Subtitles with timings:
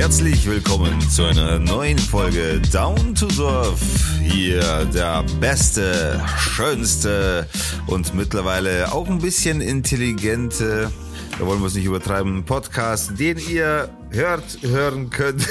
[0.00, 3.82] herzlich willkommen zu einer neuen Folge Down to Dorf.
[4.22, 7.46] Hier der beste, schönste
[7.86, 10.90] und mittlerweile auch ein bisschen intelligente,
[11.38, 15.46] da wollen wir es nicht übertreiben, Podcast, den ihr hört, hören könnt,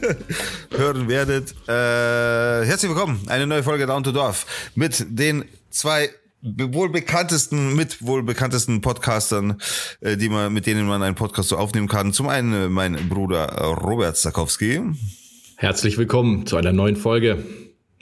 [0.70, 1.50] hören werdet.
[1.66, 6.10] Äh, herzlich willkommen, eine neue Folge Down to Dorf mit den zwei
[6.44, 9.58] wohl bekanntesten, mit wohl bekanntesten Podcastern,
[10.00, 12.12] äh, die man, mit denen man einen Podcast so aufnehmen kann.
[12.12, 14.80] Zum einen äh, mein Bruder Robert Zakowski.
[15.56, 17.44] Herzlich willkommen zu einer neuen Folge.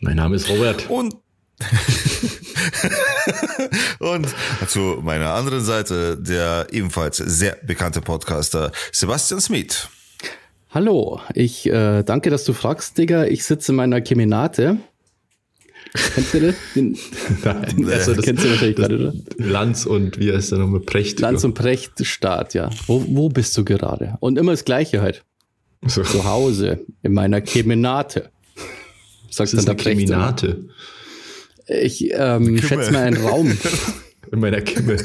[0.01, 0.91] Mein Name ist Robert.
[0.91, 1.17] Und
[4.01, 4.27] und
[4.67, 9.89] zu meiner anderen Seite der ebenfalls sehr bekannte Podcaster Sebastian Smith.
[10.71, 13.27] Hallo, ich äh, danke, dass du fragst, Digga.
[13.27, 14.79] Ich sitze in meiner Keminate
[15.95, 16.55] Kennst du das?
[16.75, 16.99] Den,
[17.45, 19.13] Nein, also das, kennst du wahrscheinlich gerade, oder?
[19.37, 20.81] Lanz und wie heißt der nochmal?
[20.81, 21.21] Precht.
[21.21, 22.71] Lanz und Precht Start, ja.
[22.87, 24.17] Wo, wo bist du gerade?
[24.21, 25.25] Und immer das Gleiche halt.
[25.85, 26.03] So.
[26.03, 28.31] Zu Hause, in meiner Kemenate.
[29.31, 30.01] Sagst dann der Precht.
[30.01, 30.69] Kemenate?
[31.67, 33.57] Ich ähm, schätze mal einen Raum.
[34.33, 34.97] in meiner Kimme.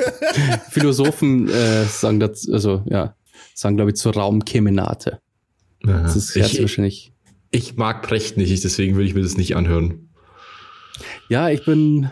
[0.70, 3.14] Philosophen äh, sagen das, also ja,
[3.54, 5.20] sagen glaube ich zur Raumkemenate.
[5.82, 7.12] Das ist ich, wahrscheinlich.
[7.56, 10.10] Ich mag Precht nicht, deswegen will ich mir das nicht anhören.
[11.30, 12.10] Ja, ich bin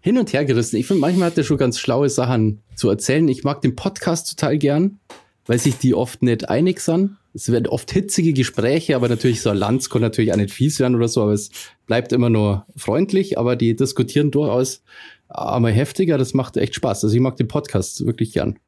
[0.00, 0.74] hin und her gerissen.
[0.74, 3.28] Ich finde, manchmal hat er schon ganz schlaue Sachen zu erzählen.
[3.28, 4.98] Ich mag den Podcast total gern,
[5.46, 7.16] weil sich die oft nicht einig sind.
[7.32, 10.80] Es werden oft hitzige Gespräche, aber natürlich so ein Lanz kann natürlich auch nicht fies
[10.80, 11.50] werden oder so, aber es
[11.86, 14.82] bleibt immer nur freundlich, aber die diskutieren durchaus
[15.28, 16.18] einmal heftiger.
[16.18, 17.04] Das macht echt Spaß.
[17.04, 18.58] Also ich mag den Podcast wirklich gern.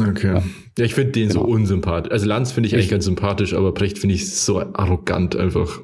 [0.00, 0.34] Okay.
[0.34, 0.42] Ja,
[0.78, 1.42] ja ich finde den genau.
[1.42, 2.12] so unsympathisch.
[2.12, 5.80] Also Lanz finde ich eigentlich ganz sympathisch, aber Brecht finde ich so arrogant einfach.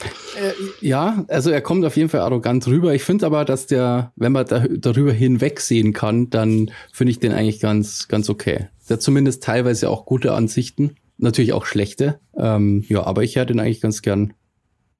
[0.00, 2.94] Äh, ja, also er kommt auf jeden Fall arrogant rüber.
[2.94, 7.32] Ich finde aber, dass der, wenn man da, darüber hinwegsehen kann, dann finde ich den
[7.32, 8.68] eigentlich ganz, ganz okay.
[8.88, 12.20] Der hat zumindest teilweise auch gute Ansichten, natürlich auch schlechte.
[12.36, 14.34] Ähm, ja, aber ich höre den eigentlich ganz gern.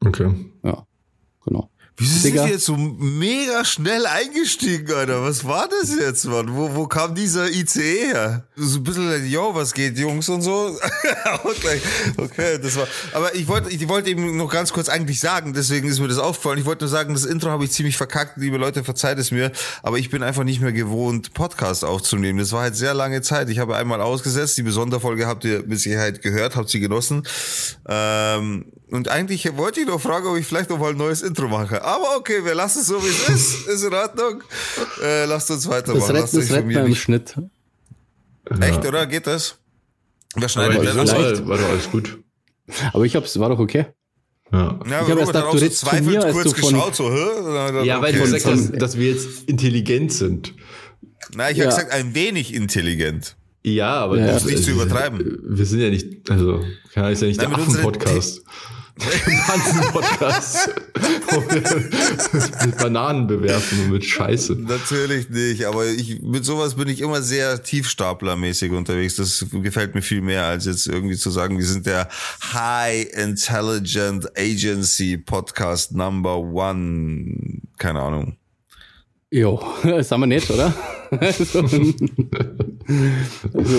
[0.05, 0.31] Okay.
[0.65, 0.87] Ja,
[1.45, 1.71] genau.
[2.01, 5.21] Wieso sind die jetzt so mega schnell eingestiegen, Alter?
[5.25, 6.55] Was war das jetzt, Mann?
[6.55, 8.45] Wo, wo kam dieser ICE her?
[8.55, 10.79] So ein bisschen, yo, was geht, Jungs und so.
[11.45, 12.87] okay, das war.
[13.13, 16.19] Aber ich wollte, ich wollte eben noch ganz kurz eigentlich sagen, deswegen ist mir das
[16.19, 16.61] aufgefallen.
[16.61, 18.37] Ich wollte nur sagen, das Intro habe ich ziemlich verkackt.
[18.37, 19.51] Liebe Leute, verzeiht es mir.
[19.83, 22.39] Aber ich bin einfach nicht mehr gewohnt, Podcast aufzunehmen.
[22.39, 23.51] Das war halt sehr lange Zeit.
[23.51, 24.57] Ich habe einmal ausgesetzt.
[24.57, 27.25] Die Besonderfolge habt ihr mit Sicherheit gehört, habt sie genossen.
[27.89, 31.49] Ähm, und eigentlich wollte ich noch fragen, ob ich vielleicht noch mal ein neues Intro
[31.49, 31.85] mache.
[31.89, 33.67] Aber okay, wir lassen es so, wie es ist.
[33.67, 34.43] Ist in Ordnung.
[35.03, 36.01] Äh, lasst uns weitermachen.
[36.01, 37.35] Das rennt, das rennt im Schnitt.
[38.61, 39.07] Echt, oder?
[39.07, 39.57] Geht das?
[40.35, 41.13] Wer schneidet denn das?
[41.13, 42.19] War, war doch alles gut.
[42.93, 43.87] Aber ich hab's, war doch okay.
[44.53, 46.75] Ja, ja ich habe erst gedacht, du redest von mir, als du von...
[46.75, 47.87] Geschaut, so, hä?
[47.87, 48.19] Ja, weil okay.
[48.19, 50.55] du gesagt hast, dass wir jetzt intelligent sind.
[51.35, 51.65] Na, ich ja.
[51.65, 53.37] habe gesagt, ein wenig intelligent.
[53.63, 55.39] Ja, aber ja, das ist nicht zu übertreiben.
[55.43, 56.63] Wir sind ja nicht, also,
[56.93, 58.43] kann ich ja nicht Nein, der Affen-Podcast.
[58.99, 60.71] Pansen-Podcast.
[62.67, 64.57] mit Bananen bewerfen und mit Scheiße.
[64.57, 69.17] Natürlich nicht, aber ich, mit sowas bin ich immer sehr tiefstaplermäßig unterwegs.
[69.17, 72.09] Das gefällt mir viel mehr, als jetzt irgendwie zu sagen, wir sind der
[72.53, 77.63] High Intelligent Agency Podcast Number One.
[77.79, 78.37] Keine Ahnung.
[79.31, 80.75] Jo, das haben wir nicht, oder?
[81.33, 81.77] so, so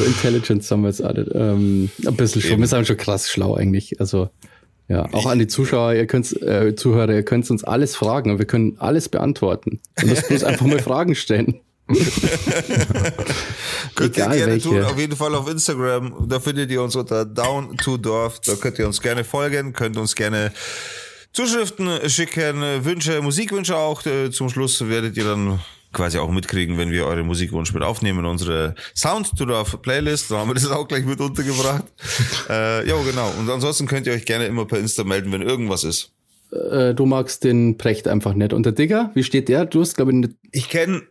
[0.05, 1.23] Intelligence haben wir jetzt alle.
[1.33, 2.59] Ähm, ein bisschen schon.
[2.59, 3.99] Wir sind schon krass schlau eigentlich.
[3.99, 4.29] Also
[4.89, 8.39] ja, auch an die Zuschauer, ihr könnt, äh, Zuhörer, ihr könnt uns alles fragen und
[8.39, 9.79] wir können alles beantworten.
[10.01, 11.61] Ihr müsst bloß einfach mal Fragen stellen.
[13.95, 14.69] könnt Egal ihr gerne welche.
[14.69, 16.27] tun, auf jeden Fall auf Instagram.
[16.27, 18.39] Da findet ihr uns unter Down to Dorf.
[18.41, 20.51] Da könnt ihr uns gerne folgen, könnt uns gerne
[21.33, 24.03] Zuschriften schicken, Wünsche, Musikwünsche auch.
[24.07, 25.59] Äh, zum Schluss werdet ihr dann
[25.91, 30.31] quasi auch mitkriegen, wenn wir eure Musikwunsch mit aufnehmen in unsere Sound to Dorf Playlist.
[30.31, 31.85] Da haben wir das auch gleich mit untergebracht.
[32.49, 33.31] äh, ja, genau.
[33.39, 36.11] Und ansonsten könnt ihr euch gerne immer per Insta melden, wenn irgendwas ist.
[36.51, 38.53] Äh, du magst den Precht einfach nicht.
[38.53, 39.65] Und der Digger, wie steht der?
[39.65, 41.03] Du hast, glaube ich, nicht Ich kenne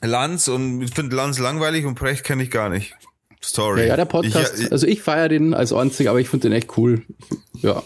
[0.00, 2.94] Lanz und ich finde Lanz langweilig und Precht kenne ich gar nicht.
[3.42, 3.82] Story.
[3.82, 4.54] Ja, ja der Podcast.
[4.56, 7.02] Ich, ich, also ich feiere den als einzig, aber ich finde den echt cool.
[7.60, 7.82] Ja.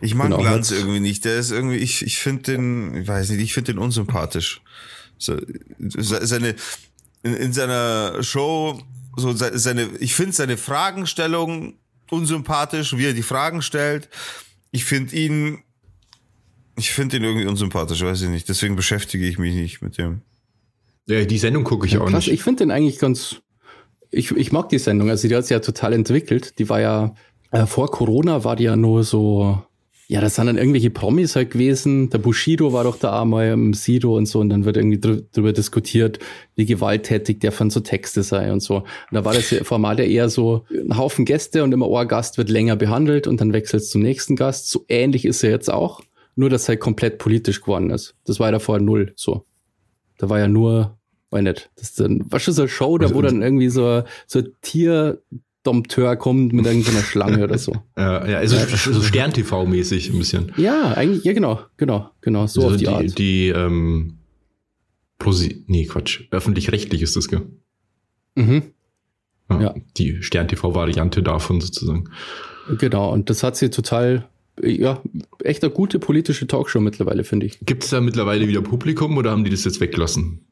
[0.00, 1.24] Ich mag Lanz irgendwie nicht.
[1.24, 4.62] Der ist irgendwie, ich, ich finde den, ich weiß nicht, ich finde den unsympathisch.
[5.18, 5.36] So,
[5.78, 6.54] se- seine,
[7.22, 8.80] in, in seiner Show,
[9.16, 11.74] so se- seine, ich finde seine Fragenstellung
[12.10, 14.08] unsympathisch, wie er die Fragen stellt.
[14.70, 15.58] Ich finde ihn,
[16.76, 18.48] ich finde ihn irgendwie unsympathisch, weiß ich nicht.
[18.48, 20.22] Deswegen beschäftige ich mich nicht mit dem.
[21.06, 22.34] Ja, die Sendung gucke ich Ja, auch krass, nicht.
[22.34, 23.36] ich finde den eigentlich ganz.
[24.10, 26.58] Ich, ich mag die Sendung, also die hat sich ja total entwickelt.
[26.58, 27.14] Die war ja,
[27.50, 29.62] äh, vor Corona war die ja nur so,
[30.10, 32.08] ja, das sind dann irgendwelche Promis halt gewesen.
[32.08, 35.20] Der Bushido war doch da einmal im Sido und so, und dann wird irgendwie drü
[35.32, 36.18] drüber diskutiert,
[36.56, 38.76] wie gewalttätig der von so Texte sei und so.
[38.76, 42.38] Und da war das Format ja eher so ein Haufen Gäste und immer ein Gast
[42.38, 44.70] wird länger behandelt und dann wechselt es zum nächsten Gast.
[44.70, 46.00] So ähnlich ist er jetzt auch,
[46.36, 48.14] nur dass er halt komplett politisch geworden ist.
[48.24, 49.44] Das war ja davor null so.
[50.16, 50.96] Da war ja nur,
[51.30, 54.04] weiß nicht, das ist dann, was ist so eine Show, da wo dann irgendwie so,
[54.26, 54.52] so ein
[55.68, 57.72] Tierdompteur kommt mit irgendeiner Schlange oder so.
[57.98, 58.56] Ja, ja, also
[58.92, 60.52] so Stern-TV-mäßig ein bisschen.
[60.56, 63.18] Ja, eigentlich, ja, genau, genau, genau, so Also auf die, die, Art.
[63.18, 64.18] die ähm,
[65.18, 67.42] Prosi nee, Quatsch, öffentlich-rechtlich ist das, gell?
[68.34, 68.62] Mhm,
[69.50, 69.74] Ja, Ja.
[69.96, 72.04] Die Stern-TV-Variante davon sozusagen.
[72.78, 74.28] genau, und das hat sie total,
[74.62, 75.02] ja,
[75.42, 77.58] echt eine gute politische Talkshow mittlerweile, finde ich.
[77.60, 80.44] Gibt es da mittlerweile wieder Publikum oder haben die das jetzt weggelassen?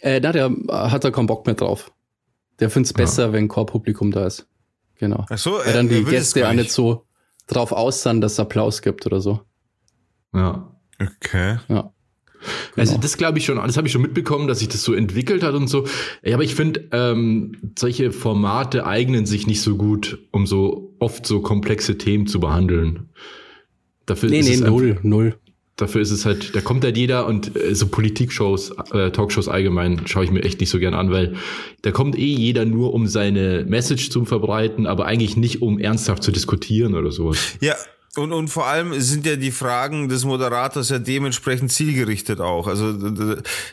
[0.00, 1.92] Äh, na, der hat da keinen Bock mehr drauf.
[2.60, 4.46] Der findet es besser, wenn kein Publikum da ist.
[5.02, 5.26] Genau.
[5.28, 7.06] Ach so, Weil dann die Gäste gar auch nicht so
[7.48, 9.40] drauf aussahen, dass es Applaus gibt oder so.
[10.32, 10.70] Ja.
[11.00, 11.58] Okay.
[11.68, 11.92] Ja.
[12.76, 13.02] Also Genau.
[13.02, 15.54] das glaube ich schon, das habe ich schon mitbekommen, dass sich das so entwickelt hat
[15.54, 15.88] und so.
[16.22, 21.26] Ja, aber ich finde, ähm, solche Formate eignen sich nicht so gut, um so oft
[21.26, 23.08] so komplexe Themen zu behandeln.
[24.06, 25.36] Dafür Nee, ist nee, es null, Einfach, null.
[25.76, 30.06] Dafür ist es halt, da kommt halt jeder und äh, so Politikshows, äh, Talkshows allgemein
[30.06, 31.34] schaue ich mir echt nicht so gern an, weil
[31.82, 36.22] da kommt eh jeder nur, um seine Message zu verbreiten, aber eigentlich nicht, um ernsthaft
[36.22, 37.56] zu diskutieren oder sowas.
[37.60, 37.74] Ja,
[38.14, 42.66] und, und vor allem sind ja die Fragen des Moderators ja dementsprechend zielgerichtet auch.
[42.66, 42.94] Also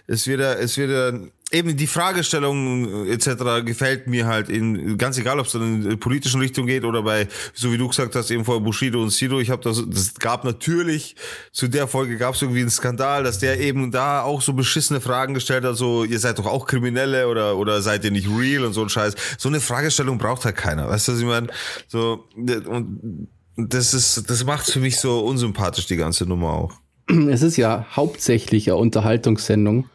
[0.08, 1.20] es wird ja, es wird ja,
[1.52, 3.66] eben die Fragestellung etc.
[3.66, 7.28] gefällt mir halt in, ganz egal, ob es in die politischen Richtung geht oder bei,
[7.54, 10.46] so wie du gesagt hast, eben vor Bushido und Sido, ich habe das, das gab
[10.46, 11.18] natürlich,
[11.52, 15.02] zu der Folge gab es irgendwie einen Skandal, dass der eben da auch so beschissene
[15.02, 18.64] Fragen gestellt hat, so, ihr seid doch auch Kriminelle oder, oder seid ihr nicht real
[18.64, 19.16] und so ein Scheiß.
[19.38, 21.48] So eine Fragestellung braucht halt keiner, weißt du, was ich meine?
[21.88, 23.28] So, und
[23.68, 26.74] das ist, das macht's für mich so unsympathisch, die ganze Nummer auch.
[27.30, 29.90] Es ist ja hauptsächlich eine Unterhaltungssendung.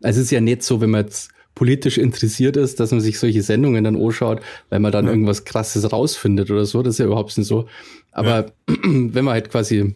[0.00, 3.42] Es ist ja nicht so, wenn man jetzt politisch interessiert ist, dass man sich solche
[3.42, 6.82] Sendungen dann anschaut, weil man dann irgendwas krasses rausfindet oder so.
[6.82, 7.66] Das ist ja überhaupt nicht so.
[8.12, 9.94] Aber wenn man halt quasi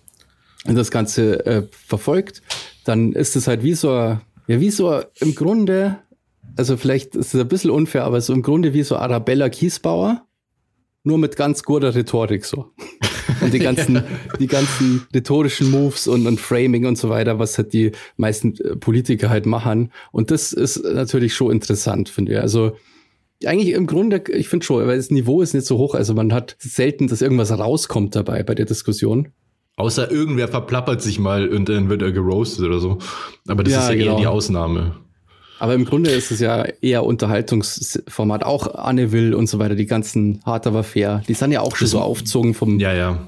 [0.64, 2.42] das Ganze äh, verfolgt,
[2.84, 5.98] dann ist es halt wie so, ja, wie so im Grunde,
[6.56, 10.26] also vielleicht ist es ein bisschen unfair, aber so im Grunde wie so Arabella Kiesbauer,
[11.02, 12.70] nur mit ganz guter Rhetorik so.
[13.44, 14.02] Und die ganzen,
[14.40, 18.76] die ganzen rhetorischen Moves und, und Framing und so weiter, was halt die meisten äh,
[18.76, 19.92] Politiker halt machen.
[20.12, 22.40] Und das ist natürlich schon interessant, finde ich.
[22.40, 22.76] Also
[23.44, 25.94] eigentlich im Grunde, ich finde schon, weil das Niveau ist nicht so hoch.
[25.94, 29.28] Also man hat selten, dass irgendwas rauskommt dabei bei der Diskussion.
[29.76, 32.98] Außer irgendwer verplappert sich mal und dann wird er geroastet oder so.
[33.48, 34.12] Aber das Ja, ist ja genau.
[34.12, 34.96] eher die Ausnahme.
[35.58, 38.44] Aber im Grunde ist es ja eher Unterhaltungsformat.
[38.44, 41.76] Auch Anne Will und so weiter, die ganzen Hart aber fair, die sind ja auch
[41.76, 43.26] schon so aufzogen vom Ja, ja.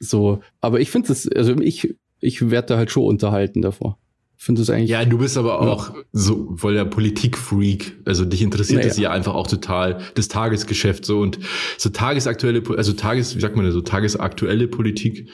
[0.00, 0.40] So.
[0.60, 3.98] Aber ich finde das, also ich, ich werde da halt schon unterhalten davor.
[4.40, 4.90] Finde das eigentlich.
[4.90, 7.96] Ja, du bist aber auch so voll der Politikfreak.
[8.04, 8.88] Also dich interessiert Naja.
[8.88, 11.40] das ja einfach auch total, das Tagesgeschäft so und
[11.76, 15.28] so tagesaktuelle, also Tages, wie sagt man denn so, tagesaktuelle Politik,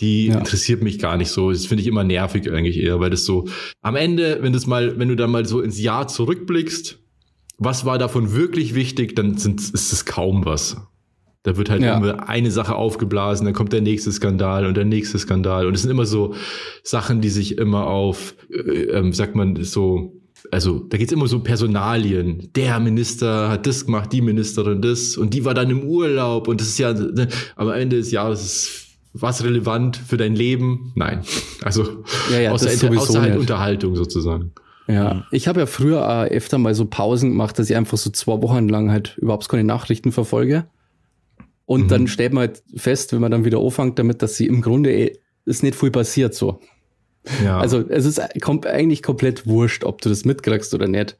[0.00, 0.38] die Ja.
[0.38, 1.50] interessiert mich gar nicht so.
[1.50, 3.48] Das finde ich immer nervig eigentlich eher, weil das so
[3.80, 6.98] am Ende, wenn das mal, wenn du dann mal so ins Jahr zurückblickst,
[7.56, 10.76] was war davon wirklich wichtig, dann sind, ist es kaum was.
[11.44, 11.96] Da wird halt Ja.
[11.96, 15.66] immer eine Sache aufgeblasen, dann kommt der nächste Skandal und der nächste Skandal.
[15.66, 16.34] Und es sind immer so
[16.84, 20.20] Sachen, die sich immer auf, äh, ähm, sagt man so,
[20.50, 22.48] also da geht's immer so Personalien.
[22.54, 26.60] Der Minister hat das gemacht, die Ministerin das und die war dann im Urlaub und
[26.60, 28.78] das ist ja, ne, am Ende des Jahres ist
[29.14, 30.92] was relevant für dein Leben?
[30.94, 31.22] Nein.
[31.62, 32.68] Also Ja, ja, außer,
[32.98, 33.38] außer halt.
[33.38, 34.52] Unterhaltung sozusagen.
[34.88, 38.10] Ja, ich habe ja früher äh, öfter mal so Pausen gemacht, dass ich einfach so
[38.10, 40.64] zwei Wochen lang halt überhaupt keine Nachrichten verfolge.
[41.64, 41.88] Und Mhm.
[41.88, 44.92] dann stellt man halt fest, wenn man dann wieder anfängt damit, dass sie im Grunde
[44.92, 46.60] eh, ist nicht viel passiert so.
[47.44, 47.58] Ja.
[47.58, 51.16] Also es ist kom eigentlich komplett wurscht, ob du das mitkriegst oder nicht,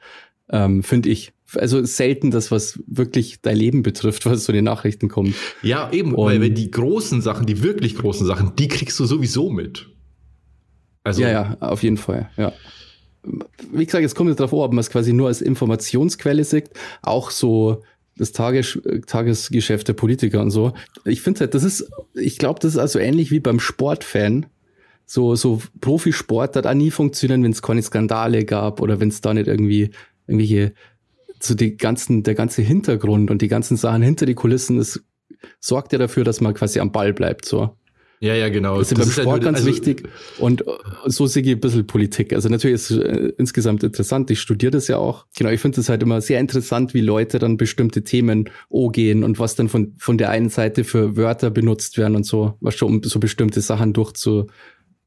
[0.51, 1.33] ähm, finde ich.
[1.55, 5.35] Also selten das, was wirklich dein Leben betrifft, was zu den Nachrichten kommt.
[5.63, 9.05] Ja, eben, Und- weil wenn die großen Sachen, die wirklich großen Sachen, die kriegst du
[9.05, 9.89] sowieso mit.
[11.05, 12.53] Also, Ja, ja, auf jeden Fall, ja.
[13.73, 16.71] Wie gesagt, es kommt jetzt darauf an, ob man es quasi nur als Informationsquelle sieht,
[17.03, 17.83] auch so
[18.16, 20.73] das Tages, Tagesgeschäft der Politiker und so.
[21.04, 24.47] Ich finde halt, das ist, ich glaube, das ist also ähnlich wie beim Sportfan.
[25.07, 29.21] So, so Profisport hat auch nie funktionieren, wenn es keine Skandale gab oder wenn es
[29.21, 29.90] da nicht irgendwie
[30.26, 30.73] irgendwelche,
[31.40, 35.02] so die ganzen, der ganze Hintergrund und die ganzen Sachen hinter die Kulissen, das
[35.59, 37.76] sorgt ja dafür, dass man quasi am Ball bleibt, so.
[38.23, 38.79] Ja, ja, genau.
[38.79, 40.09] Das ist beim Sport halt, ganz also, wichtig.
[40.38, 40.71] Und äh,
[41.07, 42.33] so sehe ich ein bisschen Politik.
[42.33, 44.31] Also natürlich ist es äh, insgesamt interessant.
[44.31, 45.26] Ich studiere das ja auch.
[45.37, 48.49] Genau, ich finde es halt immer sehr interessant, wie Leute dann bestimmte Themen
[48.93, 52.55] gehen und was dann von, von der einen Seite für Wörter benutzt werden und so,
[52.61, 54.52] was schon um so bestimmte Sachen durchzupressen.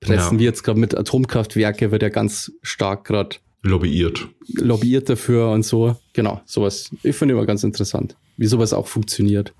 [0.09, 0.37] Ja.
[0.37, 4.27] Wie jetzt gerade mit Atomkraftwerke wird ja ganz stark gerade lobbyiert.
[4.55, 5.95] Lobbyiert dafür und so.
[6.11, 6.89] Genau, sowas.
[7.01, 9.53] Ich finde immer ganz interessant, wie sowas auch funktioniert.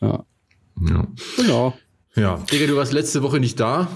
[0.00, 0.24] Ja.
[0.88, 1.08] Ja.
[1.36, 1.74] Genau.
[2.16, 2.42] Ja.
[2.50, 3.88] Digga, du warst letzte Woche nicht da.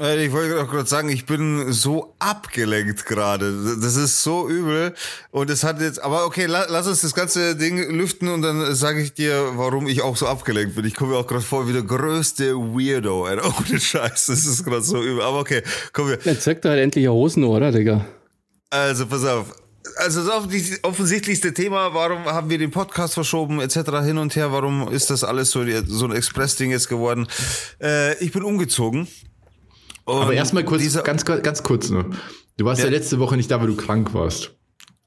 [0.00, 3.76] Äh, ich wollte auch gerade sagen, ich bin so abgelenkt gerade.
[3.80, 4.94] Das ist so übel.
[5.30, 9.00] Und es hat jetzt, aber okay, lass uns das ganze Ding lüften und dann sage
[9.02, 10.84] ich dir, warum ich auch so abgelenkt bin.
[10.84, 13.26] Ich komme mir auch gerade vor wie der größte Weirdo.
[13.26, 13.38] Ey.
[13.68, 15.22] Ohne Scheiß, das ist gerade so übel.
[15.22, 16.18] Aber okay, komm wir.
[16.24, 18.04] Jetzt zeig doch halt endlich Hosen, oder, Digga?
[18.70, 19.54] Also, pass auf
[19.98, 23.76] also das offensichtlichste Thema, warum haben wir den Podcast verschoben, etc.
[24.04, 27.26] hin und her, warum ist das alles so, so ein Express-Ding jetzt geworden?
[27.82, 29.08] Äh, ich bin umgezogen.
[30.06, 32.10] Aber erstmal kurz, ganz, ganz kurz nur.
[32.56, 32.86] Du warst ja.
[32.86, 32.92] ja.
[32.92, 34.54] letzte Woche nicht da, weil du krank warst.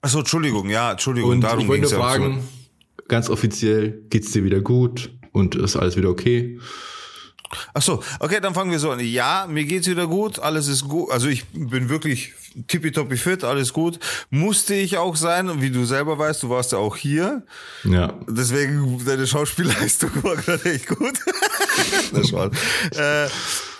[0.02, 1.32] Achso, Entschuldigung, ja, Entschuldigung.
[1.32, 2.44] Und darum ich wollte nur fragen,
[3.08, 6.60] ganz offiziell, geht's dir wieder gut und ist alles wieder okay?
[7.74, 9.00] Ach so, okay, dann fangen wir so an.
[9.00, 11.12] Ja, mir geht's wieder gut, alles ist gut.
[11.12, 12.34] Also ich bin wirklich
[12.68, 14.00] tippitoppi fit, alles gut.
[14.30, 17.44] Musste ich auch sein, wie du selber weißt, du warst ja auch hier.
[17.84, 18.14] Ja.
[18.28, 21.20] Deswegen, deine Schauspielleistung war gerade echt gut.
[22.14, 22.52] das war,
[22.96, 23.26] äh,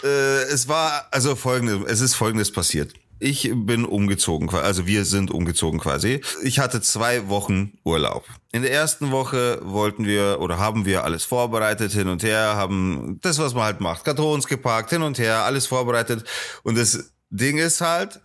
[0.04, 2.94] äh, es war, also folgendes, es ist folgendes passiert.
[3.24, 6.22] Ich bin umgezogen, also wir sind umgezogen quasi.
[6.42, 8.26] Ich hatte zwei Wochen Urlaub.
[8.52, 13.20] In der ersten Woche wollten wir oder haben wir alles vorbereitet hin und her, haben
[13.22, 16.24] das, was man halt macht, Kartons gepackt, hin und her, alles vorbereitet.
[16.64, 18.20] Und das Ding ist halt,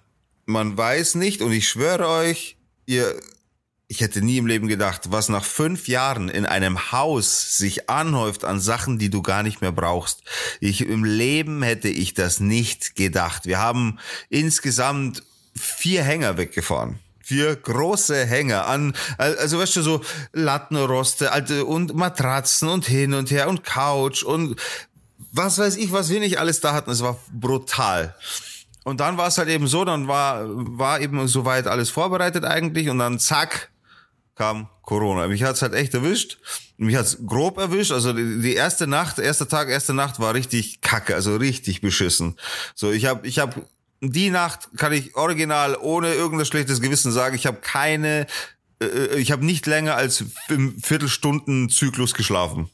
[0.47, 3.21] man weiß nicht und ich schwöre euch, ihr
[3.88, 8.45] ich hätte nie im Leben gedacht, was nach fünf Jahren in einem Haus sich anhäuft
[8.45, 10.23] an Sachen, die du gar nicht mehr brauchst.
[10.61, 13.47] Ich im Leben hätte ich das nicht gedacht.
[13.47, 15.23] Wir haben insgesamt
[15.55, 16.99] vier Hänger weggefahren.
[17.23, 20.00] Vier große Hänger an, also weißt du, so
[20.33, 24.61] Lattenroste, alte und Matratzen und hin und her und Couch und
[25.33, 26.90] was weiß ich, was wir nicht alles da hatten.
[26.90, 28.14] Es war brutal.
[28.85, 32.88] Und dann war es halt eben so, dann war, war eben soweit alles vorbereitet eigentlich
[32.88, 33.71] und dann zack,
[34.37, 35.26] kam Corona.
[35.26, 36.38] Mich hat's halt echt erwischt.
[36.76, 37.90] Mich hat's grob erwischt.
[37.90, 42.37] Also die, erste Nacht, erster Tag, erste Nacht war richtig kacke, also richtig beschissen.
[42.75, 43.66] So, ich habe ich hab
[44.00, 48.26] die Nacht kann ich original ohne irgendein schlechtes Gewissen sagen, ich habe keine
[48.81, 52.69] äh, äh ich habe nicht länger als im Viertelstunden Zyklus geschlafen.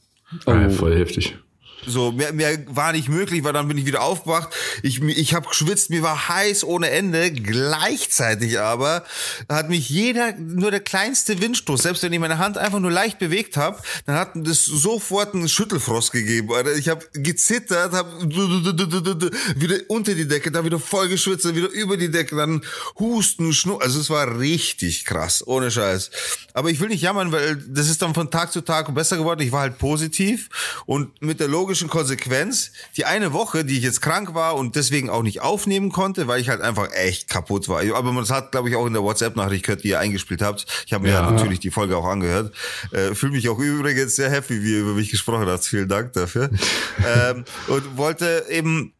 [0.45, 0.69] Oh.
[0.69, 1.37] Voll heftig.
[1.85, 4.49] So, mehr, mehr war nicht möglich, weil dann bin ich wieder aufgewacht.
[4.81, 7.31] Ich, ich habe geschwitzt, mir war heiß ohne Ende.
[7.31, 9.03] Gleichzeitig aber
[9.49, 13.19] hat mich jeder, nur der kleinste Windstoß, selbst wenn ich meine Hand einfach nur leicht
[13.19, 16.51] bewegt habe, dann hat das sofort einen Schüttelfrost gegeben.
[16.53, 16.75] Alter.
[16.75, 21.97] Ich habe gezittert, habe wieder unter die Decke, dann wieder voll geschwitzt, dann wieder über
[21.97, 22.63] die Decke, dann
[22.99, 23.81] Husten, Schnur.
[23.81, 26.11] Also es war richtig krass, ohne Scheiß.
[26.53, 29.41] Aber ich will nicht jammern, weil das ist dann von Tag zu Tag besser geworden.
[29.41, 30.49] Ich war halt positiv
[30.85, 34.75] und mit der Logik logischen Konsequenz, die eine Woche, die ich jetzt krank war und
[34.75, 37.81] deswegen auch nicht aufnehmen konnte, weil ich halt einfach echt kaputt war.
[37.95, 40.67] Aber das hat, glaube ich, auch in der WhatsApp-Nachricht gehört, die ihr eingespielt habt.
[40.85, 41.31] Ich habe mir ja.
[41.31, 42.53] natürlich die Folge auch angehört.
[42.91, 45.65] Äh, Fühle mich auch übrigens sehr happy, wie ihr über mich gesprochen habt.
[45.65, 46.51] Vielen Dank dafür.
[47.31, 48.93] ähm, und wollte eben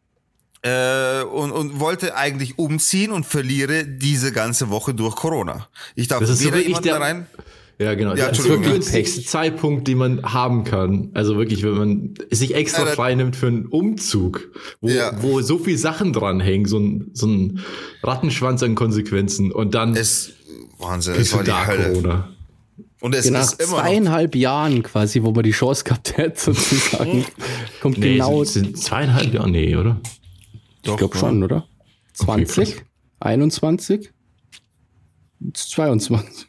[0.62, 5.68] äh, und, und wollte eigentlich umziehen und verliere diese ganze Woche durch Corona.
[5.94, 7.26] Ich darf so jemanden da rein.
[7.78, 8.14] Ja, genau.
[8.14, 11.10] Ja, das ist wirklich der günstigste Zeitpunkt, den man haben kann.
[11.14, 14.48] Also wirklich, wenn man sich extra ja, frei nimmt für einen Umzug,
[14.80, 15.12] wo, ja.
[15.20, 17.60] wo so viel Sachen dranhängen, so ein, so ein
[18.02, 20.34] Rattenschwanz an Konsequenzen und dann ist
[20.78, 21.92] Wahnsinn, es war die da Hölle.
[21.92, 22.28] Corona.
[23.00, 27.26] Und es genau, ist immer zweieinhalb Jahren quasi, wo man die Chance gehabt hätte, sozusagen.
[27.82, 28.44] Kommt nee, genau.
[28.44, 30.00] Sind, sind zweieinhalb Jahre, nee, oder?
[30.82, 31.66] Ich glaube schon, oder?
[32.14, 32.80] 20, okay,
[33.20, 34.10] 21,
[35.52, 36.46] 22.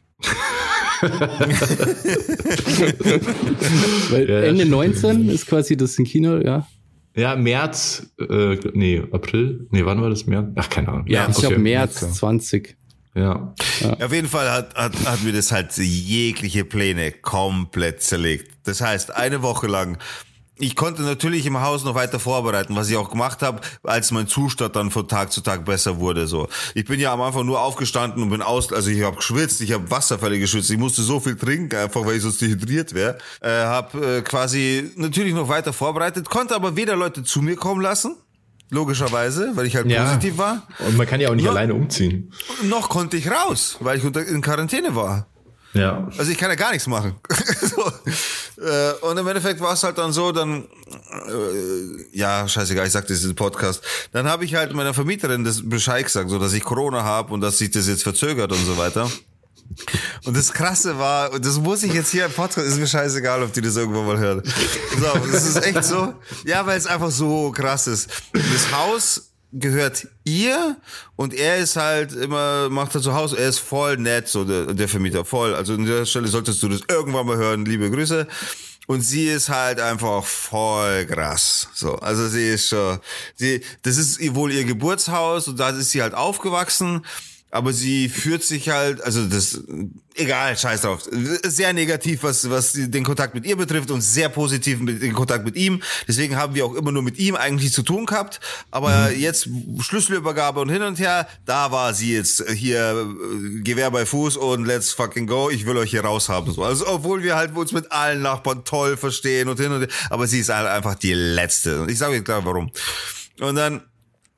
[4.10, 6.68] Weil ja, Ende 19 ist quasi das in Kino, ja.
[7.16, 10.48] Ja, März, äh, nee, April, nee, wann war das März?
[10.56, 11.06] Ach, keine Ahnung.
[11.08, 11.48] Ja, ich okay.
[11.48, 12.76] glaube März 20.
[13.16, 13.54] Ja.
[13.80, 13.94] ja.
[14.06, 18.52] Auf jeden Fall hat, hat, hat mir das halt jegliche Pläne komplett zerlegt.
[18.66, 19.98] Das heißt, eine Woche lang
[20.58, 24.28] ich konnte natürlich im Haus noch weiter vorbereiten, was ich auch gemacht habe, als mein
[24.28, 26.28] Zustand dann von Tag zu Tag besser wurde.
[26.28, 29.60] So, ich bin ja am Anfang nur aufgestanden und bin aus, also ich habe geschwitzt,
[29.62, 33.18] ich habe Wasserfälle geschwitzt, ich musste so viel trinken, einfach weil ich sonst dehydriert wäre.
[33.42, 37.82] Äh, habe äh, quasi natürlich noch weiter vorbereitet, konnte aber weder Leute zu mir kommen
[37.82, 38.16] lassen,
[38.70, 40.06] logischerweise, weil ich halt Ja.
[40.06, 41.52] positiv war, Und man kann ja auch nicht Ja.
[41.52, 42.32] alleine umziehen.
[42.64, 45.28] noch konnte ich raus, weil ich unter, in Quarantäne war.
[45.74, 46.08] Ja.
[46.18, 47.16] Also ich kann ja gar nichts machen.
[47.62, 47.92] so.
[48.58, 53.08] Äh, und im Endeffekt war es halt dann so, dann, äh, ja, scheißegal, ich sag
[53.08, 53.82] das im Podcast.
[54.12, 57.42] Dann habe ich halt meiner Vermieterin das Bescheid gesagt, so dass ich Corona habe und
[57.42, 59.10] dass sich das jetzt verzögert und so weiter.
[60.26, 63.44] Und das Krasse war, und das muss ich jetzt hier im Podcast, ist mir scheißegal,
[63.44, 64.44] ob die das irgendwann mal hören.
[65.00, 66.14] So, das ist echt so,
[66.46, 68.10] ja, weil es einfach so krass ist.
[68.32, 70.78] Das Haus gehört ihr
[71.16, 74.74] und er ist halt immer, macht er zu Hause, er ist voll nett, so der,
[74.74, 75.56] der Vermieter, voll.
[75.56, 78.28] Also an der Stelle solltest du das irgendwann mal hören, liebe Grüße.
[78.88, 81.70] Und sie ist halt einfach voll krass.
[81.74, 83.00] So, also sie ist schon,
[83.36, 87.04] sie, das ist wohl ihr Geburtshaus und da ist sie halt aufgewachsen.
[87.56, 89.62] Aber sie führt sich halt, also das,
[90.14, 91.08] egal, scheiß drauf.
[91.44, 95.46] Sehr negativ, was, was den Kontakt mit ihr betrifft und sehr positiv mit den Kontakt
[95.46, 95.82] mit ihm.
[96.06, 98.42] Deswegen haben wir auch immer nur mit ihm eigentlich zu tun gehabt.
[98.72, 99.48] Aber jetzt
[99.80, 104.66] Schlüsselübergabe und hin und her, da war sie jetzt hier äh, Gewehr bei Fuß und
[104.66, 105.50] let's fucking go.
[105.50, 106.54] Ich will euch hier raushaben.
[106.54, 106.62] So.
[106.62, 109.90] Also obwohl wir halt uns mit allen Nachbarn toll verstehen und hin und her.
[110.10, 111.84] Aber sie ist halt einfach die letzte.
[111.84, 112.70] Und ich sage euch klar, warum.
[113.40, 113.82] Und dann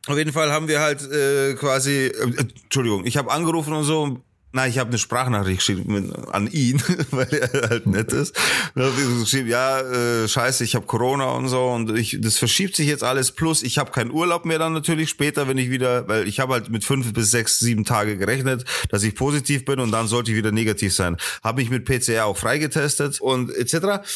[0.08, 2.32] auf jeden Fall haben wir halt äh, quasi, äh,
[2.64, 4.22] Entschuldigung, ich habe angerufen und so.
[4.54, 8.34] Na, ich habe eine Sprachnachricht geschrieben an ihn, weil er halt nett ist.
[8.74, 13.04] Geschrieben, ja, äh, scheiße, ich habe Corona und so und ich, das verschiebt sich jetzt
[13.04, 13.34] alles.
[13.34, 16.54] Plus, ich habe keinen Urlaub mehr dann natürlich später, wenn ich wieder, weil ich habe
[16.54, 20.32] halt mit fünf bis sechs, sieben Tage gerechnet, dass ich positiv bin und dann sollte
[20.32, 21.18] ich wieder negativ sein.
[21.44, 23.76] Habe mich mit PCR auch freigetestet und etc.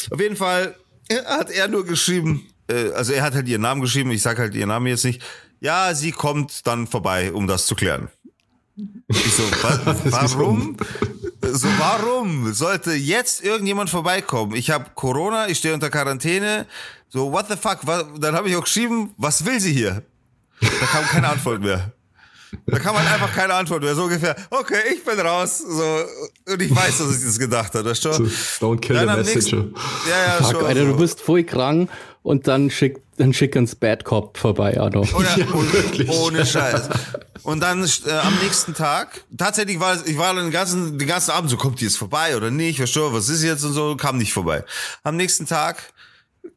[0.10, 0.76] Auf jeden Fall
[1.26, 4.56] hat er nur geschrieben, äh, also er hat halt ihren Namen geschrieben, ich sag halt
[4.56, 5.22] ihren Namen jetzt nicht.
[5.62, 8.10] Ja, sie kommt dann vorbei, um das zu klären.
[9.08, 10.75] Ich so, wa warum?
[11.44, 14.56] So, warum sollte jetzt irgendjemand vorbeikommen?
[14.56, 16.65] Ich habe Corona, ich stehe unter Quarantäne.
[17.10, 17.80] So, what the fuck?
[17.84, 20.01] Was, dann habe ich auch geschrieben, was will sie hier?
[20.62, 21.91] Da kam keine Antwort mehr.
[22.65, 23.96] Da kam halt einfach keine Antwort mehr.
[23.96, 25.60] So ungefähr, okay, ich bin raus.
[25.60, 26.03] So,
[26.53, 27.90] und ich weiß, dass ich das gedacht habe.
[27.90, 28.09] Weißt du?
[28.09, 29.64] Don't kill Dann the am messenger.
[29.64, 29.75] nächsten-
[30.09, 30.66] Ja, ja, Fuck, schon.
[30.66, 30.88] Alter, so.
[30.88, 31.90] du bist voll krank
[32.24, 35.01] und dann schickt dann schick uns Bad Cop vorbei, Arno.
[35.01, 36.10] Oder, Ja, wirklich.
[36.10, 36.90] ohne Scheiß.
[37.44, 41.31] Und dann äh, am nächsten Tag, tatsächlich war es, ich war den ganzen, den ganzen
[41.31, 44.34] Abend so, kommt die jetzt vorbei oder nicht, was ist jetzt und so, kam nicht
[44.34, 44.64] vorbei.
[45.03, 45.94] Am nächsten Tag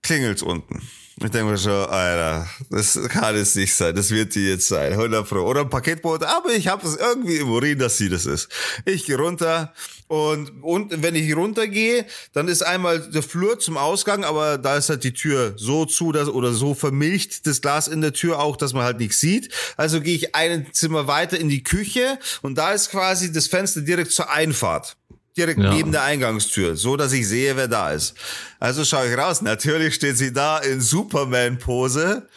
[0.02, 0.80] klingelt's unten.
[1.16, 4.92] Ich denke mir schon, Alter, das kann es nicht sein, das wird die jetzt sein,
[4.92, 5.42] 100 Pro.
[5.42, 8.48] Oder ein Paketbote, aber ich habe es irgendwie im Urin, dass sie das ist.
[8.84, 9.72] Ich gehe runter
[10.08, 14.88] und, und wenn ich runtergehe, dann ist einmal der Flur zum Ausgang, aber da ist
[14.88, 18.56] halt die Tür so zu dass, oder so vermilcht das Glas in der Tür auch,
[18.56, 19.50] dass man halt nichts sieht.
[19.76, 23.82] Also gehe ich ein Zimmer weiter in die Küche und da ist quasi das Fenster
[23.82, 24.96] direkt zur Einfahrt.
[25.36, 25.70] Direkt Ja.
[25.72, 28.14] neben der Eingangstür, so dass ich sehe, wer da ist.
[28.60, 29.42] Also schaue ich raus.
[29.42, 32.28] Natürlich steht sie da in Superman-Pose,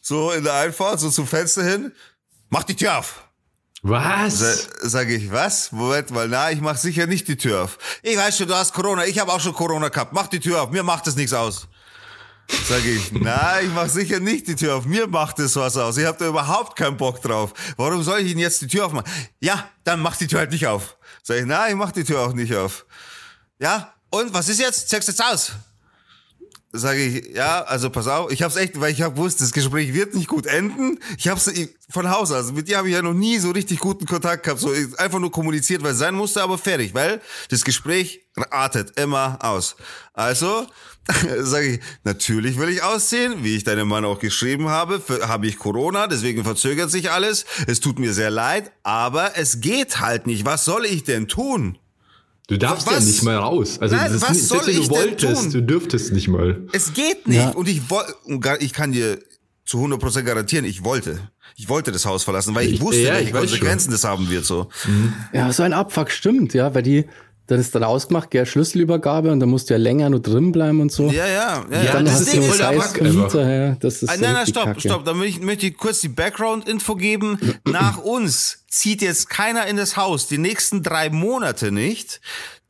[0.00, 1.92] so in der Einfahrt, so zum Fenster hin.
[2.50, 3.24] Mach die Tür auf.
[3.84, 4.38] Was?
[4.38, 5.72] Sa- Sag ich, was?
[5.72, 7.78] Moment mal, na, ich mach sicher nicht die Tür auf.
[8.02, 10.12] Ich weiß schon, du hast Corona, ich habe auch schon Corona gehabt.
[10.12, 11.66] Mach die Tür auf, mir macht das nichts aus.
[12.48, 15.96] Sag ich, na, ich mach sicher nicht die Tür auf, mir macht das was aus.
[15.96, 17.52] Ich hab da überhaupt keinen Bock drauf.
[17.76, 19.10] Warum soll ich Ihnen jetzt die Tür aufmachen?
[19.40, 20.96] Ja, dann mach die Tür halt nicht auf.
[21.22, 22.86] Sag ich, na, ich mach die Tür auch nicht auf.
[23.58, 24.90] Ja, und was ist jetzt?
[24.90, 25.52] Checkst jetzt aus.
[26.74, 29.92] Sage ich, ja, also pass auf, ich hab's echt, weil ich hab gewusst, das Gespräch
[29.92, 30.98] wird nicht gut enden.
[31.18, 33.78] Ich hab's ich, von Haus aus, mit dir habe ich ja noch nie so richtig
[33.78, 37.64] guten Kontakt gehabt, so einfach nur kommuniziert, weil es sein musste, aber fertig, weil das
[37.64, 39.76] Gespräch artet immer aus.
[40.14, 40.66] Also
[41.40, 45.58] sage ich, natürlich will ich ausziehen, wie ich deinem Mann auch geschrieben habe, habe ich
[45.58, 47.44] Corona, deswegen verzögert sich alles.
[47.66, 50.46] Es tut mir sehr leid, aber es geht halt nicht.
[50.46, 51.76] Was soll ich denn tun?
[52.48, 53.06] Du darfst ja Was?
[53.06, 53.78] nicht mal raus.
[53.80, 55.52] Also Nein, das ist was nicht, soll wenn ich du denn wolltest, tun?
[55.52, 56.66] du dürftest nicht mal.
[56.72, 57.36] Es geht nicht.
[57.38, 57.50] Ja.
[57.50, 58.14] Und ich wollte,
[58.60, 59.18] ich kann dir
[59.64, 61.30] zu 100% garantieren, ich wollte.
[61.56, 64.04] Ich wollte das Haus verlassen, weil ich, Ich- wusste, ja, welche ich weiß Konsequenzen das
[64.04, 64.68] haben wird, so.
[65.32, 67.04] Ja, so ein Abfuck stimmt, ja, weil die,
[67.52, 70.80] dann ist dann ausgemacht, gell, Schlüsselübergabe und dann musst du ja länger nur drin bleiben
[70.80, 71.10] und so.
[71.10, 71.82] Ja, ja, ja.
[71.82, 72.94] Ja, dann das hast ist du der scheiß
[73.34, 74.80] ja, das ist Ah, so nein, nein, stopp, kacke.
[74.80, 75.04] stopp.
[75.04, 77.38] Da möchte ich kurz die Background-Info geben.
[77.64, 82.20] Nach uns zieht jetzt keiner in das Haus, die nächsten drei Monate nicht.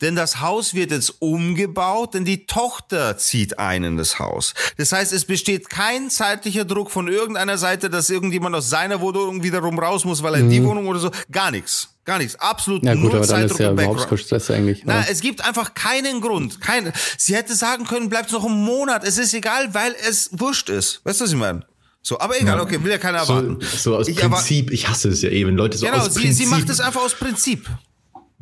[0.02, 4.52] Denn das Haus wird jetzt umgebaut, denn die Tochter zieht ein in das Haus.
[4.76, 9.42] Das heißt, es besteht kein zeitlicher Druck von irgendeiner Seite, dass irgendjemand aus seiner Wohnung
[9.42, 10.50] wiederum raus muss, weil er in Mhm.
[10.50, 11.10] die Wohnung oder so.
[11.30, 11.88] Gar nichts.
[12.04, 12.34] Gar nichts.
[12.34, 14.08] Absolut Ja nur gut, aber dann Zeitdruck ist ja überhaupt Background.
[14.08, 14.82] kein Stress eigentlich.
[14.84, 15.06] Na, Ja.
[15.08, 16.60] es gibt einfach keinen Grund.
[16.60, 19.04] Kein, sie hätte sagen können, bleibt noch einen Monat.
[19.04, 21.00] Es ist egal, weil es wurscht ist.
[21.04, 21.64] Weißt du, was ich meine?
[22.04, 23.58] So, aber egal, okay, will ja keiner So, erwarten.
[23.62, 26.20] so aus Ich Prinzip, ich hasse es ja eh, wenn Leute so Genau, aus sie,
[26.22, 26.44] Prinzip.
[26.46, 27.68] sie macht es einfach aus Prinzip.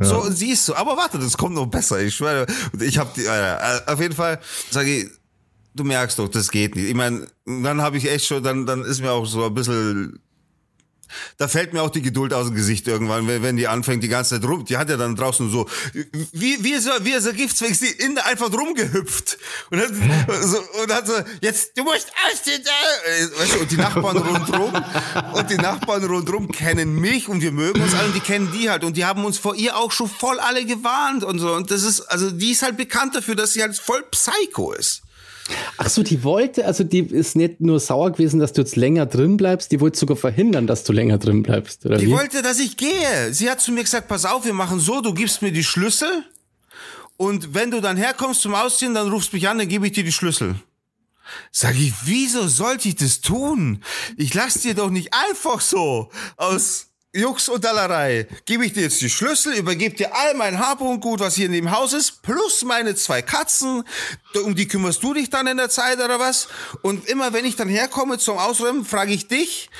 [0.00, 0.74] So, und sie ist so.
[0.74, 2.00] Aber warte, das kommt noch besser.
[2.00, 2.46] Ich schwöre.
[2.80, 5.10] Ich habe die, äh, auf jeden Fall sage ich,
[5.74, 6.88] du merkst doch, das geht nicht.
[6.88, 10.20] Ich meine, dann habe ich echt schon, dann, dann ist mir auch so ein bisschen,
[11.38, 14.08] da fällt mir auch die Geduld aus dem Gesicht irgendwann, wenn, wenn die anfängt die
[14.08, 14.64] ganze Zeit rum.
[14.64, 15.68] Die hat ja dann draußen so,
[16.32, 19.38] wie, wie so, wie so Giftzweck, die in einfach rumgehüpft.
[19.70, 19.90] Und hat,
[20.42, 22.62] so, und hat so, jetzt, du musst ausziehen.
[22.62, 24.72] äh, Weißt du, und die Nachbarn rundrum,
[25.34, 28.68] und die Nachbarn rundrum kennen mich und wir mögen uns alle und die kennen die
[28.70, 28.84] halt.
[28.84, 31.54] Und die haben uns vor ihr auch schon voll alle gewarnt und so.
[31.54, 35.02] Und das ist, also die ist halt bekannt dafür, dass sie halt voll Psycho ist.
[35.76, 39.06] Ach so, die wollte, also die ist nicht nur sauer gewesen, dass du jetzt länger
[39.06, 42.10] drin bleibst, die wollte sogar verhindern, dass du länger drin bleibst, oder Die wie?
[42.12, 43.32] wollte, dass ich gehe.
[43.32, 46.24] Sie hat zu mir gesagt, pass auf, wir machen so, du gibst mir die Schlüssel
[47.16, 50.04] und wenn du dann herkommst zum Ausziehen, dann rufst mich an, dann gebe ich dir
[50.04, 50.54] die Schlüssel.
[51.52, 53.82] Sag ich, wieso sollte ich das tun?
[54.16, 58.28] Ich lass dir doch nicht einfach so aus Jux und Dallerei.
[58.44, 61.46] Gebe ich dir jetzt die Schlüssel, übergebe dir all mein Hab und Gut, was hier
[61.46, 63.82] in dem Haus ist, plus meine zwei Katzen.
[64.44, 66.46] Um die kümmerst du dich dann in der Zeit oder was?
[66.82, 69.70] Und immer wenn ich dann herkomme zum Ausräumen, frage ich dich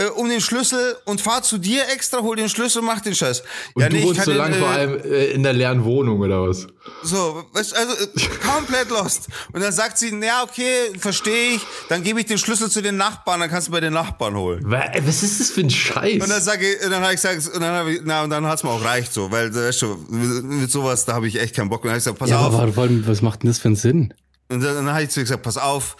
[0.00, 3.42] äh, um den Schlüssel und fahr zu dir extra, hol den Schlüssel, mach den Scheiß.
[3.74, 6.48] Und du ich wohnst so lange äh, vor allem äh, in der leeren Wohnung oder
[6.48, 6.66] was?
[7.02, 8.06] so, also äh,
[8.46, 9.28] komplett lost.
[9.52, 12.96] Und dann sagt sie, ja, okay, verstehe ich, dann gebe ich den Schlüssel zu den
[12.96, 14.62] Nachbarn, dann kannst du bei den Nachbarn holen.
[14.64, 16.22] Wa- Was ist das für ein Scheiß?
[16.22, 18.30] Und dann sage ich, und dann habe ich gesagt, und dann, hab ich, na, und
[18.30, 21.38] dann hat's mir auch reicht so, weil weißt du, mit, mit sowas, da habe ich
[21.40, 21.80] echt keinen Bock.
[21.84, 22.54] Und dann habe ich gesagt, pass Ja, auf.
[22.54, 24.14] aber warum, was macht denn das für einen Sinn?
[24.48, 25.96] Und dann, dann habe ich zu ihr gesagt, pass auf,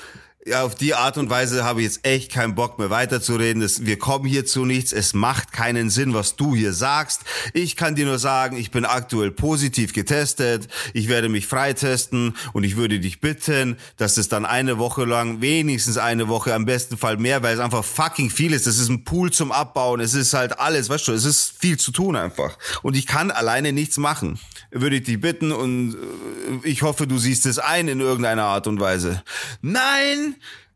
[0.46, 3.60] ja, auf die Art und Weise habe ich jetzt echt keinen Bock mehr weiterzureden.
[3.60, 4.90] Das, wir kommen hier zu nichts.
[4.90, 7.22] Es macht keinen Sinn, was du hier sagst.
[7.52, 10.66] Ich kann dir nur sagen, ich bin aktuell positiv getestet.
[10.94, 15.42] Ich werde mich freitesten und ich würde dich bitten, dass es dann eine Woche lang,
[15.42, 18.66] wenigstens eine Woche, am besten Fall mehr, weil es einfach fucking viel ist.
[18.66, 20.00] Das ist ein Pool zum Abbauen.
[20.00, 22.56] Es ist halt alles, weißt du, es ist viel zu tun einfach.
[22.82, 24.40] Und ich kann alleine nichts machen.
[24.70, 28.66] Würde ich dich bitten und äh, ich hoffe, du siehst es ein in irgendeiner Art
[28.68, 29.22] und Weise.
[29.60, 30.29] Nein,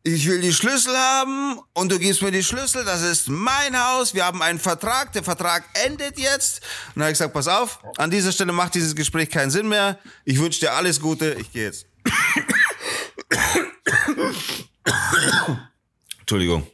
[0.06, 4.12] ich will die Schlüssel haben und du gibst mir die Schlüssel, das ist mein Haus,
[4.12, 6.60] wir haben einen Vertrag, der Vertrag endet jetzt.
[6.88, 9.66] Und dann habe ich gesagt, pass auf, an dieser Stelle macht dieses Gespräch keinen Sinn
[9.66, 9.98] mehr.
[10.26, 11.86] Ich wünsche dir alles Gute, ich gehe jetzt.
[16.20, 16.66] Entschuldigung.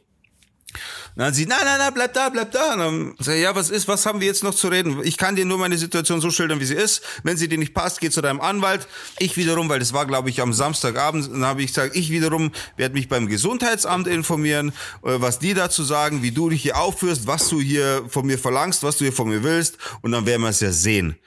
[1.15, 2.73] Und dann sie, nein, nein, nein, bleib da, bleib da.
[2.73, 5.01] Und dann sag ich, ja, was ist, was haben wir jetzt noch zu reden?
[5.03, 7.01] Ich kann dir nur meine Situation so schildern, wie sie ist.
[7.23, 8.87] Wenn sie dir nicht passt, geh zu deinem Anwalt.
[9.19, 12.51] Ich wiederum, weil das war, glaube ich, am Samstagabend, dann habe ich gesagt, ich wiederum
[12.77, 14.69] werde mich beim Gesundheitsamt informieren,
[15.03, 18.39] äh, was die dazu sagen, wie du dich hier aufführst, was du hier von mir
[18.39, 19.77] verlangst, was du hier von mir willst.
[20.01, 21.17] Und dann werden wir es ja sehen.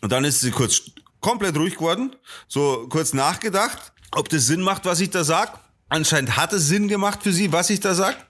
[0.00, 0.82] Und dann ist sie kurz
[1.20, 2.14] komplett ruhig geworden,
[2.46, 5.58] so kurz nachgedacht, ob das Sinn macht, was ich da sag.
[5.88, 8.27] Anscheinend hat es Sinn gemacht für sie, was ich da sag.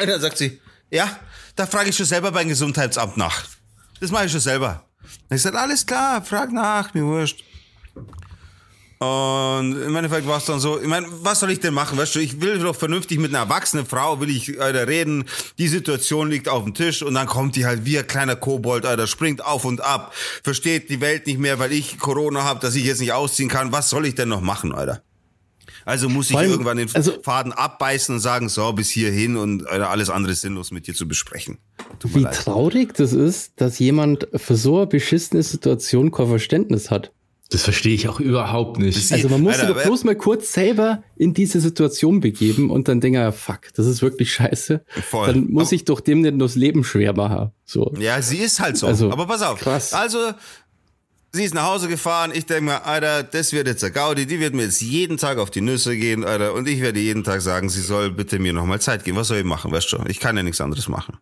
[0.00, 0.60] Und dann sagt sie,
[0.90, 1.18] ja,
[1.56, 3.44] da frage ich schon selber beim Gesundheitsamt nach.
[4.00, 4.84] Das mache ich schon selber.
[5.28, 7.44] Und ich sage, alles klar, frag nach, mir wurscht.
[8.98, 11.96] Und im Endeffekt war es dann so, ich meine, was soll ich denn machen?
[11.96, 15.24] Weißt du, ich will doch vernünftig mit einer erwachsenen Frau, will ich Alter, reden.
[15.56, 18.84] Die Situation liegt auf dem Tisch und dann kommt die halt wie ein kleiner Kobold,
[18.84, 22.74] Alter, springt auf und ab, versteht die Welt nicht mehr, weil ich Corona habe, dass
[22.74, 23.72] ich jetzt nicht ausziehen kann.
[23.72, 25.02] Was soll ich denn noch machen, Alter?
[25.84, 29.66] Also muss ich allem, irgendwann den also- Faden abbeißen und sagen, so, bis hierhin und
[29.68, 31.58] Alter, alles andere ist sinnlos mit dir zu besprechen.
[32.02, 32.34] Wie leid.
[32.34, 37.12] traurig das ist, dass jemand für so eine beschissene Situation kein Verständnis hat.
[37.50, 39.12] Das verstehe ich auch überhaupt nicht.
[39.12, 43.00] Also man muss sich doch bloß mal kurz selber in diese Situation begeben und dann
[43.00, 44.84] denken, ja, fuck, das ist wirklich scheiße.
[45.08, 45.26] Voll.
[45.26, 47.50] Dann muss ich doch dem nicht nur das Leben schwer machen.
[47.64, 47.92] So.
[47.98, 48.86] Ja, sie ist halt so.
[48.86, 49.58] Also, Aber pass auf.
[49.58, 49.92] krass.
[49.92, 50.30] Also,
[51.32, 52.32] sie ist nach Hause gefahren.
[52.34, 54.26] Ich denke mir, Alter, das wird jetzt der Gaudi.
[54.26, 56.54] Die wird mir jetzt jeden Tag auf die Nüsse gehen, Alter.
[56.54, 59.16] Und ich werde jeden Tag sagen, sie soll bitte mir nochmal Zeit geben.
[59.16, 60.04] Was soll ich machen, weißt du?
[60.08, 61.18] Ich kann ja nichts anderes machen.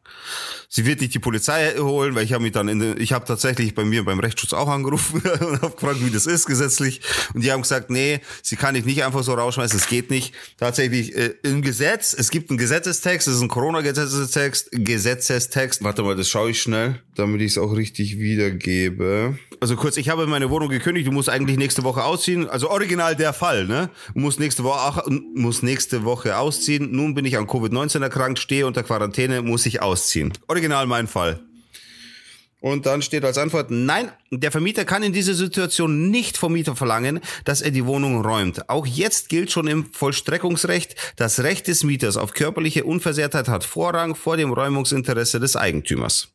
[0.70, 3.24] Sie wird nicht die Polizei holen, weil ich habe mich dann in den, ich habe
[3.24, 7.00] tatsächlich bei mir beim Rechtsschutz auch angerufen und habe gefragt, wie das ist gesetzlich.
[7.34, 10.34] Und die haben gesagt, nee, sie kann dich nicht einfach so rausschmeißen, es geht nicht.
[10.58, 15.82] Tatsächlich äh, im Gesetz, es gibt einen Gesetzestext, das ist ein Corona-Gesetzestext, Gesetzestext.
[15.82, 19.38] Warte mal, das schaue ich schnell, damit ich es auch richtig wiedergebe.
[19.60, 22.48] Also kurz, ich habe meine Wohnung gekündigt, du musst eigentlich nächste Woche ausziehen.
[22.48, 23.90] Also original der Fall, ne?
[24.14, 25.02] Du musst nächste Woche
[25.34, 26.92] musst nächste Woche ausziehen.
[26.92, 30.32] Nun bin ich an Covid-19 erkrankt, stehe unter Quarantäne, muss ich ausziehen.
[30.46, 31.40] Original mein Fall.
[32.60, 36.74] Und dann steht als Antwort, nein, der Vermieter kann in dieser Situation nicht vom Mieter
[36.74, 38.68] verlangen, dass er die Wohnung räumt.
[38.68, 44.16] Auch jetzt gilt schon im Vollstreckungsrecht, das Recht des Mieters auf körperliche Unversehrtheit hat Vorrang
[44.16, 46.32] vor dem Räumungsinteresse des Eigentümers.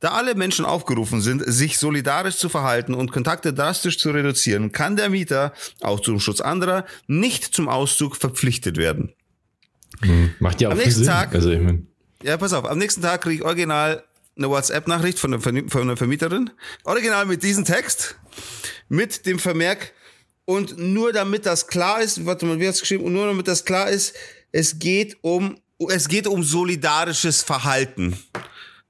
[0.00, 4.96] Da alle Menschen aufgerufen sind, sich solidarisch zu verhalten und Kontakte drastisch zu reduzieren, kann
[4.96, 9.12] der Mieter, auch zum Schutz anderer, nicht zum Auszug verpflichtet werden.
[10.40, 11.12] Macht ja auch Am nächsten Sinn.
[11.12, 11.86] Tag- Also ich mein,
[12.22, 14.02] Ja, pass auf, am nächsten Tag kriege ich original
[14.36, 16.50] eine WhatsApp-Nachricht von, von einer Vermieterin.
[16.82, 18.16] Original mit diesem Text,
[18.88, 19.92] mit dem Vermerk.
[20.46, 23.04] Und nur damit das klar ist, warte mal, wie hat's geschrieben?
[23.04, 24.14] Und nur damit das klar ist,
[24.52, 28.18] es geht um, es geht um solidarisches Verhalten.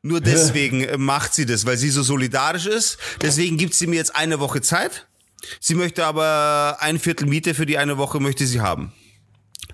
[0.05, 2.99] Nur deswegen äh, macht sie das, weil sie so solidarisch ist.
[3.23, 5.07] Deswegen gibt sie mir jetzt eine Woche Zeit.
[5.61, 8.93] Sie möchte aber ein Viertel Miete für die eine Woche möchte sie haben.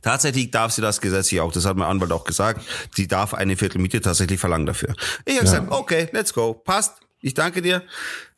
[0.03, 1.51] Tatsächlich darf sie das gesetzlich auch.
[1.51, 2.64] Das hat mein Anwalt auch gesagt.
[2.95, 4.95] Sie darf eine Viertelmiete tatsächlich verlangen dafür.
[5.25, 6.55] Ich habe gesagt, okay, let's go.
[6.55, 6.95] Passt.
[7.23, 7.83] Ich danke dir.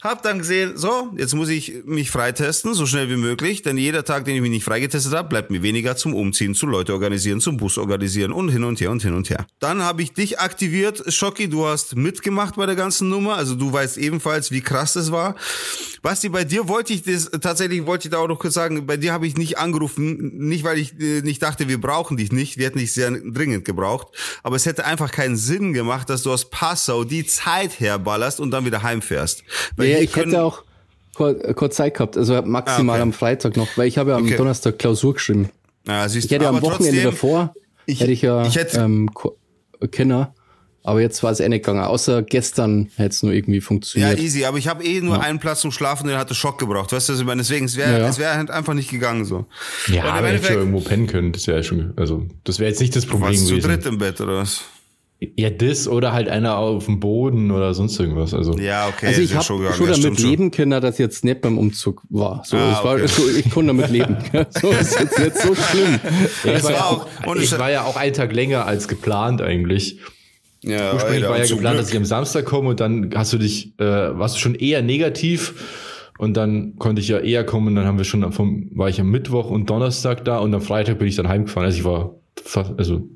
[0.02, 4.04] Hab dann gesehen, so, jetzt muss ich mich freitesten, so schnell wie möglich, denn jeder
[4.04, 7.40] Tag, den ich mich nicht freigetestet habe, bleibt mir weniger zum Umziehen, zu Leute organisieren,
[7.40, 9.46] zum Bus organisieren und hin und her und hin und her.
[9.60, 13.72] Dann habe ich dich aktiviert, Schocki, du hast mitgemacht bei der ganzen Nummer, also du
[13.72, 15.36] weißt ebenfalls, wie krass das war.
[16.02, 18.96] Basti, bei dir wollte ich das, tatsächlich wollte ich da auch noch kurz sagen, bei
[18.96, 22.58] dir habe ich nicht angerufen, nicht weil ich äh, nicht dachte, wir brauchen dich nicht,
[22.58, 24.08] wir hätten dich sehr dringend gebraucht,
[24.42, 28.50] aber es hätte einfach keinen Sinn gemacht, dass du aus Passau die Zeit herballerst und
[28.50, 29.44] dann wieder heimfährst.
[29.76, 30.62] Weil Ja, hier ich hätte auch
[31.14, 33.02] kur- kurz Zeit gehabt, also maximal Ah, okay.
[33.02, 34.36] am Freitag noch, weil ich habe ja am Okay.
[34.36, 35.50] Donnerstag Klausur geschrieben.
[35.86, 37.54] Ja, siehst Ich hätte ja am Wochenende trotzdem- davor,
[37.86, 39.10] ich- hätte ich ja ich hätte- ähm,
[39.90, 40.34] Kinder,
[40.84, 41.84] aber jetzt war es eh nicht gegangen.
[41.84, 44.18] Außer gestern hätte es nur irgendwie Ja, funktioniert.
[44.20, 46.92] easy, aber ich habe eh nur einen Platz zum Schlafen, der hatte Schock gebraucht.
[46.92, 47.42] Weißt du, was ich meine?
[47.42, 48.08] Deswegen, es wäre Ja, ja.
[48.08, 49.46] es wäre halt einfach nicht gegangen so.
[49.88, 51.32] ja, aber hätte schon Endeffekt- irgendwo pennen können.
[51.32, 53.68] Das wäre schon, also das wäre jetzt nicht das Problem Warst du zu gewesen.
[53.68, 54.62] dritt im Bett oder was?
[55.36, 58.34] Ja, das oder halt einer auf dem Boden oder sonst irgendwas.
[58.34, 59.06] Also Ja, okay.
[59.06, 60.30] also ich habe schon, gegangen, ja, damit schon.
[60.30, 62.42] leben können, dass das jetzt nicht beim Umzug war.
[62.44, 63.06] So, Ah, es war okay.
[63.06, 64.16] so, ich konnte damit leben.
[64.50, 66.00] so ist jetzt nicht so schlimm.
[66.44, 68.66] Ja, ich, Das war war ja auch- auch, ich war ja auch einen Tag länger
[68.66, 69.98] als geplant eigentlich.
[70.64, 71.76] Ja, Ursprünglich Alter, war ja geplant, Glück.
[71.82, 74.80] dass ich am Samstag komme und dann hast du dich, äh, warst du schon eher
[74.82, 78.88] negativ und dann konnte ich ja eher kommen und dann haben wir schon vom, war
[78.88, 81.66] ich am Mittwoch und Donnerstag da und am Freitag bin ich dann heimgefahren.
[81.66, 83.08] Also ich war fast, also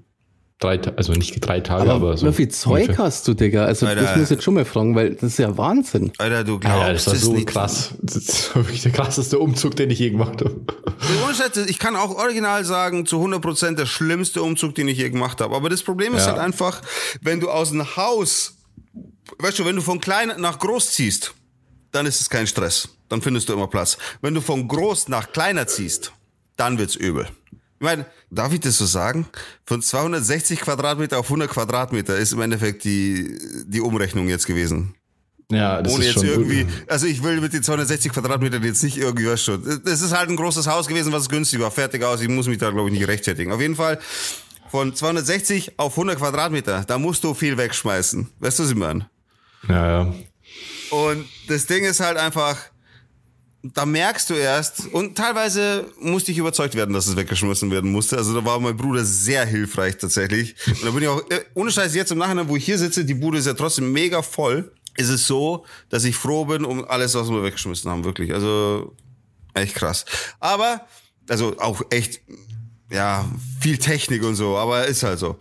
[0.59, 2.27] drei, also nicht drei Tage, aber, Aber so.
[2.27, 3.05] wie viel Zeug ungefähr.
[3.05, 3.65] hast du, Digga?
[3.67, 4.03] Also Alter.
[4.03, 6.13] das muss ich jetzt schon mal fragen, weil das ist ja Wahnsinn.
[6.19, 7.47] Alter, du Ja, glaubst ja, das war so nicht.
[7.49, 7.95] krass.
[8.01, 10.61] Das ist wirklich der krasseste Umzug, den ich je gemacht habe.
[11.69, 15.55] Ich kann auch original sagen, zu 100% der schlimmste Umzug, den ich je gemacht habe.
[15.55, 16.33] Aber das Problem ist Ja.
[16.33, 16.81] halt einfach,
[17.21, 18.55] wenn du aus dem Haus,
[19.39, 21.35] weißt du, wenn du von klein nach groß ziehst,
[21.93, 22.89] dann ist es kein Stress.
[23.09, 23.99] Dann findest du immer Platz.
[24.23, 26.13] Wenn du von groß nach kleiner ziehst,
[26.57, 27.29] dann wird's übel.
[27.79, 29.27] Ich meine, darf ich das so sagen?
[29.65, 34.95] Von 260 Quadratmeter auf 100 Quadratmeter ist im Endeffekt die, die Umrechnung jetzt gewesen.
[35.51, 38.83] Ja, das Ohne ist jetzt schon irgendwie, also ich will mit den 260 Quadratmetern jetzt
[38.83, 39.63] nicht irgendwie was schon.
[39.85, 42.21] Das ist halt ein großes Haus gewesen, was günstig war, fertig aus.
[42.21, 43.53] Ich muss mich da glaube ich nicht rechtfertigen.
[43.53, 44.01] Auf jeden Fall
[44.71, 48.29] von 260 auf 100 Quadratmeter, da musst du viel wegschmeißen.
[48.41, 49.09] Weißt du, was ich meine?
[49.69, 50.15] Ja, ja.
[50.91, 52.57] Und das Ding ist halt einfach,
[53.63, 58.17] da merkst du erst, und teilweise musste ich überzeugt werden, dass es weggeschmissen werden musste.
[58.17, 60.55] Also da war mein Bruder sehr hilfreich tatsächlich.
[60.67, 63.05] Und da bin ich auch, äh, ohne Scheiß jetzt im Nachhinein, wo ich hier sitze,
[63.05, 66.85] die Bude ist ja trotzdem mega voll, ist es so, dass ich froh bin um
[66.85, 68.33] alles, was wir weggeschmissen haben, wirklich.
[68.33, 68.95] Also
[69.55, 70.05] echt krass.
[70.41, 70.87] Aber,
[71.29, 72.21] also auch echt,
[72.91, 73.29] ja,
[73.61, 75.39] viel Technik und so, aber ist halt so.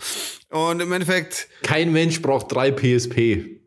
[0.49, 3.60] Und im Endeffekt, Kein Mensch braucht drei PSP.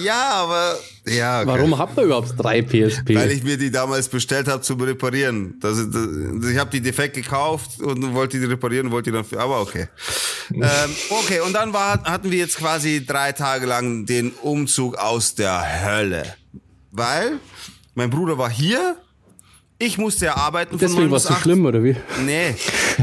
[0.00, 1.40] Ja, aber, ja.
[1.42, 1.48] okay.
[1.48, 3.14] Warum habt ihr überhaupt drei PSP?
[3.14, 5.58] Weil ich mir die damals bestellt habe zum Reparieren.
[5.60, 6.06] Das, das,
[6.50, 9.24] ich habe die defekt gekauft und wollte die reparieren, wollte die dann.
[9.24, 9.88] für- Aber okay.
[10.54, 10.62] ähm,
[11.10, 15.84] okay, und dann war, hatten wir jetzt quasi drei Tage lang den Umzug aus der
[15.84, 16.34] Hölle.
[16.90, 17.38] Weil
[17.94, 18.96] mein Bruder war hier,
[19.84, 21.42] ich musste ja arbeiten von Deswegen 9 war es so 8.
[21.42, 21.96] schlimm, oder wie?
[22.24, 22.54] Nee,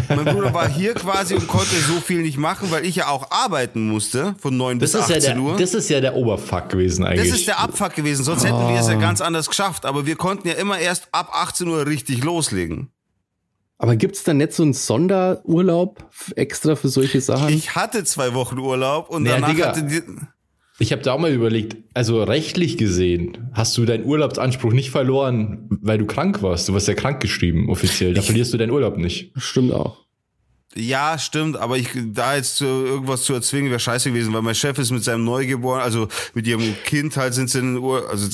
[0.09, 3.31] mein Bruder war hier quasi und konnte so viel nicht machen, weil ich ja auch
[3.31, 5.57] arbeiten musste von 9 Das bis ist, ja 18 der, Uhr.
[5.57, 7.31] das ist ja der Oberfuck gewesen Das eigentlich.
[7.33, 8.93] ist der Abfuck gewesen, sonst hätten wir es Ah.
[8.93, 9.85] ja ganz anders geschafft.
[9.85, 12.89] Aber wir konnten ja immer erst ab 18 Uhr richtig loslegen.
[13.77, 16.03] Aber gibt's da nicht so einen Sonderurlaub
[16.35, 17.49] extra für solche Sachen?
[17.49, 19.67] Ich hatte zwei Wochen Urlaub und Ja, danach Digga.
[19.67, 20.01] hatte die.
[20.81, 25.67] Ich habe da auch mal überlegt, also rechtlich gesehen hast du deinen Urlaubsanspruch nicht verloren,
[25.69, 26.69] weil du krank warst.
[26.69, 28.13] Du warst ja krank geschrieben offiziell.
[28.13, 29.33] Da verlierst du deinen Urlaub nicht.
[29.35, 30.08] Stimmt auch.
[30.75, 34.53] Ja, stimmt, aber ich da jetzt zu, irgendwas zu erzwingen wäre scheiße gewesen, weil mein
[34.53, 38.27] Chef ist mit seinem Neugeborenen, also mit ihrem Kind halt sind sie in, Ur, also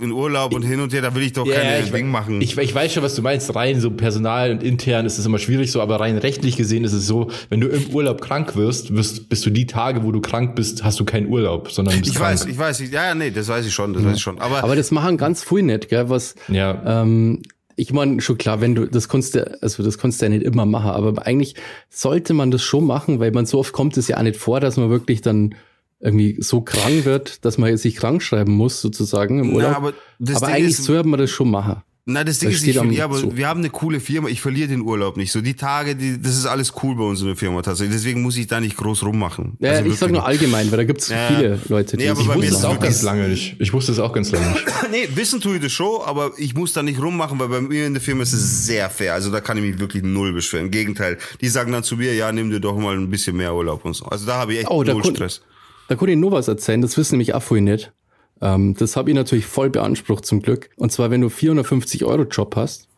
[0.00, 2.40] in Urlaub und hin und her, da will ich doch keine ich, Ding machen.
[2.40, 3.52] Ich, ich weiß schon, was du meinst.
[3.52, 6.92] Rein so personal und intern ist es immer schwierig so, aber rein rechtlich gesehen ist
[6.92, 10.20] es so, wenn du im Urlaub krank wirst, wirst bist du die Tage, wo du
[10.20, 12.32] krank bist, hast du keinen Urlaub, sondern bist ich krank.
[12.32, 14.40] weiß, ich weiß, ich, ja, ja, nee, das weiß ich schon, das weiß ich schon.
[14.40, 16.08] Aber, Aber das machen ganz viel nicht, gell?
[16.10, 17.02] Was, Ja.
[17.02, 17.42] ähm,
[17.80, 20.42] ich meine, schon klar, wenn du, das kannst du, also das kannst du ja nicht
[20.44, 21.54] immer machen, aber eigentlich
[21.88, 24.60] sollte man das schon machen, weil man so oft kommt es ja auch nicht vor,
[24.60, 25.54] dass man wirklich dann
[25.98, 29.70] irgendwie so krank wird, dass man sich krank schreiben muss, sozusagen im Urlaub.
[29.72, 31.82] Na, aber das aber eigentlich ist- sollte man das schon machen.
[32.12, 34.28] Na, das Ding Das ist, ich, ja, aber wir haben eine coole Firma.
[34.28, 35.32] Ich verliere den Urlaub nicht.
[35.32, 37.96] So die Tage, die, das ist alles cool bei uns in der Firma tatsächlich.
[37.96, 39.56] Deswegen muss ich da nicht groß rummachen.
[39.60, 41.28] Ja, Also ich sag nur allgemein, weil da gibt es Ja.
[41.28, 43.56] viele Leute, die Nee, aber Ich wusste es auch ganz lange nicht.
[43.58, 44.64] Ich wusste es auch ganz lange nicht.
[44.90, 47.86] Nee, wissen tue ich das schon, aber ich muss da nicht rummachen, weil bei mir
[47.86, 49.14] in der Firma ist es sehr fair.
[49.14, 50.66] Also da kann ich mich wirklich null beschweren.
[50.66, 53.54] Im Gegenteil, die sagen dann zu mir, ja, nimm dir doch mal ein bisschen mehr
[53.54, 54.06] Urlaub und so.
[54.06, 55.42] Also da habe ich echt Oh, da null Stress.
[55.88, 57.92] Da konnte ich nur was erzählen, das wissen nämlich auch vorhin nicht.
[58.40, 60.70] Ähm, das habe ich natürlich voll beansprucht zum Glück.
[60.76, 62.88] Und zwar, wenn du 450 Euro Job hast,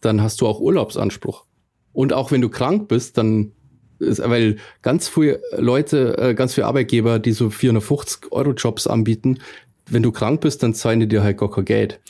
[0.00, 1.44] dann hast du auch Urlaubsanspruch.
[1.92, 3.52] Und auch wenn du krank bist, dann
[3.98, 9.38] ist, weil ganz viele Leute, äh, ganz viele Arbeitgeber, die so 450 Euro Jobs anbieten,
[9.88, 12.00] wenn du krank bist, dann zahlen die dir halt gar kein Geld.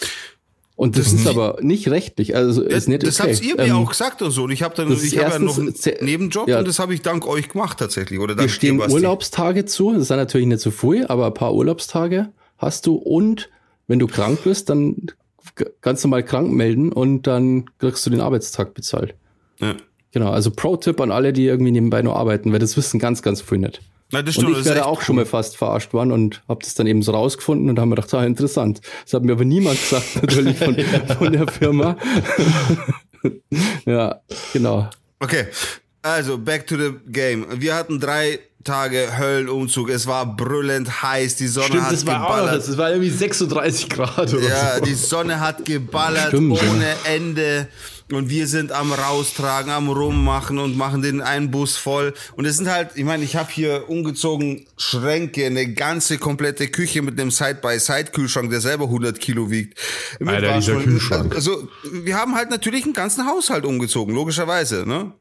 [0.75, 3.33] Und das ist aber nicht rechtlich, also Das, ist nicht das okay.
[3.35, 4.45] habt ihr mir Ähm, auch gesagt und so.
[4.45, 6.59] Und ich habe dann, das ich habe ja noch einen Nebenjob ja.
[6.59, 8.21] und das habe ich dank euch gemacht tatsächlich.
[8.21, 8.95] Oder dank stehen dir, Basti.
[8.95, 13.51] Urlaubstage zu, das sind natürlich nicht so viel, aber ein paar Urlaubstage hast du und
[13.87, 14.97] wenn du krank bist, dann
[15.81, 19.15] ganz normal krank melden und dann kriegst du den Arbeitstag bezahlt.
[19.61, 19.77] Ja.
[20.13, 23.43] Genau, also Pro-Tipp an alle, die irgendwie nebenbei noch arbeiten, weil das wissen ganz, ganz
[23.43, 23.83] viel nicht.
[24.13, 24.51] Na, das Und stimmt.
[24.51, 27.03] ich das ist wäre auch schon mal fast verarscht worden und habe das dann eben
[27.03, 28.81] so rausgefunden und haben mir gedacht, ah, interessant.
[29.05, 30.77] Das hat mir aber niemand gesagt, natürlich von,
[31.19, 31.97] von der Firma.
[33.85, 34.21] ja,
[34.53, 34.89] genau.
[35.19, 35.47] Okay,
[36.03, 37.47] also back to the game.
[37.61, 39.89] Wir hatten drei Tage Höllenumzug.
[39.89, 41.37] Es war brüllend heiß.
[41.37, 42.69] Die Sonne hat geballert.
[42.69, 46.71] das war irgendwie 36 Grad oder Ja, die Sonne hat geballert Stimmt, ja.
[46.71, 47.69] ohne Ende.
[48.13, 52.15] Und wir sind am raustragen, am rummachen und machen den einen Bus voll.
[52.37, 57.03] Und es sind halt, ich meine, ich habe hier umgezogen Schränke, eine ganze komplette Küche
[57.03, 59.79] mit einem Side-by-Side-Kühlschrank, der selber 100 Kilo wiegt.
[60.21, 60.81] Mit Alter, dieser.
[60.81, 61.35] Kühlschrank.
[61.35, 65.13] Also, wir haben halt natürlich einen ganzen Haushalt umgezogen, logischerweise, ne?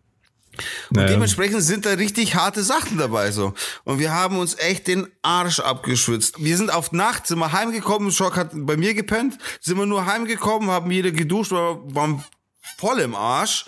[0.89, 1.07] Und Naja.
[1.09, 3.53] dementsprechend sind da richtig harte Sachen dabei so.
[3.83, 6.35] Und wir haben uns echt den Arsch abgeschwitzt.
[6.43, 10.05] Wir sind auf Nacht, sind wir heimgekommen, Schock hat bei mir gepennt, sind wir nur
[10.05, 12.23] heimgekommen, haben jeder geduscht, war- waren
[12.77, 13.65] voll im Arsch,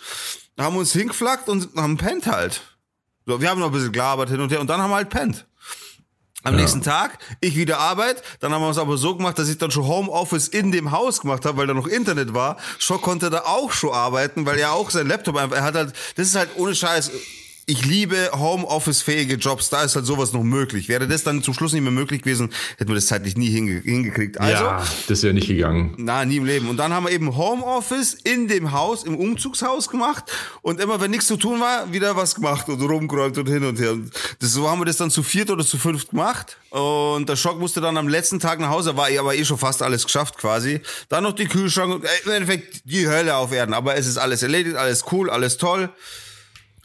[0.60, 2.62] haben uns hingeflackt und haben pennt halt.
[3.26, 5.10] So, wir haben noch ein bisschen gelabert hin und her und dann haben wir halt
[5.10, 5.46] pennt.
[6.48, 9.58] Am nächsten Tag, ich wieder Arbeit, dann haben wir es aber so gemacht, dass ich
[9.58, 12.56] dann schon Homeoffice in dem Haus gemacht habe, weil da noch Internet war.
[12.80, 15.94] Schock konnte da auch schon arbeiten, weil er auch sein Laptop einfach, er hat halt,
[16.16, 17.12] das ist halt ohne Scheiß,
[17.70, 20.88] ich liebe Homeoffice-fähige Jobs, da ist halt sowas noch möglich.
[20.88, 23.82] Wäre das dann zum Schluss nicht mehr möglich gewesen, hätten wir das zeitlich nie hinge
[23.82, 24.40] hingekriegt.
[24.40, 25.94] Also, ja, das wäre nicht gegangen.
[25.98, 26.70] na, nie im Leben.
[26.70, 30.24] Und dann haben wir eben Homeoffice in dem Haus, im Umzugshaus gemacht.
[30.62, 33.78] Und immer, wenn nichts zu tun war, wieder was gemacht und rumgeräumt und hin und
[33.80, 33.92] her.
[33.92, 36.56] Und das, so haben wir das dann zu viert oder zu fünft gemacht.
[36.70, 39.58] Und der Schock musste dann am letzten Tag nach Hause, war eh- aber eh schon
[39.58, 40.80] fast alles geschafft quasi.
[41.10, 43.74] Dann noch die Kühlschrank äh, im Endeffekt die Hölle auf Erden.
[43.74, 45.90] Aber es ist alles erledigt, alles cool, alles toll.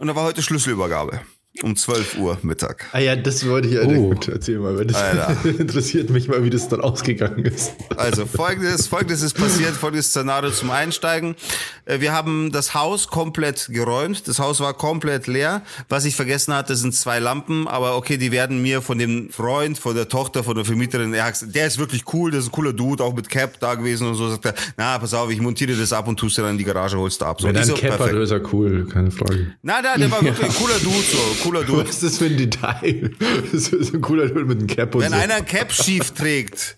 [0.02, 1.20] Und da war heute Schlüsselübergabe.
[1.62, 2.86] Um 12 Uhr Mittag.
[2.92, 4.08] Ah ja, das wollte ich Alter, Oh.
[4.08, 5.36] gut, erzähl mal, weil das Alter.
[5.58, 7.72] interessiert mich mal, wie das dann ausgegangen ist.
[7.94, 11.36] Also folgendes, folgendes ist passiert, folgendes Szenario zum Einsteigen.
[11.84, 14.26] Äh, Wir haben das Haus komplett geräumt.
[14.28, 15.60] Das Haus war komplett leer.
[15.90, 17.68] Was ich vergessen hatte, sind zwei Lampen.
[17.68, 21.24] Aber okay, die werden mir von dem Freund, von der Tochter, von der Vermieterin, er
[21.24, 23.74] hat gesagt, der ist wirklich cool, das ist ein cooler Dude, auch mit Cap da
[23.74, 24.30] gewesen und so.
[24.30, 26.64] Sagt er, na, pass auf, ich montiere das ab und tust dir dann in die
[26.64, 27.42] Garage, holst du ab.
[27.42, 29.52] So, Wenn er so, Cap hat, ist er cool, keine Frage.
[29.62, 31.85] Na, da, der war wirklich ein cooler Dude, so, cooler Dude.
[31.88, 33.11] Was ist das für ein Detail?
[33.52, 35.16] Das ist ein cooler Dude mit einem Cap und Wenn so.
[35.16, 36.76] einer ein Cap schief trägt,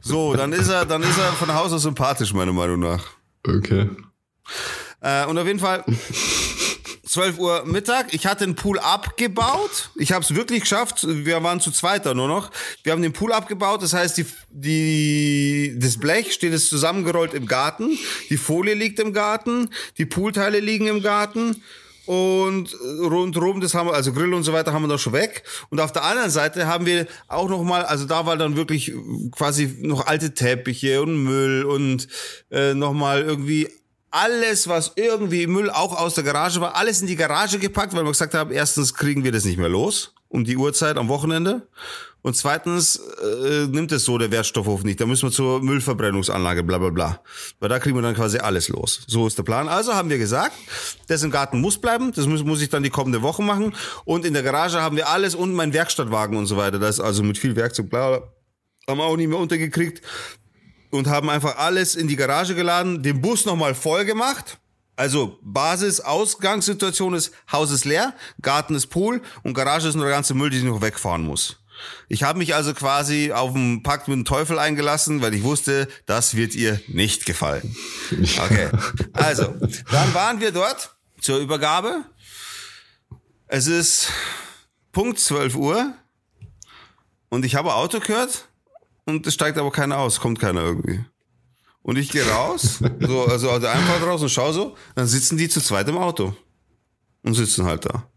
[0.00, 3.04] so, dann ist er, dann ist er von Haus aus sympathisch, meiner Meinung nach.
[3.46, 3.90] Okay.
[5.00, 5.84] Äh, und auf jeden Fall
[7.06, 8.12] 12 Uhr Mittag.
[8.12, 9.90] Ich hatte den Pool abgebaut.
[9.96, 11.06] Ich habe es wirklich geschafft.
[11.08, 12.50] Wir waren zu zweiter nur noch.
[12.82, 13.82] Wir haben den Pool abgebaut.
[13.82, 17.96] Das heißt, die, die, das Blech steht jetzt zusammengerollt im Garten.
[18.28, 19.70] Die Folie liegt im Garten.
[19.98, 21.62] Die Poolteile liegen im Garten.
[22.06, 25.42] Und rundherum, das haben wir, also Grill und so weiter haben wir da schon weg.
[25.70, 28.92] Und auf der anderen Seite haben wir auch noch mal, also da war dann wirklich
[29.32, 32.08] quasi noch alte Teppiche und Müll und
[32.50, 33.68] äh, noch mal irgendwie
[34.10, 38.04] alles, was irgendwie Müll auch aus der Garage war, alles in die Garage gepackt, weil
[38.04, 41.66] wir gesagt haben, erstens kriegen wir das nicht mehr los um die Uhrzeit am Wochenende.
[42.26, 45.00] Und zweitens äh, nimmt es so der Wertstoffhof nicht.
[45.00, 47.20] Da müssen wir zur Müllverbrennungsanlage, bla bla bla.
[47.60, 49.02] Weil da kriegen wir dann quasi alles los.
[49.06, 49.68] So ist der Plan.
[49.68, 50.56] Also haben wir gesagt,
[51.06, 52.10] das im Garten muss bleiben.
[52.10, 53.76] Das muss, muss ich dann die kommende Woche machen.
[54.04, 56.80] Und in der Garage haben wir alles und mein Werkstattwagen und so weiter.
[56.80, 58.32] Das ist also mit viel Werkzeug, bla bla.
[58.88, 60.02] Haben wir auch nicht mehr untergekriegt
[60.90, 64.58] und haben einfach alles in die Garage geladen, den Bus nochmal voll gemacht.
[64.96, 70.14] Also Basis, Ausgangssituation ist, Haus ist leer, Garten ist Pool und Garage ist nur der
[70.14, 71.58] ganze Müll, den ich noch wegfahren muss.
[72.08, 75.88] Ich habe mich also quasi auf einen Pakt mit dem Teufel eingelassen, weil ich wusste,
[76.06, 77.76] das wird ihr nicht gefallen.
[78.10, 78.68] Okay,
[79.12, 79.54] also,
[79.90, 82.04] dann waren wir dort zur Übergabe.
[83.46, 84.10] Es ist
[84.92, 85.94] Punkt 12 Uhr.
[87.28, 88.48] Und ich habe Auto gehört
[89.04, 91.04] und es steigt aber keiner aus, kommt keiner irgendwie.
[91.82, 95.36] Und ich gehe raus, so, also aus der Einfahrt raus und schau so, dann sitzen
[95.36, 96.34] die zu zweit im Auto.
[97.22, 98.08] Und sitzen halt da.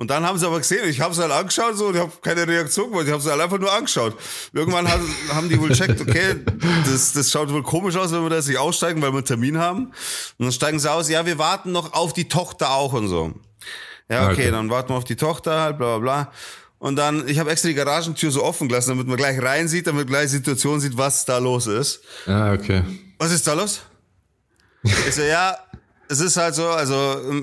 [0.00, 2.12] Und dann haben sie aber gesehen, ich habe es halt angeschaut so und ich habe
[2.22, 4.16] keine Reaktion gemacht, ich habe es halt einfach nur angeschaut.
[4.52, 6.36] Irgendwann hat, haben die wohl checkt, okay,
[6.88, 9.58] das, das schaut wohl komisch aus, wenn wir da nicht aussteigen, weil wir einen Termin
[9.58, 9.86] haben.
[10.38, 13.34] Und dann steigen sie aus, ja, wir warten noch auf die Tochter auch und so.
[14.08, 14.50] Ja, okay, Okay.
[14.52, 16.32] dann warten wir auf die Tochter halt, bla bla bla.
[16.78, 19.88] Und dann, ich habe extra die Garagentür so offen gelassen, damit man gleich rein sieht,
[19.88, 22.02] damit man gleich die Situation sieht, was da los ist.
[22.24, 22.84] Ah, okay.
[23.18, 23.80] Was ist da los?
[24.84, 25.56] Ich so, ja,
[26.08, 26.94] es ist halt so, also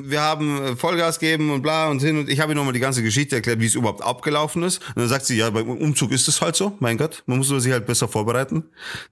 [0.03, 3.03] wir haben Vollgas geben und bla und hin und ich habe ihr nochmal die ganze
[3.03, 4.79] Geschichte erklärt, wie es überhaupt abgelaufen ist.
[4.89, 7.47] Und dann sagt sie, ja, beim Umzug ist es halt so, mein Gott, man muss
[7.49, 8.63] sich halt besser vorbereiten.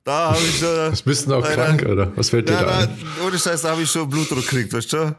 [0.03, 0.65] Da habe ich so...
[0.91, 1.65] Was bist du auch Alter.
[1.65, 2.11] krank, oder?
[2.15, 2.97] Was fällt dir Ja, da da, ein?
[3.25, 5.15] ohne Scheiß, da habe ich schon Blutdruck gekriegt, weißt du?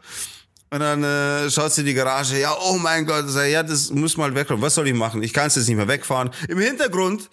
[0.71, 3.91] Und dann äh, schaut sie in die Garage, ja, oh mein Gott, sag, ja, das
[3.91, 4.61] muss mal wegkommen.
[4.63, 5.23] Was soll ich machen?
[5.23, 6.31] Ich kann es jetzt nicht mehr wegfahren.
[6.49, 7.31] Im Hintergrund,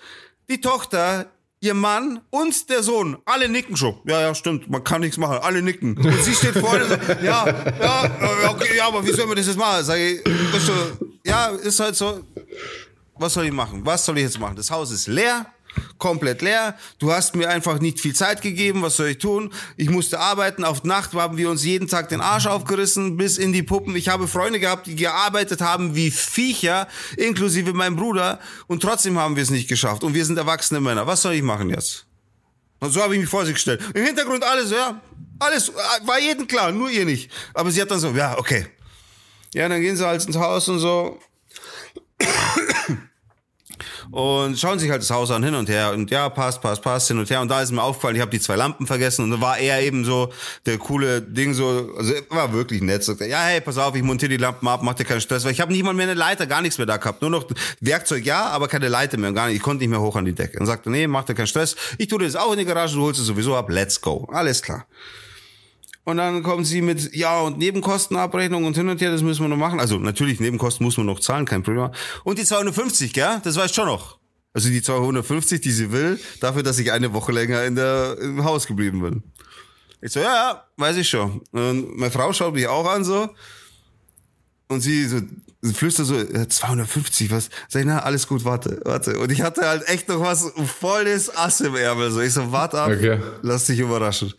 [0.49, 1.26] die Tochter,
[1.62, 3.95] ihr Mann und der Sohn, alle nicken schon.
[4.05, 5.95] Ja, ja, stimmt, man kann nichts machen, alle nicken.
[5.95, 7.45] Und sie steht vorne sagt, ja,
[7.80, 9.86] ja, okay, ja, aber wie soll man das jetzt machen?
[9.86, 10.22] Sag ich,
[11.24, 12.22] ja, ist halt so,
[13.16, 13.86] was soll ich machen?
[13.86, 14.55] Was soll ich jetzt machen?
[14.55, 15.45] Das Haus ist leer,
[15.98, 16.78] komplett leer.
[17.00, 18.82] Du hast mir einfach nicht viel Zeit gegeben.
[18.82, 19.54] Was soll ich tun?
[19.78, 20.64] Ich musste arbeiten.
[20.64, 23.96] Auf Nacht haben wir uns jeden Tag den Arsch aufgerissen bis in die Puppen.
[23.96, 28.40] Ich habe Freunde gehabt, die gearbeitet haben wie Viecher, inklusive mein Bruder.
[28.68, 30.04] Und trotzdem haben wir es nicht geschafft.
[30.04, 31.08] Und wir sind erwachsene Männer.
[31.08, 32.06] Was soll ich machen jetzt?
[32.80, 33.82] Und so habe ich mich vor sie gestellt.
[33.94, 35.00] Im Hintergrund alles, ja,
[35.40, 35.74] alles äh,
[36.06, 37.32] war jedem klar, nur ihr nicht.
[37.54, 38.66] Aber sie hat dann so, ja, okay.
[39.54, 41.20] Ja, dann gehen sie halt ins Haus und so
[44.12, 47.07] und schauen sich halt das Haus an hin und her und ja, passt, passt, passt,
[47.07, 47.41] hin und her.
[47.41, 49.82] Und da ist mir aufgefallen, ich habe die zwei Lampen vergessen und da war er
[49.82, 50.32] eben so
[50.66, 53.03] der coole Ding so, also war wirklich nett.
[53.03, 55.45] Sagt er, ja, hey, pass auf, ich montiere die Lampen ab, mach dir keinen Stress,
[55.45, 57.22] weil ich habe nicht mal mehr eine Leiter, gar nichts mehr da gehabt.
[57.22, 57.45] Nur noch
[57.80, 59.55] Werkzeug, ja, aber keine Leiter mehr, gar nicht.
[59.55, 60.59] Ich konnte nicht mehr hoch an die Decke.
[60.59, 61.76] Und sagte, nee, mach dir keinen Stress.
[61.97, 64.28] Ich tue das auch in die Garage, du holst es sowieso ab, let's go.
[64.32, 64.86] Alles klar.
[66.04, 69.49] Und dann kommen sie mit, ja, und Nebenkostenabrechnung und hin und her, das müssen wir
[69.49, 69.80] noch machen.
[69.80, 71.89] Also natürlich, Nebenkosten muss man noch zahlen, kein Problem.
[72.24, 73.39] Und die 250, gell?
[73.43, 74.18] Das weiß ich schon noch.
[74.54, 78.43] Also die 250, die sie will, dafür, dass ich eine Woche länger in der, im
[78.43, 79.24] Haus geblieben bin.
[80.02, 81.41] Ich so, ja, ja, weiß ich schon.
[81.52, 83.30] Und meine Frau schaut mich auch an so.
[84.68, 85.20] Und sie so,
[85.62, 87.49] sie flüstert so, ja, 250, was?
[87.70, 89.20] Sag ich, na, alles gut, warte, warte.
[89.20, 92.10] Und ich hatte halt echt noch was volles Ass im Ärmel.
[92.10, 93.20] So, ich so, warte ab, Okay.
[93.43, 94.34] lass dich überraschen.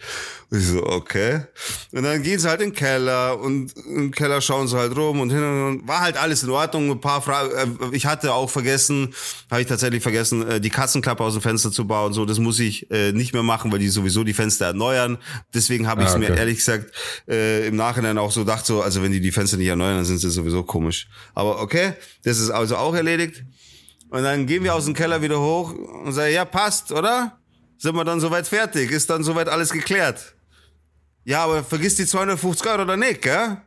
[0.53, 1.47] Und ich so, okay.
[1.93, 5.21] Und dann gehen sie halt in den Keller und im Keller schauen sie halt rum
[5.21, 5.89] und hin und.
[5.89, 6.91] War halt alles in Ordnung.
[6.91, 7.91] Ein paar Fragen.
[7.91, 9.15] Äh, ich hatte auch vergessen,
[9.51, 12.13] habe ich tatsächlich vergessen, äh, die Katzenklappe aus dem Fenster zu bauen.
[12.13, 15.17] So, das muss ich äh, nicht mehr machen, weil die sowieso die Fenster erneuern.
[15.55, 16.41] Deswegen habe ich es Ah, mir okay.
[16.41, 16.93] ehrlich gesagt
[17.27, 20.05] äh, im Nachhinein auch so gedacht, so, also wenn die die Fenster nicht erneuern, dann
[20.05, 21.09] sind sie sowieso komisch.
[21.35, 21.95] Aber okay,
[22.25, 23.43] das ist also auch erledigt.
[24.11, 27.39] Und dann gehen wir aus dem Keller wieder hoch und sagen, ja, passt, oder?
[27.79, 28.91] Sind wir dann soweit fertig?
[28.91, 30.35] Ist dann soweit alles geklärt?
[31.25, 33.59] Ja, aber vergiss die 250 Euro oder nicht, gell?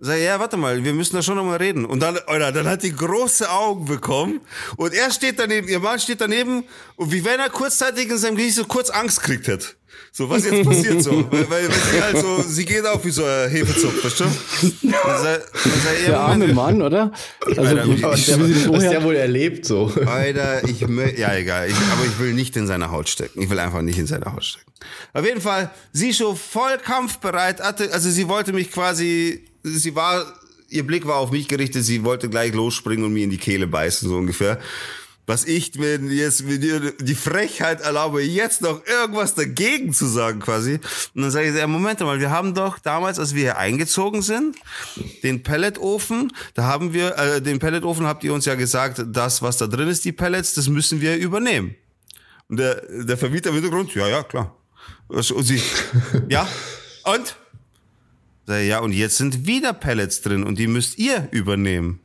[0.00, 1.86] Sag, ja, warte mal, wir müssen da schon nochmal reden.
[1.86, 4.40] Und dann, Alter, dann hat die große Augen bekommen.
[4.76, 6.64] Und er steht daneben, ihr Mann steht daneben,
[6.96, 9.76] und wie wenn er kurzzeitig in seinem Gesicht so kurz Angst gekriegt hat.
[10.16, 11.10] So, was jetzt passiert so?
[11.32, 14.30] Weil, weil, weil sie halt so, sie geht auf wie so ein Hefezopf, verstehst
[14.62, 14.66] du?
[14.86, 17.12] Und sag, und sag, ja, Der arme Moment, Mann, oder?
[17.44, 19.92] Also, Alter, wie, aber wie der, sie das was vorher, der wohl erlebt so.
[20.06, 20.82] Alter, ich
[21.16, 23.42] ja egal, ich, aber ich will nicht in seine Haut stecken.
[23.42, 24.70] Ich will einfach nicht in seine Haut stecken.
[25.14, 30.24] Auf jeden Fall, sie schon voll kampfbereit, hatte, also sie wollte mich quasi, sie war,
[30.68, 33.66] ihr Blick war auf mich gerichtet, sie wollte gleich losspringen und mir in die Kehle
[33.66, 34.60] beißen, so ungefähr.
[35.26, 40.40] Was ich mir jetzt mit ihr die Frechheit erlaube, jetzt noch irgendwas dagegen zu sagen
[40.40, 40.74] quasi.
[41.14, 44.20] Und dann sage ich, ja, Moment mal, wir haben doch damals, als wir hier eingezogen
[44.20, 44.56] sind,
[45.22, 49.56] den Pelletofen, da haben wir, äh, den Pelletofen habt ihr uns ja gesagt, das, was
[49.56, 51.74] da drin ist, die Pellets, das müssen wir übernehmen.
[52.48, 54.54] Und der, der Vermieter im Hintergrund, ja, ja, klar.
[55.08, 55.62] Und sie,
[56.28, 56.46] ja,
[57.04, 57.36] und?
[58.46, 62.00] Sag ich, ja, und jetzt sind wieder Pellets drin und die müsst ihr übernehmen.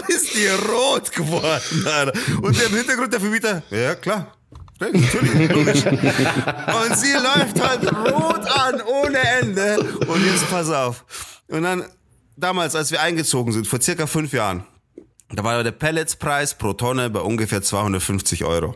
[0.00, 2.12] Dann ist die rot geworden, Alter.
[2.42, 4.36] Und im Hintergrund der Vermieter, ja, klar.
[4.78, 5.84] Natürlich, logisch.
[5.84, 9.78] Und sie läuft halt rot an, ohne Ende.
[10.06, 11.04] Und jetzt pass auf.
[11.48, 11.84] Und dann,
[12.36, 14.64] damals, als wir eingezogen sind, vor circa fünf Jahren,
[15.32, 18.74] da war der Pelletspreis pro Tonne bei ungefähr 250 Euro.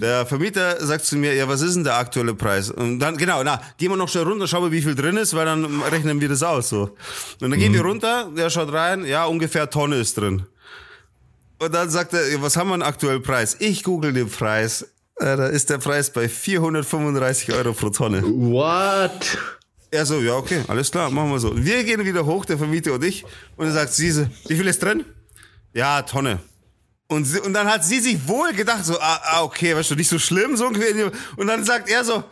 [0.00, 2.70] Der Vermieter sagt zu mir, ja, was ist denn der aktuelle Preis?
[2.70, 5.34] Und dann, genau, na, gehen wir noch schnell runter, schauen wir, wie viel drin ist,
[5.34, 6.96] weil dann rechnen wir das aus, so.
[7.40, 10.44] Und dann gehen wir runter, der schaut rein, ja, ungefähr Tonne ist drin.
[11.58, 13.56] Und dann sagt er, was haben wir einen aktuellen Preis?
[13.60, 14.82] Ich google den Preis.
[15.16, 18.22] Äh, Da ist der Preis bei 435 Euro pro Tonne.
[18.24, 19.38] What?
[19.92, 21.52] Er so, ja, okay, alles klar, machen wir so.
[21.54, 23.24] Wir gehen wieder hoch, der Vermieter und ich.
[23.56, 25.04] Und er sagt, sie so, wie viel ist drin?
[25.74, 26.40] Ja, Tonne.
[27.12, 29.94] Und, sie, und dann hat sie sich wohl gedacht, so, ah, ah, okay, weißt du,
[29.94, 30.66] nicht so schlimm, so.
[30.66, 32.24] Und dann sagt er so,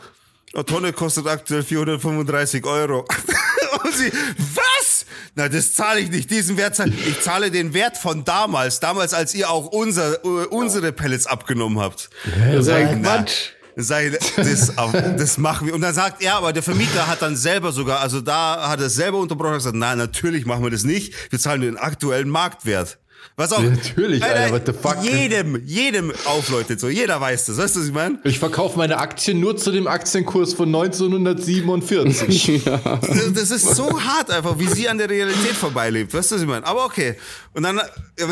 [0.53, 3.01] eine Tonne kostet aktuell 435 Euro.
[3.85, 4.11] und sie,
[4.55, 5.07] was?
[5.35, 7.21] Na, das zahle ich nicht, diesen Wert zahle ich.
[7.21, 12.11] zahle den Wert von damals, damals, als ihr auch unser, unsere Pellets abgenommen habt.
[12.53, 13.51] Ist ein Quatsch.
[13.77, 15.75] Sei, das, das machen wir.
[15.75, 18.91] Und dann sagt er, aber der Vermieter hat dann selber sogar, also da hat er
[18.91, 21.15] selber unterbrochen und gesagt, nein, natürlich machen wir das nicht.
[21.31, 22.99] Wir zahlen den aktuellen Marktwert.
[23.37, 23.63] Was auch.
[23.63, 25.03] Ja, natürlich, Alter, Alter, what the fuck.
[25.03, 26.89] Jedem, jedem aufleuchtet so.
[26.89, 27.57] Jeder weiß das.
[27.57, 28.19] Weißt du, was ich meine?
[28.25, 32.65] Ich verkaufe meine Aktien nur zu dem Aktienkurs von 1947.
[32.67, 33.01] ja.
[33.35, 36.13] Das ist so hart einfach, wie sie an der Realität vorbeilebt.
[36.13, 36.67] Weißt du, was ich meine?
[36.67, 37.17] Aber okay.
[37.55, 37.81] Und dann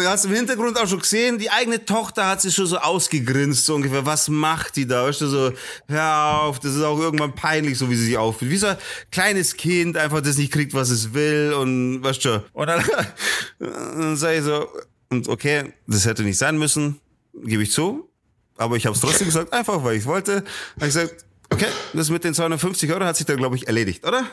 [0.07, 3.65] hast du im Hintergrund auch schon gesehen, die eigene Tochter hat sich schon so ausgegrinst,
[3.65, 4.05] so ungefähr.
[4.07, 5.07] Was macht die da?
[5.07, 5.53] Weißt du, so,
[5.89, 8.51] hör auf, das ist auch irgendwann peinlich, so wie sie sich auffühlt.
[8.51, 8.77] Wie so ein
[9.11, 12.45] kleines Kind einfach, das nicht kriegt, was es will und weißt du.
[12.53, 12.85] Und dann,
[13.59, 14.69] dann sag ich so,
[15.11, 17.01] und okay, das hätte nicht sein müssen,
[17.45, 18.09] gebe ich zu.
[18.57, 20.45] Aber ich habe es trotzdem gesagt, einfach weil ich wollte.
[20.77, 24.05] Habe ich gesagt, okay, das mit den 250 Euro hat sich da, glaube ich, erledigt,
[24.07, 24.27] oder?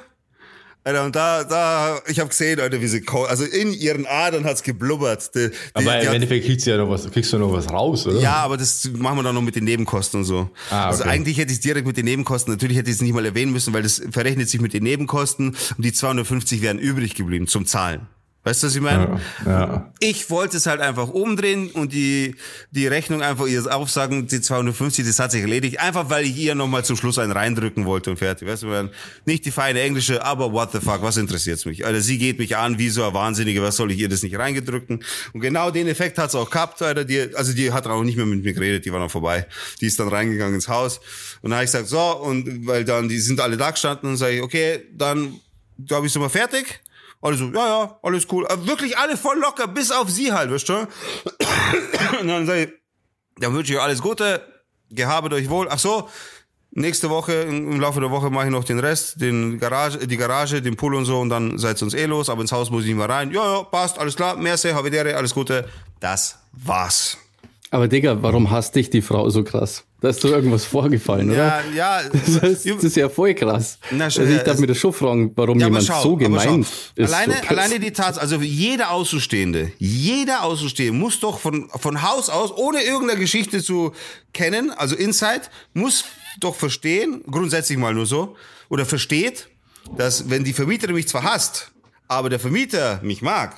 [0.85, 4.61] Alter, und da, da, ich habe gesehen, Alter, wie sie, also in ihren Adern hat's
[4.61, 5.33] geblubbert.
[5.33, 8.05] Die, die, aber im Endeffekt kriegst du ja noch was, kriegst du noch was raus,
[8.05, 8.19] oder?
[8.19, 10.47] Ja, aber das machen wir dann noch mit den Nebenkosten und so.
[10.69, 11.03] Ah, also okay.
[11.03, 13.51] Also eigentlich hätte ich direkt mit den Nebenkosten, natürlich hätte ich es nicht mal erwähnen
[13.51, 17.65] müssen, weil das verrechnet sich mit den Nebenkosten und die 250 wären übrig geblieben zum
[17.65, 18.07] Zahlen.
[18.45, 19.19] Weißt du, was ich meine?
[19.43, 19.93] Ja, ja.
[19.99, 22.35] Ich wollte es halt einfach umdrehen und die,
[22.69, 25.79] die Rechnung einfach ihr aufsagen, die 250, das hat sich erledigt.
[25.79, 28.47] Einfach, weil ich ihr nochmal zum Schluss einen reindrücken wollte und fertig.
[28.47, 28.89] Weißt du,
[29.25, 31.87] nicht die feine Englische, aber what the fuck, was interessiert's mich?
[31.87, 34.37] Also sie geht mich an wie so ein Wahnsinnige, was soll ich ihr das nicht
[34.37, 35.03] reingedrücken?
[35.33, 37.03] Und genau den Effekt hat's auch gehabt, Alter.
[37.03, 39.47] Die, also die hat auch nicht mehr mit mir geredet, die war noch vorbei.
[39.81, 40.99] Die ist dann reingegangen ins Haus
[41.41, 44.17] und dann habe ich gesagt, so, und weil dann, die sind alle da gestanden und
[44.17, 45.39] sage ich, okay, dann
[45.83, 46.79] glaube ich, sind wir fertig.
[47.21, 48.47] Alle so, ja, ja, alles cool.
[48.47, 50.73] Aber wirklich alle voll locker, bis auf sie halt, weißt du?
[52.21, 52.69] Und dann sag ich,
[53.39, 54.41] dann wünsche ich euch alles Gute,
[54.89, 55.67] gehabet euch wohl.
[55.69, 56.09] Ach so,
[56.71, 60.61] nächste Woche, im Laufe der Woche mache ich noch den Rest, den Garage, die Garage,
[60.61, 62.89] den Pool und so und dann seid uns eh los, aber ins Haus muss ich
[62.89, 63.31] nicht mehr rein.
[63.31, 65.67] Ja, ja, passt, alles klar, merci, havidere, alles Gute.
[65.99, 67.17] Das war's.
[67.71, 69.83] Aber Digga, warum hasst dich die Frau so krass?
[70.05, 71.63] Da ist doch irgendwas vorgefallen, oder?
[71.73, 72.09] Ja, ja.
[72.13, 73.79] Das ist, das ist ja voll krass.
[73.89, 76.93] Na, also ich darf mir das schon fragen, warum ja, jemand schau, so gemein ist.
[77.11, 82.29] Alleine, so alleine die Tatsache, also jeder Außenstehende, jeder Außenstehende muss doch von, von Haus
[82.29, 83.93] aus, ohne irgendeine Geschichte zu
[84.31, 86.05] kennen, also Insight, muss
[86.39, 88.35] doch verstehen, grundsätzlich mal nur so,
[88.69, 89.47] oder versteht,
[89.97, 91.71] dass wenn die Vermieterin mich zwar hasst,
[92.07, 93.55] aber der Vermieter mich mag,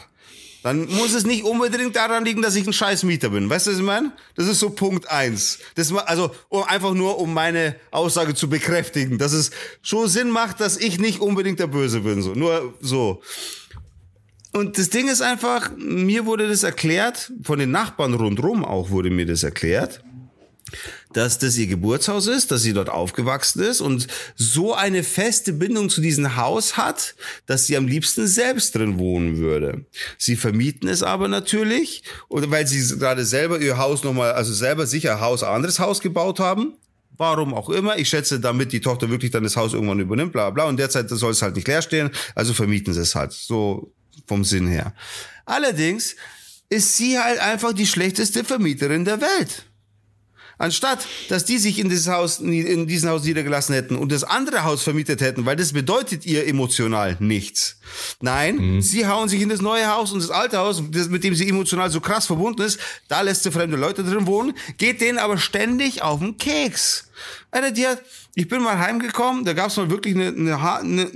[0.67, 3.49] dann muss es nicht unbedingt daran liegen, dass ich ein scheiß Mieter bin.
[3.49, 4.11] Weißt du, was ich meine?
[4.35, 5.59] Das ist so Punkt eins.
[5.75, 9.51] Das, also um, einfach nur, um meine Aussage zu bekräftigen, dass es
[9.81, 12.21] schon Sinn macht, dass ich nicht unbedingt der Böse bin.
[12.21, 12.33] So.
[12.33, 13.21] Nur so.
[14.51, 19.09] Und das Ding ist einfach, mir wurde das erklärt, von den Nachbarn rundrum auch wurde
[19.09, 20.03] mir das erklärt
[21.17, 24.05] dass das ihr Geburtshaus ist, dass sie dort aufgewachsen ist und
[24.35, 27.15] so eine feste Bindung zu diesem Haus hat,
[27.47, 29.83] dass sie am liebsten selbst drin wohnen würde.
[30.19, 35.19] Sie vermieten es aber natürlich, weil sie gerade selber ihr Haus nochmal, also selber sicher
[35.19, 36.75] Haus, anderes Haus gebaut haben.
[37.17, 37.97] Warum auch immer.
[37.97, 40.65] Ich schätze, damit die Tochter wirklich dann das Haus irgendwann übernimmt, bla bla.
[40.65, 43.31] Und derzeit soll es halt nicht leer stehen, also vermieten sie es halt.
[43.31, 43.91] So
[44.27, 44.93] vom Sinn her.
[45.45, 46.15] Allerdings
[46.69, 49.66] ist sie halt einfach die schlechteste Vermieterin der Welt.
[50.59, 54.63] Anstatt, dass die sich in dieses Haus, in diesem Haus niedergelassen hätten und das andere
[54.63, 57.79] Haus vermietet hätten, weil das bedeutet ihr emotional nichts.
[58.21, 58.81] Nein, mhm.
[58.81, 61.47] sie hauen sich in das neue Haus und das alte Haus, das, mit dem sie
[61.47, 65.37] emotional so krass verbunden ist, da lässt sie fremde Leute drin wohnen, geht denen aber
[65.37, 67.09] ständig auf den Keks.
[67.51, 68.01] Alter, die hat,
[68.33, 71.11] ich bin mal heimgekommen, da gab es mal wirklich eine, eine, eine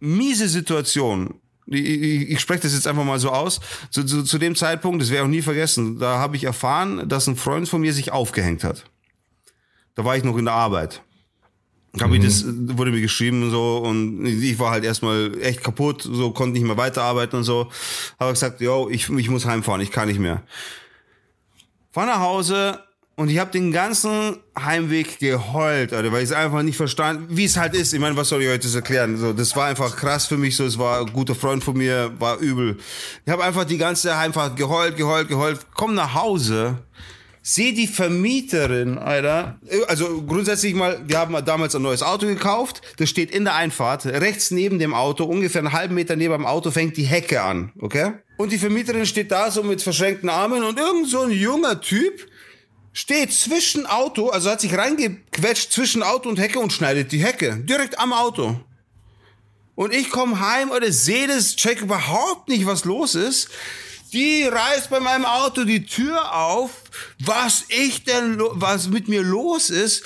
[0.00, 3.60] miese Situation ich, ich, spreche das jetzt einfach mal so aus.
[3.90, 7.08] Zu, zu, zu dem Zeitpunkt, das werde ich auch nie vergessen, da habe ich erfahren,
[7.08, 8.84] dass ein Freund von mir sich aufgehängt hat.
[9.94, 11.02] Da war ich noch in der Arbeit.
[12.00, 12.16] Hab mhm.
[12.16, 16.52] ich das wurde mir geschrieben so und ich war halt erstmal echt kaputt, so konnte
[16.52, 17.70] nicht mehr weiterarbeiten und so.
[18.20, 20.42] Habe gesagt, yo, ich, ich muss heimfahren, ich kann nicht mehr.
[21.90, 22.80] Fahr nach Hause,
[23.16, 27.46] und ich habe den ganzen Heimweg geheult, Alter, weil ich es einfach nicht verstanden, wie
[27.46, 27.94] es halt ist.
[27.94, 29.16] Ich meine, was soll ich heute erklären?
[29.16, 30.54] So, das war einfach krass für mich.
[30.54, 32.76] So, es war ein guter Freund von mir, war übel.
[33.24, 35.60] Ich habe einfach die ganze Heimfahrt geheult, geheult, geheult.
[35.74, 36.76] Komm nach Hause,
[37.40, 39.58] sehe die Vermieterin, Alter.
[39.88, 42.82] Also grundsätzlich mal, wir haben damals ein neues Auto gekauft.
[42.98, 46.44] Das steht in der Einfahrt, rechts neben dem Auto, ungefähr einen halben Meter neben dem
[46.44, 48.12] Auto, fängt die Hecke an, okay?
[48.36, 52.26] Und die Vermieterin steht da so mit verschränkten Armen und irgend so ein junger Typ
[52.96, 57.58] steht zwischen Auto, also hat sich reingequetscht zwischen Auto und Hecke und schneidet die Hecke.
[57.58, 58.58] Direkt am Auto.
[59.74, 63.50] Und ich komme heim oder sehe das, check überhaupt nicht, was los ist.
[64.14, 66.70] Die reißt bei meinem Auto die Tür auf,
[67.18, 70.02] was ich denn, was mit mir los ist.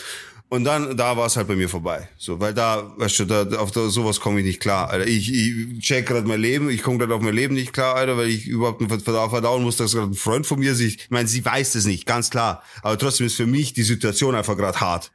[0.50, 2.08] Und dann, da war es halt bei mir vorbei.
[2.18, 5.06] So, weil da, weißt du, da, auf da, sowas komme ich nicht klar, Alter.
[5.06, 8.16] Ich, ich check gerade mein Leben, ich komme gerade auf mein Leben nicht klar, Alter,
[8.16, 11.28] weil ich überhaupt nicht verdauen muss, dass gerade ein Freund von mir sich, ich meine,
[11.28, 12.64] sie weiß das nicht, ganz klar.
[12.82, 15.12] Aber trotzdem ist für mich die Situation einfach gerade hart.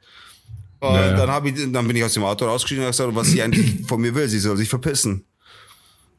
[0.80, 1.14] Und naja.
[1.14, 3.86] dann, hab ich, dann bin ich aus dem Auto rausgestiegen und gesagt, was sie eigentlich
[3.86, 5.26] von mir will, sie soll sich verpissen.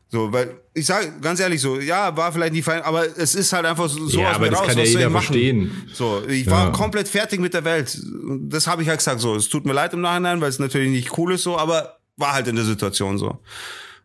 [0.10, 3.52] So, weil ich sage ganz ehrlich so, ja, war vielleicht nicht fein, aber es ist
[3.52, 5.90] halt einfach so ja, aus aber mir das raus, kann ja jeder verstehen.
[5.94, 6.72] So, ich war ja.
[6.72, 8.00] komplett fertig mit der Welt.
[8.48, 9.36] Das habe ich halt gesagt so.
[9.36, 12.34] Es tut mir leid im Nachhinein, weil es natürlich nicht cool ist so, aber war
[12.34, 13.40] halt in der Situation so.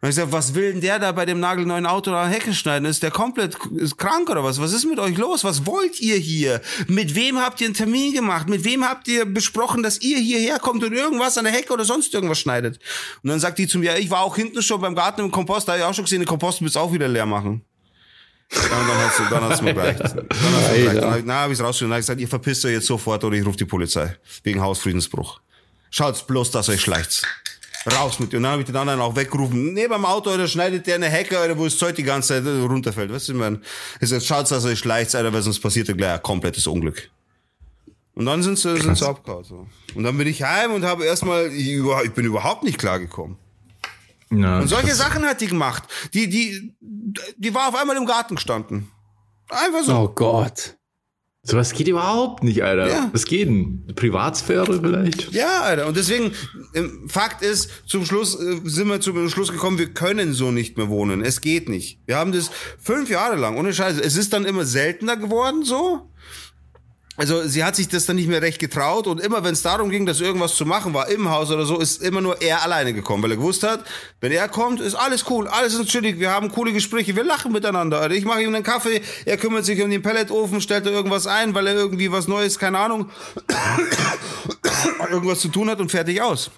[0.03, 2.86] Und ich sag, was will denn der da bei dem nagelneuen Auto da Hecke schneiden?
[2.86, 4.61] Ist der komplett ist krank oder was?
[4.61, 5.44] Was ist mit euch los?
[5.44, 6.61] Was wollt ihr hier?
[6.88, 8.48] Mit wem habt ihr einen Termin gemacht?
[8.48, 11.84] Mit wem habt ihr besprochen, dass ihr hierher kommt und irgendwas an der Hecke oder
[11.84, 12.80] sonst irgendwas schneidet?
[13.22, 15.68] Und dann sagt die zu mir, ich war auch hinten schon beim Garten im Kompost,
[15.68, 17.64] da habe ich auch schon gesehen, den Kompost willst auch wieder leer machen.
[18.50, 20.00] Und dann hat's, dann hat's mir gereicht.
[20.00, 21.28] Dann hat's mir gereicht.
[21.28, 21.90] Dann hab ich, ich's rausgefunden.
[21.90, 24.16] Dann hab ich gesagt, ihr verpisst euch jetzt sofort oder ich rufe die Polizei.
[24.42, 25.40] Wegen Hausfriedensbruch.
[25.90, 27.24] Schaut bloß, dass euch schleicht
[27.86, 28.36] raus mit dir.
[28.38, 29.72] Und dann habe ich den anderen auch weggerufen.
[29.72, 32.46] Neben dem Auto, oder schneidet der eine Hecke, oder wo das Zeug die ganze Zeit
[32.46, 33.12] runterfällt.
[33.12, 33.60] Weißt du, ich meine,
[34.00, 37.10] ich sag, schaut, dass euch leicht Alter, weil sonst passiert ja gleich ein komplettes Unglück.
[38.14, 39.44] Und dann sind sie, sind sie abgehauen.
[39.44, 39.66] So.
[39.94, 43.36] Und dann bin ich heim und habe erstmal, ich, ich bin überhaupt nicht klargekommen.
[44.30, 45.84] Ja, und solche Sachen hat die gemacht.
[46.14, 46.74] Die, die,
[47.36, 48.90] die war auf einmal im Garten gestanden.
[49.48, 49.96] Einfach so.
[49.96, 50.76] Oh Gott.
[51.45, 52.88] So was geht überhaupt nicht, Alter.
[52.88, 53.11] Ja.
[53.12, 53.84] Was geht denn?
[53.97, 55.32] Privatsphäre vielleicht?
[55.32, 55.88] Ja, Alter.
[55.88, 56.30] Und deswegen,
[56.72, 60.76] ähm, Fakt ist, zum Schluss äh, sind wir zum Schluss gekommen, wir können so nicht
[60.76, 61.20] mehr wohnen.
[61.20, 61.99] Es geht nicht.
[62.07, 64.01] Wir haben das fünf Jahre lang, ohne Scheiße.
[64.01, 66.12] Es ist dann immer seltener geworden, so
[67.22, 69.90] also sie hat sich das dann nicht mehr recht getraut und immer wenn es darum
[69.90, 72.92] ging, dass irgendwas zu machen war im Haus oder so, ist immer nur er alleine
[72.92, 73.84] gekommen, weil er gewusst hat,
[74.20, 77.52] wenn er kommt, ist alles cool, alles ist chillig, wir haben coole Gespräche, wir lachen
[77.52, 78.00] miteinander.
[78.00, 81.28] Also ich mache ihm einen Kaffee, er kümmert sich um den Pelletofen, stellt da irgendwas
[81.28, 83.08] ein, weil er irgendwie was Neues, keine Ahnung,
[85.08, 86.50] irgendwas zu tun hat und fertig aus.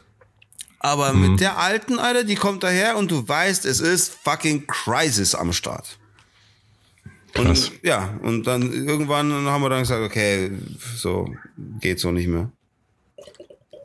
[0.79, 1.33] Aber mhm.
[1.33, 5.53] mit der alten, Alter, die kommt daher und du weißt, es ist fucking Crisis am
[5.53, 5.99] Start.
[7.39, 10.51] Und, ja, und dann irgendwann haben wir dann gesagt, okay,
[10.97, 11.29] so
[11.81, 12.51] geht so nicht mehr.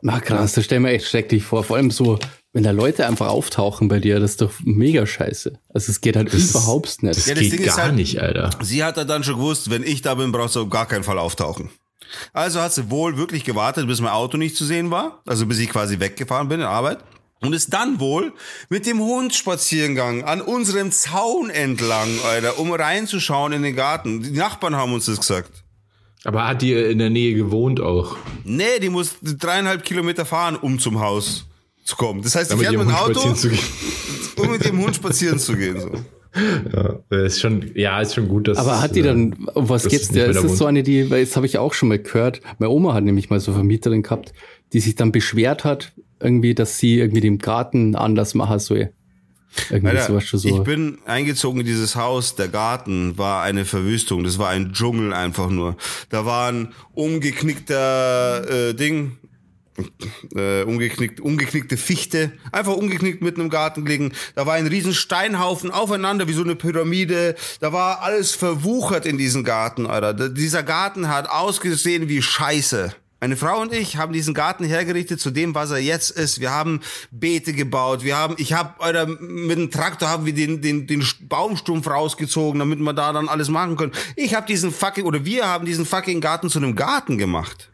[0.02, 1.64] Na krass, das stell mir echt schrecklich vor.
[1.64, 2.18] Vor allem so,
[2.52, 5.58] wenn da Leute einfach auftauchen bei dir, das ist doch mega scheiße.
[5.74, 7.16] Also es geht halt das, überhaupt nicht.
[7.16, 8.50] Das, ja, das geht Ding gar halt, nicht, Alter.
[8.62, 11.18] Sie hat dann schon gewusst, wenn ich da bin, brauchst du auf gar keinen Fall
[11.18, 11.70] auftauchen.
[12.32, 15.22] Also hat sie wohl wirklich gewartet, bis mein Auto nicht zu sehen war.
[15.26, 16.98] Also bis ich quasi weggefahren bin in Arbeit
[17.40, 18.32] und ist dann wohl
[18.68, 24.22] mit dem Hund spazieren an unserem Zaun entlang, Alter, um reinzuschauen in den Garten.
[24.22, 25.64] Die Nachbarn haben uns das gesagt.
[26.24, 28.16] Aber hat die in der Nähe gewohnt auch?
[28.44, 31.46] Nee, die muss dreieinhalb Kilometer fahren, um zum Haus
[31.84, 32.22] zu kommen.
[32.22, 33.34] Das heißt, die fährt mit dem Auto,
[34.36, 35.80] um mit dem Hund spazieren zu gehen.
[35.80, 35.90] So.
[36.72, 38.58] Ja, ist schon, ja, ist schon gut, dass.
[38.58, 40.26] Aber hat die dann, um was geht's dir?
[40.26, 42.40] Ist das so eine, die, weil das habe ich auch schon mal gehört.
[42.58, 44.32] Meine Oma hat nämlich mal so eine Vermieterin gehabt,
[44.72, 48.92] die sich dann beschwert hat, irgendwie, dass sie irgendwie den Garten anders machen soll.
[49.68, 50.48] Irgendwie Alter, sowas so.
[50.48, 55.12] Ich bin eingezogen in dieses Haus, der Garten war eine Verwüstung, das war ein Dschungel
[55.12, 55.76] einfach nur.
[56.08, 59.18] Da war ein umgeknickter äh, Ding,
[60.36, 64.12] äh, umgeknickt, umgeknickte Fichte, einfach umgeknickt mitten im Garten gelegen.
[64.36, 67.34] Da war ein riesen Steinhaufen aufeinander wie so eine Pyramide.
[67.60, 70.28] Da war alles verwuchert in diesem Garten, Alter.
[70.28, 72.94] Dieser Garten hat ausgesehen wie Scheiße.
[73.20, 76.40] Meine Frau und ich haben diesen Garten hergerichtet zu dem, was er jetzt ist.
[76.40, 78.02] Wir haben Beete gebaut.
[78.02, 82.78] Wir haben, ich habe, mit dem Traktor haben wir den, den, den Baumstumpf rausgezogen, damit
[82.78, 83.92] wir da dann alles machen können.
[84.16, 87.69] Ich habe diesen fucking, oder wir haben diesen fucking Garten zu einem Garten gemacht.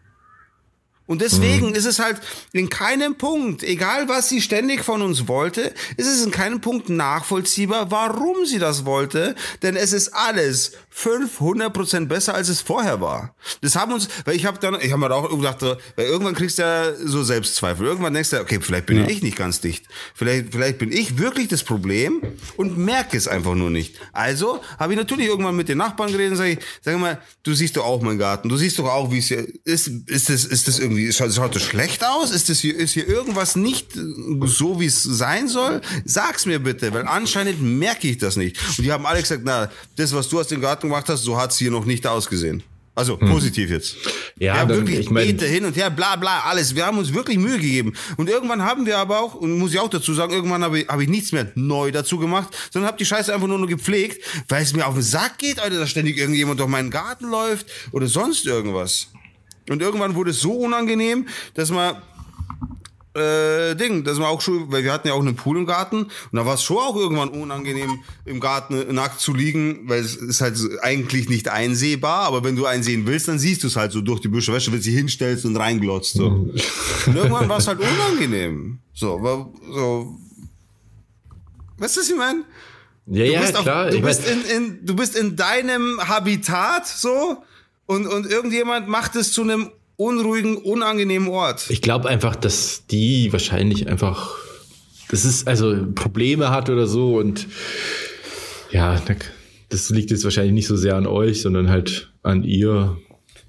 [1.06, 1.74] Und deswegen mhm.
[1.74, 2.20] ist es halt
[2.52, 6.88] in keinem Punkt, egal was sie ständig von uns wollte, ist es in keinem Punkt
[6.88, 13.02] nachvollziehbar, warum sie das wollte, denn es ist alles 500 Prozent besser, als es vorher
[13.02, 13.34] war.
[13.60, 16.58] Das haben uns, weil ich habe dann, ich habe mir auch gedacht, weil irgendwann kriegst
[16.58, 17.86] du ja so Selbstzweifel.
[17.86, 19.06] Irgendwann denkst du, okay, vielleicht bin ja.
[19.06, 19.84] ich nicht ganz dicht.
[20.14, 22.22] Vielleicht, vielleicht bin ich wirklich das Problem
[22.56, 23.96] und merke es einfach nur nicht.
[24.12, 27.52] Also habe ich natürlich irgendwann mit den Nachbarn geredet und sage ich, sag mal, du
[27.52, 29.88] siehst doch auch meinen Garten, du siehst doch auch, wie es ist.
[30.06, 32.30] Ist das, ist das irgendwie, schaut, schaut das schlecht aus?
[32.30, 33.88] Ist das hier, ist hier irgendwas nicht
[34.44, 35.80] so, wie es sein soll?
[36.04, 38.58] Sag's mir bitte, weil anscheinend merke ich das nicht.
[38.78, 41.38] Und die haben alle gesagt, na, das, was du aus dem Garten gemacht hast, so
[41.38, 42.62] hat's hier noch nicht ausgesehen.
[42.96, 43.28] Also hm.
[43.28, 43.96] positiv jetzt.
[44.38, 46.74] Ja, wir haben dann, wirklich ich mein, Beete hin und her, bla bla, alles.
[46.74, 47.92] Wir haben uns wirklich Mühe gegeben.
[48.16, 50.88] Und irgendwann haben wir aber auch, und muss ich auch dazu sagen, irgendwann habe ich,
[50.88, 54.24] hab ich nichts mehr neu dazu gemacht, sondern habe die Scheiße einfach nur noch gepflegt,
[54.48, 57.66] weil es mir auf den Sack geht, Alter, dass ständig irgendjemand durch meinen Garten läuft
[57.92, 59.08] oder sonst irgendwas.
[59.70, 61.96] Und irgendwann wurde es so unangenehm, dass man
[63.14, 66.02] äh, Ding, das war auch schon, weil wir hatten ja auch einen Pool im Garten
[66.04, 70.16] und da war es schon auch irgendwann unangenehm, im Garten nackt zu liegen, weil es
[70.16, 73.92] ist halt eigentlich nicht einsehbar, aber wenn du einsehen willst, dann siehst du es halt
[73.92, 76.12] so durch die Büsche, weißt du, wenn du dich hinstellst und reinglotzt.
[76.12, 76.28] So.
[76.28, 76.50] Mhm.
[77.06, 78.80] Und irgendwann war es halt unangenehm.
[78.92, 80.18] So, war, so.
[81.78, 82.44] Weißt du, was ich meine?
[83.06, 83.90] Ja, Du ja, bist, auf- klar.
[83.90, 87.42] du, ich bist in, in, du bist in deinem Habitat so
[87.86, 91.66] und, und irgendjemand macht es zu einem unruhigen, unangenehmen Ort.
[91.70, 94.36] ich glaube einfach, dass die wahrscheinlich einfach,
[95.08, 97.46] das ist also Probleme hat oder so und
[98.70, 99.14] ja, da-
[99.68, 102.96] das liegt jetzt wahrscheinlich nicht so sehr an euch, sondern halt an ihr.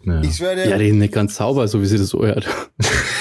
[0.04, 0.22] Naja.
[0.28, 2.46] Ich werde Ja, die sind nicht ganz sauber, so wie sie das so hört.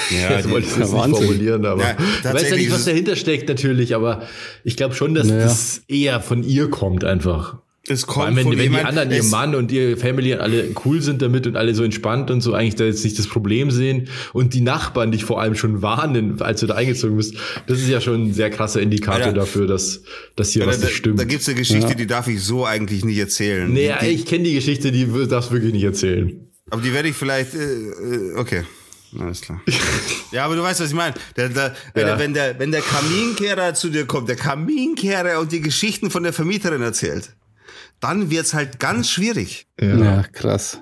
[0.09, 1.25] Ja, das wollte ich jetzt ja, nicht Wahnsinn.
[1.27, 4.21] formulieren, aber Ja, ich weiß ja nicht, was dahinter steckt natürlich, aber
[4.63, 5.43] ich glaube schon, dass Naja.
[5.43, 7.57] das eher von ihr kommt einfach.
[7.89, 10.69] Es Vor kommt allem, wenn, von wenn die anderen, ihr Mann und ihr Family alle
[10.85, 13.71] cool sind damit und alle so entspannt und so eigentlich da jetzt nicht das Problem
[13.71, 17.35] sehen und die Nachbarn dich vor allem schon warnen, als du da eingezogen bist,
[17.67, 19.39] das ist ja schon ein sehr krasser Indikator Alter.
[19.39, 20.01] dafür, dass,
[20.35, 21.19] dass hier Da, was da, nicht stimmt.
[21.19, 21.95] da gibt's eine Geschichte, Ja.
[21.95, 23.71] die darf ich so eigentlich nicht erzählen.
[23.71, 26.47] nee, die, ich kenne die Geschichte, die darfst du wirklich nicht erzählen.
[26.69, 27.53] aber die werde ich vielleicht.
[27.53, 28.63] Äh, äh, okay.
[29.17, 29.61] Alles klar.
[30.33, 31.15] ja, aber du weißt, was ich meine.
[31.37, 35.61] Der, der, Alter, wenn, der, wenn der Kaminkehrer zu dir kommt, der Kaminkehrer und die
[35.61, 37.29] Geschichten von der Vermieterin erzählt,
[37.99, 39.67] dann wird's halt ganz schwierig.
[39.79, 40.79] Ja, krass.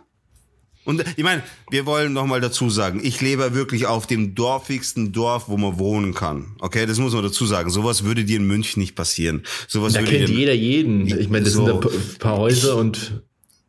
[0.83, 1.41] Und ich meine,
[1.71, 5.79] wir wollen noch mal dazu sagen, ich lebe wirklich auf dem dorfigsten Dorf, wo man
[5.79, 6.55] wohnen kann.
[6.59, 7.71] Okay, das muss man dazu sagen.
[7.71, 9.41] Sowas würde dir in München nicht passieren.
[9.67, 11.07] Sowas Da würde kennt dir, jeder jeden.
[11.07, 11.65] Ich meine, das So.
[11.65, 11.89] sind ein pa-
[12.19, 13.23] paar Häuser und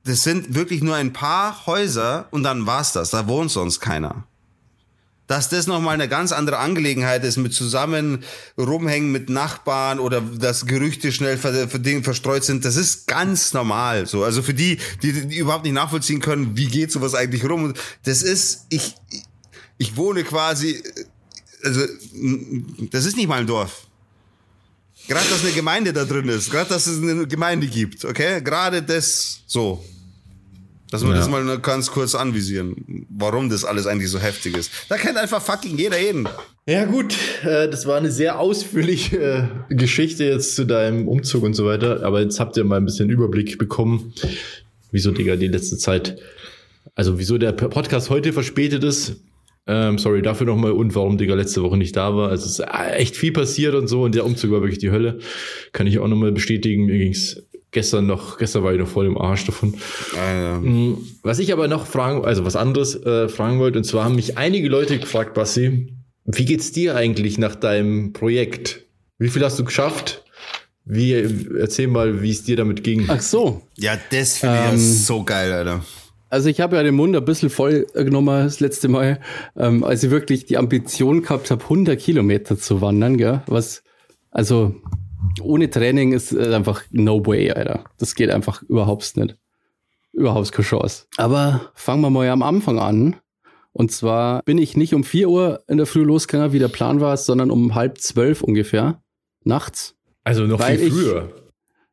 [0.05, 3.11] das sind wirklich nur ein paar Häuser und dann war's das.
[3.11, 4.26] Da wohnt sonst keiner.
[5.27, 8.22] Dass das nochmal eine ganz andere Angelegenheit ist, mit zusammen
[8.57, 14.07] rumhängen mit Nachbarn oder dass Gerüchte schnell ver, Ding verstreut sind, das ist ganz normal.
[14.07, 17.74] So, also für die, die, die überhaupt nicht nachvollziehen können, wie geht sowas eigentlich rum.
[18.05, 18.95] Das ist, ich,
[19.79, 20.83] ich wohne quasi,
[21.64, 21.83] also
[22.91, 23.87] das ist nicht mal ein Dorf.
[25.09, 28.41] Gerade, dass eine Gemeinde da drin ist, gerade, dass es eine Gemeinde gibt, okay?
[28.43, 29.85] Gerade das so.
[30.91, 31.16] Dass wir Ja.
[31.16, 34.70] das mal ganz kurz anvisieren, warum das alles eigentlich so heftig ist.
[34.89, 36.28] Da kennt einfach fucking jeder jeden.
[36.66, 41.55] Ja gut, äh, das war eine sehr ausführliche äh, Geschichte jetzt zu deinem Umzug und
[41.55, 42.05] so weiter.
[42.05, 44.12] Aber jetzt habt ihr mal ein bisschen Überblick bekommen,
[44.93, 46.18] wieso, Digga, die letzte Zeit,
[46.95, 49.16] also wieso der Podcast heute verspätet ist.
[49.68, 52.28] Ähm, sorry dafür nochmal und warum Digga letzte Woche nicht da war.
[52.30, 54.93] Also es ist äh, echt viel passiert und so und der Umzug war wirklich die
[54.93, 55.18] Hölle.
[55.72, 56.84] Kann ich auch nochmal bestätigen.
[56.87, 57.43] Mir ging's
[57.77, 59.74] gestern noch, gestern war ich noch voll im Arsch davon.
[60.62, 64.14] Mm, Was ich aber noch fragen, also was anderes äh, fragen wollte, und zwar haben
[64.16, 68.87] mich einige Leute gefragt, Bassi, wie geht's dir eigentlich nach deinem Projekt?
[69.18, 70.24] Wie viel hast du geschafft?
[70.87, 73.05] Wie, erzähl mal, wie es dir damit ging.
[73.09, 73.61] Ach so.
[73.77, 75.85] Ja, das finde ich ja Ähm, so geil, Alter.
[76.31, 79.20] Also ich habe ja den Mund ein bisschen voll genommen das letzte Mal,
[79.55, 83.43] ähm, als ich wirklich die Ambition gehabt habe, 100 Kilometer zu wandern, gell?
[83.47, 83.83] Was,
[84.31, 84.74] also
[85.43, 87.85] ohne Training ist einfach no way, Alter.
[87.99, 89.37] Das geht einfach überhaupt nicht.
[90.12, 91.05] Überhaupt keine Chance.
[91.17, 93.17] Aber fangen wir mal am Anfang an.
[93.73, 97.01] Und zwar bin ich nicht um 4 Uhr in der Früh losgegangen, wie der Plan
[97.01, 99.03] war, sondern um halb zwölf ungefähr.
[99.45, 99.95] Nachts.
[100.25, 101.33] Also noch viel ich- früher.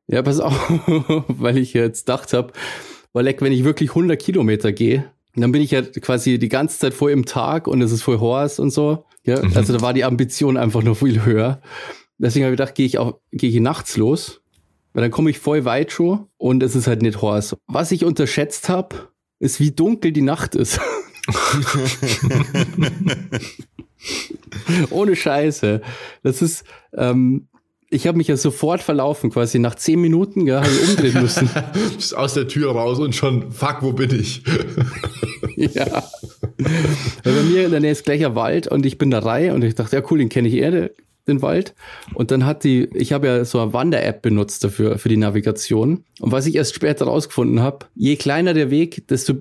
[0.08, 0.54] Ja, pass auf,
[1.28, 2.52] weil ich jetzt gedacht habe,
[3.14, 6.78] weil leck, wenn ich wirklich 100 Kilometer gehe, dann bin ich ja quasi die ganze
[6.80, 9.06] Zeit voll im Tag und es ist voll Horst und so.
[9.26, 11.62] Ja, also da war die Ambition einfach noch viel höher.
[12.18, 14.42] Deswegen habe ich gedacht, gehe ich auch, gehe ich nachts los,
[14.94, 17.58] weil dann komme ich voll weit schon und es ist halt nicht Horst.
[17.68, 19.10] Was ich unterschätzt habe,
[19.40, 20.80] ist, wie dunkel die Nacht ist.
[24.90, 25.82] Ohne Scheiße.
[26.22, 27.48] Das ist, ähm,
[27.90, 31.50] ich habe mich ja sofort verlaufen, quasi nach zehn Minuten, ja, habe ich umdrehen müssen.
[31.96, 34.44] Bist aus der Tür raus und schon, fuck, wo bin ich?
[35.56, 36.04] ja.
[37.24, 39.54] Weil bei mir in der Nähe ist gleich ein Wald und ich bin da Reihe
[39.54, 40.92] und ich dachte, ja cool, den kenne ich eher,
[41.28, 41.74] den Wald.
[42.14, 46.04] Und dann hat die, ich habe ja so eine Wander-App benutzt dafür, für die Navigation.
[46.20, 49.36] Und was ich erst später rausgefunden habe, je kleiner der Weg, desto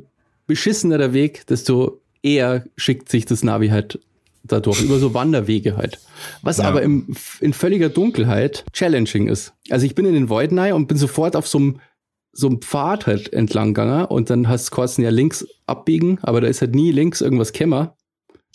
[0.47, 3.99] beschissener der Weg, desto eher schickt sich das Navi halt
[4.45, 5.99] dadurch, über so Wanderwege halt.
[6.43, 6.65] Was Ja.
[6.65, 9.53] aber im, in völliger Dunkelheit challenging ist.
[9.71, 11.81] Also ich bin in den Wald rein und bin sofort auf so einem
[12.35, 16.47] so einem Pfad halt entlang gegangen und dann hast du ja links abbiegen, aber da
[16.49, 17.95] ist halt nie links irgendwas Kämmer.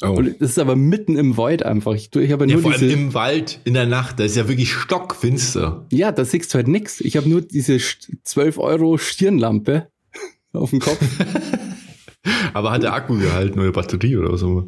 [0.01, 0.09] Oh.
[0.11, 1.93] Und das ist aber mitten im Wald einfach.
[1.95, 4.35] Ich, ich habe Ja, nur vor allem diese, im Wald, in der Nacht, da ist
[4.35, 5.87] ja wirklich stockfinster.
[5.91, 7.01] ja, da siehst du halt nix.
[7.01, 9.87] Ich habe nur diese St- 12 Euro Stirnlampe
[10.53, 10.99] auf dem Kopf.
[12.53, 14.67] Aber hat der Akku gehalten oder Batterie oder was auch immer?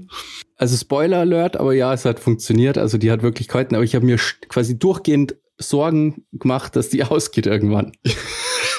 [0.56, 2.78] Also Spoiler Alert, aber ja, es hat funktioniert.
[2.78, 4.18] Also die hat wirklich gehalten, aber ich habe mir
[4.48, 7.92] quasi durchgehend Sorgen gemacht, dass die ausgeht irgendwann.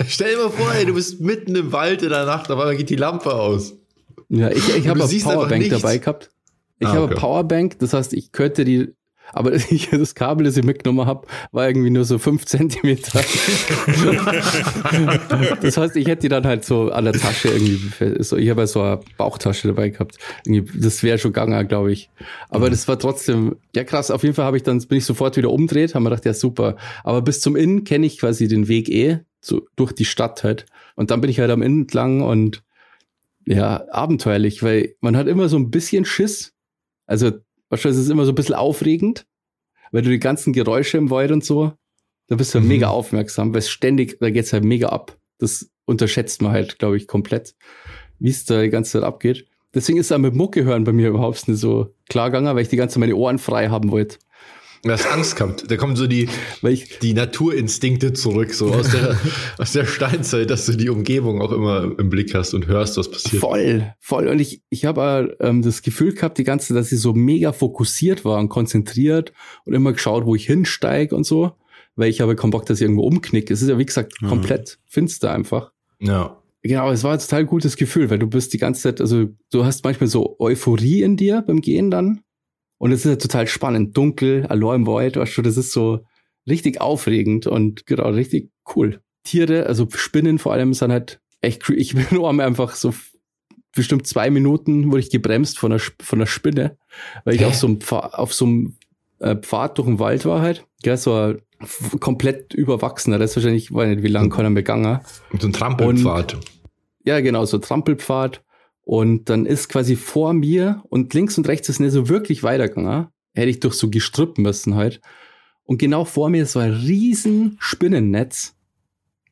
[0.06, 2.76] Stell dir mal vor, ey, du bist mitten im Wald in der Nacht, auf einmal
[2.76, 3.74] geht die Lampe aus.
[4.30, 5.76] Ja, ich, ich habe eine Powerbank nichts.
[5.80, 6.30] dabei gehabt.
[6.80, 7.14] Ich Ah, habe okay.
[7.14, 8.88] Powerbank, das heißt, ich könnte die,
[9.32, 13.20] aber ich, das Kabel, das ich mitgenommen habe, war irgendwie nur so fünf Zentimeter.
[15.60, 18.62] das heißt, ich hätte die dann halt so an der Tasche irgendwie, so, ich habe
[18.62, 20.16] ja so eine Bauchtasche dabei gehabt.
[20.44, 22.10] Irgendwie, das wäre schon gegangen, glaube ich.
[22.48, 25.36] Aber das war trotzdem, ja krass, auf jeden Fall habe ich dann, bin ich sofort
[25.36, 26.76] wieder umdreht, haben wir gedacht, ja super.
[27.04, 30.66] Aber bis zum Inn kenne ich quasi den Weg eh, so durch die Stadt halt.
[30.96, 32.62] Und dann bin ich halt am Inn entlang und
[33.46, 36.52] ja, abenteuerlich, weil man hat immer so ein bisschen Schiss.
[37.10, 37.32] Also,
[37.68, 39.26] wahrscheinlich ist es immer so ein bisschen aufregend,
[39.90, 41.72] weil du die ganzen Geräusche im Wald und so,
[42.28, 42.68] da bist du ja Mhm.
[42.68, 45.18] mega aufmerksam, weil es ständig, da geht's halt mega ab.
[45.38, 47.56] Das unterschätzt man halt, glaube ich, komplett,
[48.20, 49.46] wie es da die ganze Zeit abgeht.
[49.74, 52.62] Deswegen ist es auch mit Mucke hören bei mir überhaupt nicht so klar gegangen, weil
[52.62, 54.18] ich die ganze Zeit meine Ohren frei haben wollte.
[54.82, 55.70] Du hast Angst gehabt.
[55.70, 56.26] Da kommen so die,
[57.02, 59.18] die Naturinstinkte zurück, so aus der,
[59.58, 63.10] aus der Steinzeit, dass du die Umgebung auch immer im Blick hast und hörst, was
[63.10, 63.40] passiert.
[63.40, 64.28] Voll, voll.
[64.28, 68.24] Und ich, ich habe ähm, das Gefühl gehabt, die ganze, dass ich so mega fokussiert
[68.24, 69.32] war und konzentriert
[69.66, 71.52] und immer geschaut, wo ich hinsteige und so,
[71.96, 73.52] weil ich habe keinen Bock, dass ich irgendwo umknicke.
[73.52, 74.28] Es ist ja, wie gesagt, Mhm.
[74.28, 75.72] komplett finster einfach.
[76.00, 76.38] Ja.
[76.62, 79.64] Genau, es war ein total gutes Gefühl, weil du bist die ganze Zeit, also du
[79.64, 82.20] hast manchmal so Euphorie in dir beim Gehen dann.
[82.80, 83.94] Und es ist ja total spannend.
[83.94, 86.00] Dunkel, allein im Wald, weißt du, das ist so
[86.48, 89.00] richtig aufregend und genau, richtig cool.
[89.22, 92.94] Tiere, also Spinnen vor allem, sind halt echt, ich bin nur einfach so
[93.76, 96.78] bestimmt zwei Minuten wurde ich gebremst von der, Sp- von der Spinne,
[97.24, 98.76] weil ich auf so einem Pfad, auf so einem
[99.18, 100.64] äh, Pfad durch den Wald war halt.
[100.82, 101.38] Ja, so ein
[102.00, 105.00] komplett überwachsener, das ist wahrscheinlich, weiß nicht, wie lange keiner begangen.
[105.32, 106.38] Und so ein Trampelpfad.
[107.04, 108.42] Ja, genau, so Trampelpfad.
[108.90, 113.06] Und dann ist quasi vor mir und links und rechts ist nicht so wirklich weitergegangen.
[113.34, 115.00] Hätte ich durch so Gestrüpp müssen halt.
[115.62, 118.56] Und genau vor mir ist so ein riesen Spinnennetz.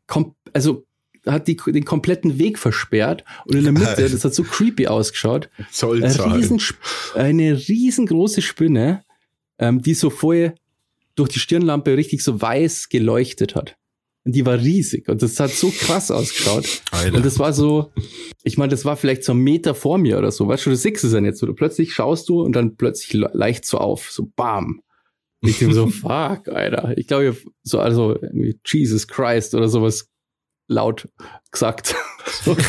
[0.07, 0.87] Kom also
[1.27, 3.25] hat die, den kompletten Weg versperrt.
[3.47, 5.51] Und in der Mitte, das hat so creepy ausgeschaut,
[5.91, 6.05] eine,
[6.37, 6.63] riesen,
[7.17, 9.03] eine riesengroße Spinne,
[9.59, 10.55] ähm, die so vorher
[11.17, 13.77] durch die Stirnlampe richtig so weiß geleuchtet hat.
[14.29, 16.83] Und die war riesig und das hat so krass ausgeschaut.
[16.91, 17.17] Alter.
[17.17, 17.91] Und das war so,
[18.43, 20.47] ich meine, das war vielleicht so ein Meter vor mir oder so.
[20.47, 21.47] Weißt du, du siehst es nicht so.
[21.47, 24.83] Du plötzlich schaust du und dann plötzlich le- leicht so auf, so bam.
[25.41, 26.93] Und Ich denke so, fuck, Alter.
[26.99, 28.19] Ich glaube, so, also
[28.67, 30.11] Jesus Christ oder sowas
[30.69, 31.09] laut
[31.51, 31.95] gesagt.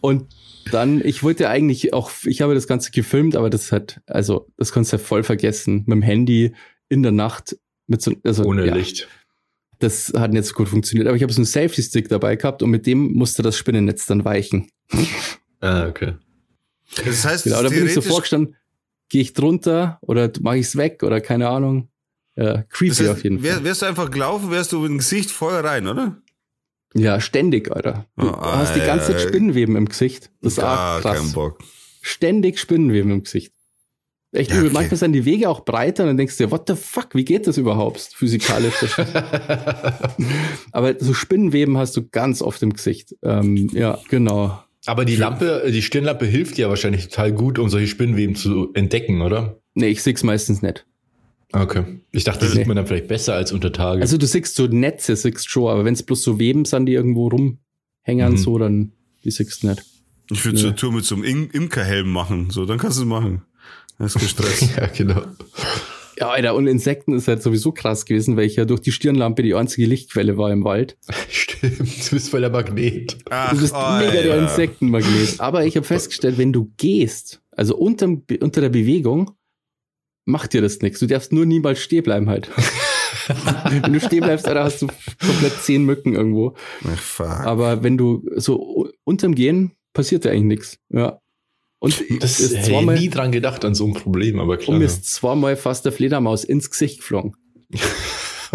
[0.00, 0.26] Und
[0.70, 4.70] dann, ich wollte eigentlich auch, ich habe das Ganze gefilmt, aber das hat, also, das
[4.70, 5.78] kannst du ja voll vergessen.
[5.86, 6.54] Mit dem Handy
[6.88, 7.56] in der Nacht
[7.86, 9.08] mit so, also, Ohne ja, Licht.
[9.78, 11.06] das hat nicht so gut funktioniert.
[11.08, 14.24] Aber ich habe so einen Safety-Stick dabei gehabt und mit dem musste das Spinnennetz dann
[14.24, 14.68] weichen.
[15.60, 16.14] Ah, okay.
[17.04, 18.56] Das heißt, Genau, da bin ich so vorgestanden,
[19.08, 21.88] gehe ich drunter oder mache ich es weg oder keine Ahnung.
[22.36, 23.64] Ja, creepy das heißt, auf jeden wär, Fall.
[23.64, 26.20] Wärst du einfach gelaufen, wärst du mit dem Gesicht voll rein, oder?
[26.94, 28.06] Ja, ständig, Alter.
[28.16, 29.20] Du Oh, hast die ganze Zeit.
[29.22, 30.30] Spinnenweben im Gesicht.
[30.42, 31.32] Das ist keinen krass.
[31.32, 31.58] Bock.
[32.02, 33.52] Ständig Spinnenweben im Gesicht.
[34.32, 34.66] Echt Ja, übel.
[34.68, 34.74] okay.
[34.74, 37.24] Manchmal sind die Wege auch breiter und dann denkst du dir, what the fuck, wie
[37.24, 38.74] geht das überhaupt physikalisch?
[40.72, 43.14] Aber so Spinnenweben hast du ganz oft im Gesicht.
[43.22, 44.58] Ähm, ja, genau.
[44.86, 49.20] Aber die Lampe, die Stirnlampe hilft dir wahrscheinlich total gut, um solche Spinnenweben zu entdecken,
[49.22, 49.58] oder?
[49.74, 50.86] Nee, ich sehe meistens nicht.
[51.52, 52.00] Okay.
[52.12, 52.60] Ich dachte, das Nee.
[52.60, 54.00] sieht man dann vielleicht besser als unter Tage.
[54.02, 56.92] Also du siehst so Netze, siehst schon, aber wenn es bloß so Weben sind, die
[56.92, 58.36] irgendwo rumhängen, Mhm.
[58.36, 58.92] so, dann
[59.24, 59.82] die siehst du nicht.
[60.30, 60.68] Ich würde so Nee.
[60.70, 62.50] eine Tour mit so einem Im Imkerhelm machen.
[62.50, 63.42] So, dann kannst du es machen.
[63.98, 64.76] Das ist gestresst.
[64.76, 65.22] ja, genau.
[66.18, 69.42] Ja, Alter, und Insekten ist halt sowieso krass gewesen, weil ich ja durch die Stirnlampe
[69.42, 70.96] die einzige Lichtquelle war im Wald.
[71.28, 73.18] Stimmt, du bist voll der Magnet.
[73.28, 74.38] Ach, Du bist mega der.
[74.38, 75.40] Insektenmagnet.
[75.40, 79.32] Aber ich habe festgestellt, wenn du gehst, also unterm, unter der Bewegung,
[80.24, 81.00] macht dir das nichts.
[81.00, 82.50] Du darfst nur niemals stehen bleiben halt.
[83.68, 84.88] wenn du stehen bleibst, Alter, hast du
[85.24, 86.54] komplett zehn Mücken irgendwo.
[86.84, 87.26] Ach, fuck.
[87.28, 90.78] Aber wenn du so unterm Gehen, passiert dir eigentlich nichts.
[90.88, 91.20] Ja.
[91.86, 94.60] Und Das ist hätte ich zweimal, nie dran gedacht an so ein Problem, aber und
[94.60, 94.78] klar.
[94.78, 97.36] mir ist zweimal fast der Fledermaus ins Gesicht geflogen.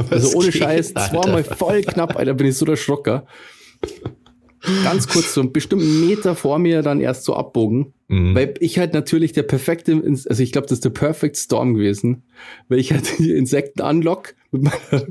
[0.09, 1.21] Also ohne Scheiß, Alter?
[1.21, 3.27] zweimal voll knapp, Alter, bin ich so der Schrocker.
[4.83, 7.93] Ganz kurz, so bestimmt einen Meter vor mir dann erst so abbogen.
[8.07, 8.33] Mhm.
[8.33, 12.23] Weil ich halt natürlich der perfekte, also ich glaube, das ist der Perfect Storm gewesen,
[12.69, 15.03] weil ich halt die Insekten anlock mit meiner,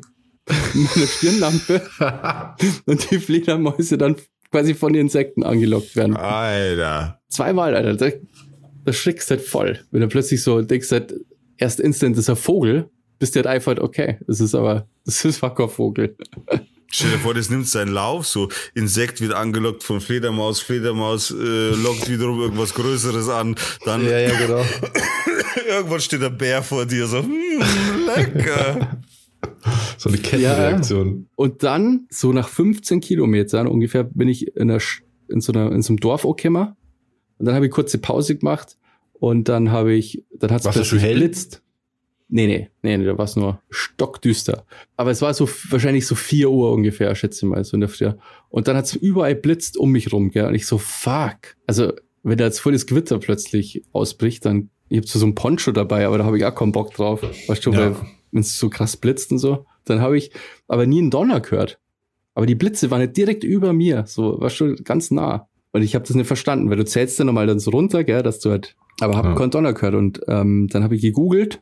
[0.73, 1.83] mit meiner Stirnlampe
[2.87, 4.17] und die Fledermäuse dann
[4.51, 6.17] quasi von den Insekten angelockt werden.
[6.17, 7.21] Alter.
[7.29, 8.17] Zweimal, Alter, da,
[8.85, 9.81] da schrickst halt voll.
[9.91, 11.15] Wenn du plötzlich so denkst, halt,
[11.57, 12.89] erst instant ist ein Vogel,
[13.19, 16.17] bist du halt einfach, okay, das ist aber, das ist fucker Vogel.
[16.93, 21.71] Stell dir vor, das nimmt seinen Lauf, so Insekt wird angelockt von Fledermaus, Fledermaus äh,
[21.71, 24.65] lockt wiederum irgendwas Größeres an, dann ja, ja, genau.
[25.69, 27.63] irgendwann steht der Bär vor dir, so, hm,
[28.07, 28.99] lecker.
[30.01, 31.29] So eine Kettenreaktion.
[31.37, 35.83] Und dann, so nach 15 Kilometern ungefähr, bin ich in, Sch- in, so, einer, in
[35.83, 36.75] so einem Dorf angekommen.
[37.39, 38.79] Und dann habe ich kurze Pause gemacht
[39.15, 41.15] und dann habe ich, dann hat es plötzlich hell?
[41.15, 41.63] geblitzt.
[42.29, 44.65] Nee, nee, nee, nee, da war es nur stockdüster.
[44.97, 47.89] Aber es war so wahrscheinlich so 4 Uhr ungefähr, schätze ich mal, so in der
[47.89, 48.11] Früh.
[48.49, 50.47] Und dann hat es überall blitzt um mich rum, gell?
[50.47, 51.57] Und ich so, fuck.
[51.67, 51.93] Also,
[52.23, 56.07] wenn da jetzt voll das Gewitter plötzlich ausbricht, dann, ich hab so ein Poncho dabei,
[56.07, 57.23] aber da habe ich auch keinen Bock drauf.
[57.49, 57.79] Weißt du, Ja.
[57.79, 57.97] weil
[58.33, 60.31] wenn es so krass blitzt und so, dann habe ich
[60.69, 61.79] aber nie einen Donner gehört.
[62.35, 65.49] Aber die Blitze waren nicht direkt über mir, so, weißt du, ganz nah.
[65.73, 68.23] Und ich habe das nicht verstanden, weil du zählst dann nochmal dann so runter, gell,
[68.23, 69.35] dass du halt, aber hab Ja.
[69.35, 69.95] keinen Donner gehört.
[69.95, 71.61] Und ähm, dann habe ich gegoogelt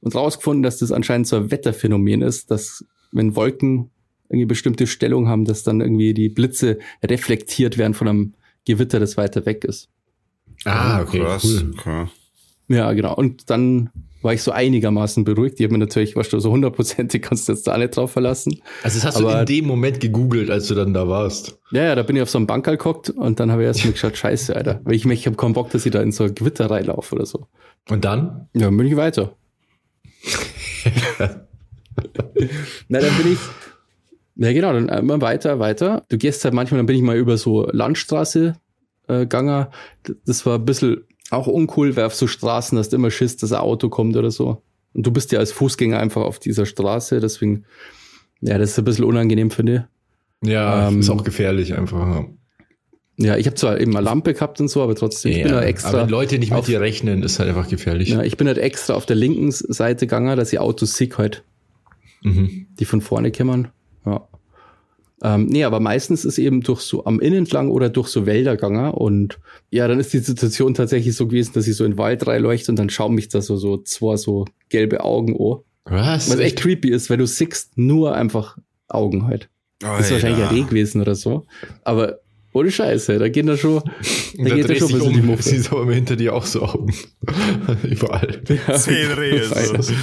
[0.00, 3.90] und rausgefunden, dass das anscheinend so ein Wetterphänomen ist, dass wenn Wolken
[4.28, 8.34] irgendwie bestimmte Stellung haben, dass dann irgendwie die Blitze reflektiert werden von einem
[8.64, 9.88] Gewitter, das weiter weg ist.
[10.64, 11.44] Ah, okay, Krass.
[11.44, 12.08] cool.
[12.68, 13.14] Ja, genau.
[13.16, 13.90] Und dann
[14.22, 15.58] war ich so einigermaßen beruhigt.
[15.58, 18.60] Die haben mir natürlich, weißt du, so hundertprozentig kannst du jetzt da nicht drauf verlassen.
[18.82, 21.58] Also das hast Aber- du in dem Moment gegoogelt, als du dann da warst.
[21.70, 23.84] Ja, ja, da bin ich auf so einem Bankerl gehockt und dann habe ich erst
[23.84, 24.80] mal geschaut, scheiße, Alter.
[24.84, 27.26] Weil ich, ich habe keinen Bock, dass ich da in so ein Gewitter reinlaufe oder
[27.26, 27.46] so.
[27.88, 28.48] Und dann?
[28.54, 29.36] Ja, dann bin ich weiter.
[32.88, 33.38] Na, dann bin ich.
[34.36, 36.04] Ja, genau, dann immer weiter, weiter.
[36.08, 38.54] Du gehst halt manchmal, dann bin ich mal über so Landstraße
[39.08, 39.66] äh, gegangen.
[40.08, 43.36] D- Das war ein bisschen auch uncool, weil auf so Straßen hast du immer Schiss,
[43.36, 44.62] dass ein Auto kommt oder so.
[44.92, 47.64] Und du bist ja als Fußgänger einfach auf dieser Straße, deswegen,
[48.40, 49.86] ja, das ist ein bisschen unangenehm, finde
[50.42, 50.50] ich.
[50.50, 52.24] Ja, Ähm, ist auch gefährlich einfach.
[53.18, 55.62] Ja, ich habe zwar eben eine Lampe gehabt und so, aber trotzdem, ich bin da
[55.62, 55.90] extra.
[55.90, 58.08] aber wenn Leute nicht mit auf- dir rechnen, ist halt einfach gefährlich.
[58.08, 61.44] Ja, ich bin halt extra auf der linken Seite gegangen, dass ich Autos sehe halt,
[62.22, 62.66] Mhm.
[62.78, 63.68] die von vorne kommen.
[64.06, 64.26] Ja.
[65.22, 68.56] Ähm, nee, aber meistens ist eben durch so am Innen entlang oder durch so Wälder
[68.56, 69.38] gegangen und
[69.70, 72.72] ja, dann ist die Situation tatsächlich so gewesen, dass ich so in den Wald reinleuchte
[72.72, 75.58] und dann schauen mich da so, so zwei so gelbe Augen an.
[75.84, 76.30] Was?
[76.30, 78.56] Was echt creepy ist, weil du siehst nur einfach
[78.88, 79.48] Augen halt.
[79.80, 81.46] Das ist wahrscheinlich ein Reh gewesen oder so.
[81.84, 82.20] Aber
[82.52, 83.82] ohne Scheiße, da geht da schon,
[84.36, 85.42] da Da geht da schon ein bisschen die um, Muffe.
[85.42, 86.92] siehst aber hinter dir auch so Augen.
[87.84, 88.42] Überall.
[88.76, 89.42] Zehn Rehe.
[89.80, 89.94] So.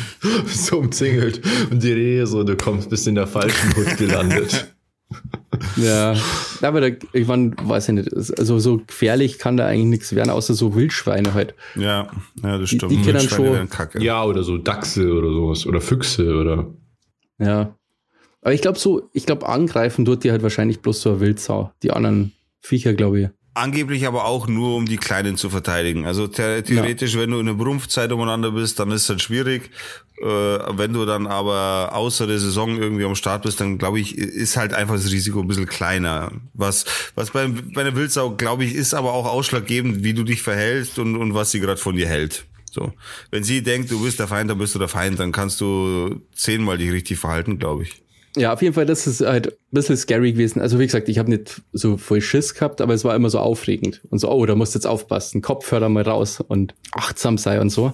[0.47, 1.41] so umzingelt.
[1.69, 4.73] Und die Rehe so, du kommst, bist in der falschen Hut gelandet.
[5.77, 6.15] Ja,
[6.61, 10.29] aber da, ich mein, weiß ich nicht, also so gefährlich kann da eigentlich nichts werden,
[10.29, 11.55] außer so Wildschweine halt.
[11.75, 12.09] Ja,
[12.43, 12.91] ja, das Die- stimmt.
[12.91, 14.03] die kennen Wildschweine schon- Kacke.
[14.03, 15.65] ja, oder so Dachse oder sowas.
[15.65, 16.67] Oder Füchse oder.
[17.39, 17.75] Ja.
[18.41, 21.71] Aber ich glaube so, ich glaube angreifen tut die halt wahrscheinlich bloß so eine Wildsau.
[21.83, 23.29] Die anderen Viecher, glaube ich.
[23.57, 26.05] Angeblich aber auch nur, um die Kleinen zu verteidigen.
[26.05, 29.71] Also the theoretisch, wenn du in der Brumpfzeit umeinander bist, dann ist es halt schwierig.
[30.21, 34.15] Äh, wenn du dann aber außer der Saison irgendwie am Start bist, dann glaube ich,
[34.15, 36.31] ist halt einfach das Risiko ein bisschen kleiner.
[36.53, 36.85] Was,
[37.15, 40.99] was bei, bei einer Wildsau, glaube ich, ist aber auch ausschlaggebend, wie du dich verhältst
[40.99, 42.45] und, und was sie gerade von dir hält.
[42.69, 42.93] So.
[43.31, 46.21] Wenn sie denkt, du bist der Feind, dann bist du der Feind, dann kannst du
[46.35, 48.03] zehnmal dich richtig verhalten, glaube ich.
[48.37, 50.61] Ja, auf jeden Fall, das ist halt ein bisschen scary gewesen.
[50.61, 53.39] Also wie gesagt, ich habe nicht so voll Schiss gehabt, aber es war immer so
[53.39, 54.01] aufregend.
[54.09, 57.69] Und so, oh, da musst du jetzt aufpassen, Kopfhörer mal raus und achtsam sei und
[57.69, 57.93] so.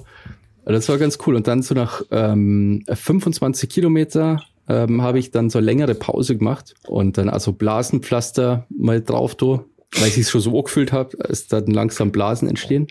[0.65, 1.35] Also Das war ganz cool.
[1.35, 6.37] Und dann so nach ähm, 25 Kilometer ähm, habe ich dann so eine längere Pause
[6.37, 9.65] gemacht und dann also Blasenpflaster mal drauf, do,
[9.99, 12.87] weil ich es schon so angefühlt habe, ist dann langsam Blasen entstehen.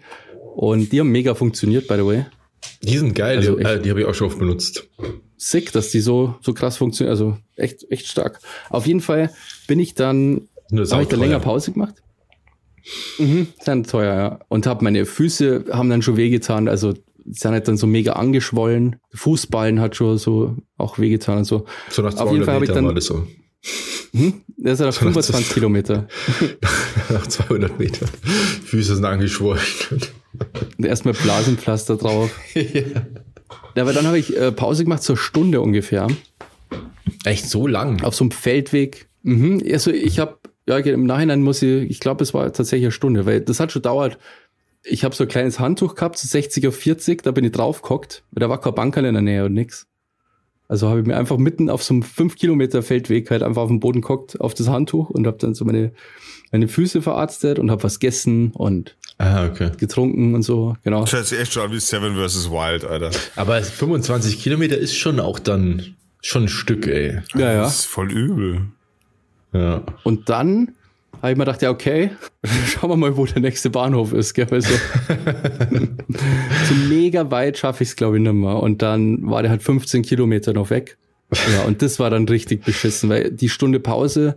[0.54, 2.26] Und die haben mega funktioniert, by the way.
[2.82, 4.88] Die sind geil, Also die, äh, die habe ich auch schon oft benutzt.
[5.42, 7.10] Sick, dass die so, so krass funktionieren.
[7.12, 8.38] Also echt, echt stark.
[8.70, 9.30] Auf jeden Fall
[9.66, 11.96] bin ich dann, habe ich da länger Pause gemacht.
[13.18, 14.38] Mhm, dann teuer, ja.
[14.48, 18.96] Und habe meine Füße haben dann schon wehgetan, also sind halt dann so mega angeschwollen.
[19.14, 21.66] Fußballen hat schon so auch wehgetan und so.
[21.90, 23.26] So nach Auf jeden 200 Fall habe ich Metern dann- war das so.
[24.12, 24.42] Hm?
[24.58, 26.08] Das ist auf So nach 25 Kilometer.
[27.10, 28.08] nach 200 Metern.
[28.64, 29.62] Füße sind angeschwollen.
[30.82, 32.30] Erstmal Blasenpflaster drauf.
[32.54, 32.60] Ja,
[33.76, 36.06] aber dann habe ich äh, Pause gemacht, zur Stunde ungefähr.
[37.24, 38.02] Echt so lang?
[38.02, 39.08] auf so einem Feldweg.
[39.22, 39.62] Mhm.
[39.70, 40.38] Also ich habe,
[40.68, 43.72] ja, im Nachhinein muss ich, ich glaube, es war tatsächlich eine Stunde, weil das hat
[43.72, 44.18] schon dauert.
[44.84, 48.24] Ich habe so ein kleines Handtuch gehabt, so 60 auf 40, da bin ich draufgehockt.
[48.32, 49.86] Da war kein Bankerl in der Nähe und nix.
[50.72, 53.68] Also habe ich mir einfach mitten auf so einem 5 Kilometer Feldweg halt einfach auf
[53.68, 55.92] den Boden gehockt, auf das Handtuch und habe dann so meine,
[56.50, 59.70] meine Füße verarztet und habe was gegessen und Ah, okay.
[59.78, 61.02] getrunken und so, genau.
[61.02, 62.50] Das hört sich echt schon an wie Seven vs.
[62.50, 63.10] Wild, Alter.
[63.36, 67.20] Aber 25 Kilometer ist schon auch dann schon ein Stück, ey.
[67.34, 67.62] Ja, ja.
[67.62, 68.62] Das ist voll übel.
[69.52, 69.82] Ja.
[70.02, 70.72] Und dann
[71.20, 72.10] habe ich mir gedacht, ja, okay,
[72.66, 74.34] schauen wir mal, wo der nächste Bahnhof ist.
[74.34, 74.48] Gell?
[74.50, 74.72] Also,
[76.68, 78.56] so mega weit schaffe ich es, glaube ich, nicht mehr.
[78.56, 80.98] Und dann war der halt 15 Kilometer noch weg.
[81.54, 84.36] Ja, und das war dann richtig beschissen, weil die Stunde Pause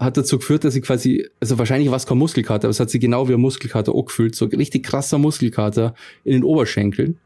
[0.00, 2.90] hat dazu geführt, dass ich quasi, also wahrscheinlich war es kein Muskelkater, aber es hat
[2.90, 5.94] sich genau wie ein Muskelkater auch gefühlt, so richtig krasser Muskelkater
[6.24, 7.18] in den Oberschenkeln.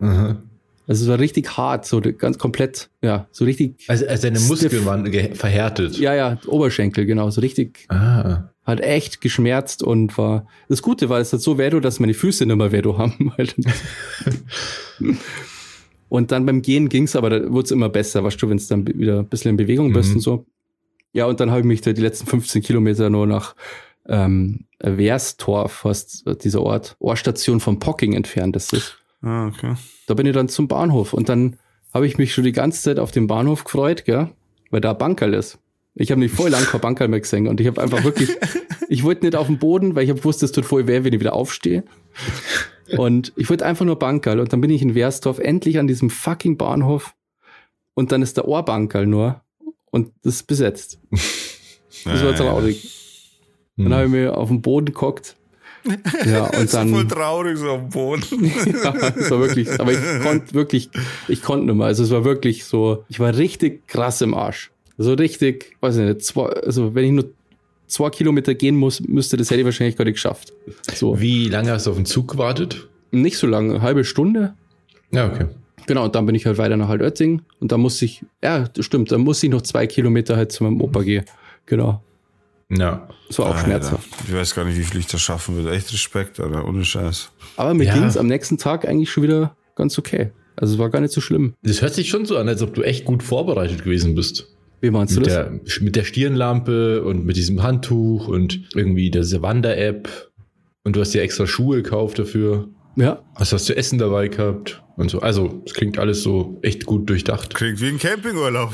[0.00, 0.42] Aha.
[0.88, 4.40] Also es war richtig hart, so ganz komplett, ja, so richtig, Also, also deine.
[4.40, 5.98] Muskeln waren verhärtet.
[5.98, 8.48] ja, ja, Oberschenkel, genau, so richtig Ah.
[8.64, 10.46] hat echt geschmerzt und war.
[10.68, 13.32] Das Gute war, es hat so Vedo, dass meine Füße nicht mehr Vedo haben.
[16.08, 18.66] und dann beim Gehen ging's, aber da wurde es immer besser, weißt du, wenn es
[18.68, 20.16] dann wieder ein bisschen in Bewegung bist Mhm.
[20.16, 20.46] und so.
[21.12, 23.54] Ja, und dann habe ich mich da die letzten 15 Kilometer nur nach
[24.08, 28.72] ähm, Wehrstorf, was dieser Ort, Ohrstation von Pocking entfernt ist.
[28.72, 28.96] Das.
[29.22, 29.74] Ah, okay.
[30.06, 31.58] Da bin ich dann zum Bahnhof und dann
[31.92, 34.30] habe ich mich schon die ganze Zeit auf den Bahnhof gefreut, gell?
[34.70, 35.58] weil da Bankerl ist.
[35.94, 38.30] Ich habe nicht voll lang kein Bankerl mehr gesehen und ich habe einfach wirklich,
[38.88, 41.12] ich wollte nicht auf den Boden, weil ich habe gewusst, es tut voll weh, wenn
[41.12, 41.84] ich wieder aufstehe.
[42.96, 46.10] Und ich wollte einfach nur Bankerl und dann bin ich in Wehrsdorf endlich an diesem
[46.10, 47.14] fucking Bahnhof
[47.94, 49.42] und dann ist der Ohrbankerl nur
[49.90, 50.98] und das ist besetzt.
[52.04, 52.88] Das war traurig.
[53.76, 53.92] Dann Hm.
[53.92, 55.36] habe ich mir auf den Boden geguckt.
[56.24, 57.08] Ja, und Das ist voll dann.
[57.08, 58.46] traurig so am Boden.
[58.82, 60.88] ja, es war wirklich, aber ich konnte wirklich,
[61.28, 61.86] ich konnte nicht mehr.
[61.86, 64.70] Also es war wirklich so, ich war richtig krass im Arsch.
[64.96, 67.30] So richtig, weiß ich nicht, zwei, also wenn ich nur
[67.86, 70.52] zwei Kilometer gehen muss, müsste, das hätte ich wahrscheinlich gar nicht geschafft.
[70.94, 71.20] So.
[71.20, 72.88] Wie lange hast du auf den Zug gewartet?
[73.10, 74.54] Nicht so lange, eine halbe Stunde.
[75.10, 75.46] Ja, okay.
[75.90, 78.84] Genau, und dann bin ich halt weiter nach Altötting und da musste ich, ja, das
[78.84, 81.24] stimmt, dann musste ich noch zwei Kilometer halt zu meinem Opa gehen.
[81.66, 82.00] Genau.
[82.70, 83.08] Ja.
[83.26, 84.08] Das war auch Alter, schmerzhaft.
[84.28, 85.72] Ich weiß gar nicht, wie viel ich das schaffen würde.
[85.72, 86.64] Echt Respekt, Alter.
[86.64, 87.32] Ohne Scheiß.
[87.56, 87.94] Aber mir Ja.
[87.94, 90.30] ging es am nächsten Tag eigentlich schon wieder ganz okay.
[90.54, 91.54] Also es war gar nicht so schlimm.
[91.64, 94.46] Das hört sich schon so an, als ob du echt gut vorbereitet gewesen bist.
[94.80, 95.34] Wie meinst du Mit das?
[95.34, 100.30] der, mit der Stirnlampe und mit diesem Handtuch und irgendwie der Wander-App.
[100.84, 102.68] Und du hast dir extra Schuhe gekauft dafür.
[102.96, 104.82] Ja, Was hast du Essen dabei gehabt?
[104.96, 105.20] Und so.
[105.20, 107.54] Also, es klingt alles so echt gut durchdacht.
[107.54, 108.72] Klingt wie ein Campingurlaub.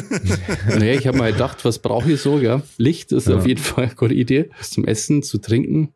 [0.68, 2.62] naja, ich habe mal gedacht, was brauche ich so, gell?
[2.78, 3.36] Licht ist Ja.
[3.36, 4.50] auf jeden Fall eine gute Idee.
[4.58, 5.92] Was zum Essen, zu trinken.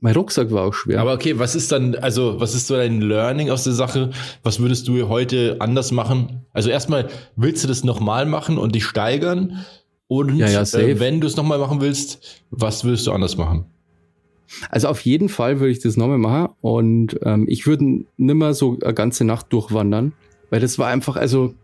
[0.00, 1.00] Mein Rucksack war auch schwer.
[1.00, 4.10] Aber okay, was ist dann, also, was ist so dein Learning aus der Sache?
[4.42, 6.46] Was würdest du heute anders machen?
[6.52, 9.64] Also, erstmal, willst du das nochmal machen und dich steigern?
[10.06, 13.66] Und Ja, ja, äh, wenn du es nochmal machen willst, was würdest du anders machen?
[14.70, 18.78] Also auf jeden Fall würde ich das nochmal machen und ähm, ich würde nimmer so
[18.82, 20.12] eine ganze Nacht durchwandern,
[20.50, 21.54] weil das war einfach, also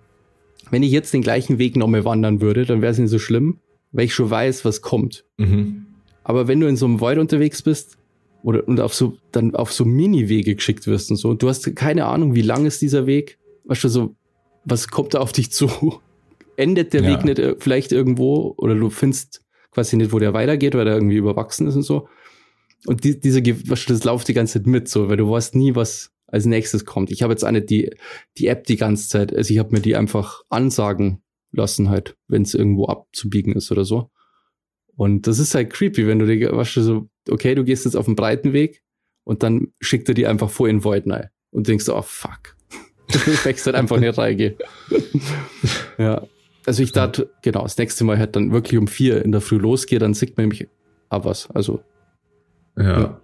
[0.70, 3.58] wenn ich jetzt den gleichen Weg nochmal wandern würde, dann wäre es nicht so schlimm,
[3.92, 5.24] weil ich schon weiß, was kommt.
[5.38, 5.86] Mhm.
[6.24, 7.98] Aber wenn du in so einem Wald unterwegs bist
[8.42, 12.06] oder und auf so dann auf so Mini-Wege geschickt wirst und so, du hast keine
[12.06, 14.14] Ahnung, wie lang ist dieser Weg, weißt du so,
[14.64, 16.00] was kommt da auf dich zu?
[16.56, 17.10] Endet der Ja.
[17.10, 20.94] Weg nicht äh, vielleicht irgendwo oder du findest quasi nicht, wo der weitergeht, weil der
[20.94, 22.08] irgendwie überwachsen ist und so.
[22.86, 26.10] Und die, diese, das läuft die ganze Zeit mit, so, weil du weißt nie, was
[26.26, 27.10] als nächstes kommt.
[27.10, 27.94] Ich habe jetzt nicht die,
[28.38, 31.22] die App die ganze Zeit, also ich habe mir die einfach ansagen
[31.52, 34.10] lassen halt, wenn es irgendwo abzubiegen ist oder so.
[34.96, 37.96] Und das ist halt creepy, wenn du dir, weißt du, so, okay, du gehst jetzt
[37.96, 38.82] auf den breiten Weg
[39.24, 42.56] und dann schickt er die einfach vor in Void rein und denkst so, oh fuck.
[43.08, 44.56] Du wächst halt einfach nicht reingehen.
[45.98, 46.26] ja.
[46.64, 49.58] Also ich dachte, genau, das nächste Mal halt dann wirklich um vier in der Früh
[49.58, 50.68] losgehe, dann sieht man nämlich
[51.08, 51.50] auch was.
[51.50, 51.82] Also,
[52.76, 53.00] Ja.
[53.00, 53.18] Ja.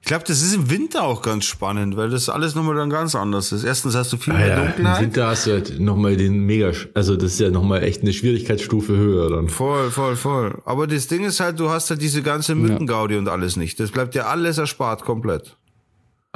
[0.00, 3.14] Ich glaube, das ist im Winter auch ganz spannend, weil das alles nochmal dann ganz
[3.14, 3.64] anders ist.
[3.64, 5.00] Erstens hast du viel Ah mehr ja, Im.
[5.02, 8.96] Winter hast du halt nochmal den mega, also das ist ja nochmal echt eine Schwierigkeitsstufe
[8.96, 9.48] höher dann.
[9.48, 10.62] Voll, voll, voll.
[10.64, 13.78] Aber das Ding ist halt, du hast halt diese ganze Mückengaudi und alles nicht.
[13.80, 15.56] Das bleibt dir alles erspart komplett.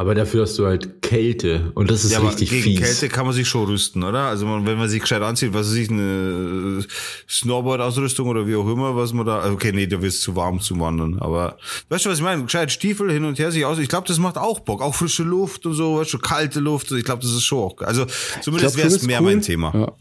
[0.02, 2.80] Aber dafür hast du halt Kälte und das ist ja, aber richtig gegen fies.
[2.80, 4.22] Kälte kann man sich schon rüsten, oder?
[4.22, 6.84] Also man, wenn man sich gescheit anzieht, was weiß ich, eine äh,
[7.30, 10.58] Snowboard-Ausrüstung oder wie auch immer, was man da, okay, nee, da wird es zu warm
[10.58, 11.56] zu wandern, aber
[11.88, 12.42] weißt du, was ich meine?
[12.42, 13.78] Gescheit Stiefel hin und her sich aus.
[13.78, 14.82] Ich glaube, das macht auch Bock.
[14.82, 16.90] Auch frische Luft und so, weißt du, kalte Luft.
[16.90, 18.04] Ich glaube, das ist schon auch, also
[18.40, 19.26] zumindest wäre es ist mehr cool.
[19.26, 19.70] mein Thema.
[19.72, 19.92] Ja.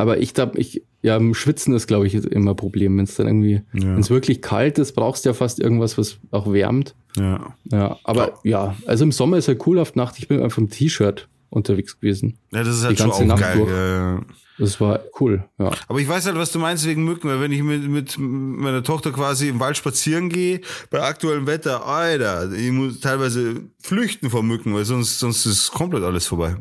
[0.00, 2.96] Aber ich glaube, ich, ja, im Schwitzen ist, glaube ich, immer ein Problem.
[2.96, 3.82] Wenn es dann irgendwie, Ja.
[3.94, 6.94] wenn es wirklich kalt ist, brauchst du ja fast irgendwas, was auch wärmt.
[7.16, 7.54] Ja.
[7.70, 10.16] Ja, aber ja, also im Sommer ist ja cool auf Nacht.
[10.18, 12.38] Ich bin einfach im T-Shirt unterwegs gewesen.
[12.52, 13.56] Ja, das ist halt Die schon ganze auch Nacht geil.
[13.58, 13.70] durch.
[13.70, 14.20] Ja.
[14.58, 15.70] Das war cool, ja.
[15.88, 18.82] Aber ich weiß halt, was du meinst wegen Mücken, weil wenn ich mit, mit meiner
[18.82, 24.42] Tochter quasi im Wald spazieren gehe, bei aktuellem Wetter, Alter, ich muss teilweise flüchten vor
[24.42, 26.56] Mücken, weil sonst, sonst ist komplett alles vorbei.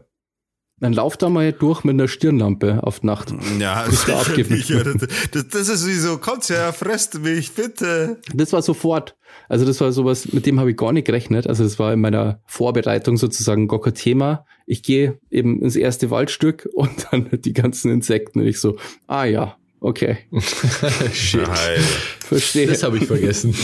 [0.82, 3.34] Dann lauf da mal durch mit einer Stirnlampe auf Nacht.
[3.60, 8.22] Ja, das, das, das ist wie so, kommt her, fresst mich, bitte.
[8.34, 9.16] Das war sofort.
[9.48, 11.48] Also das war sowas, mit dem habe ich gar nicht gerechnet.
[11.48, 14.46] Also das war in meiner Vorbereitung sozusagen gar kein Thema.
[14.66, 18.78] Ich gehe eben ins erste Waldstück und dann die ganzen Insekten und ich so,
[19.08, 20.18] ah ja, okay,
[21.14, 21.48] Shit.
[21.48, 21.82] Alter.
[22.28, 22.68] verstehe.
[22.68, 23.56] Das habe ich vergessen.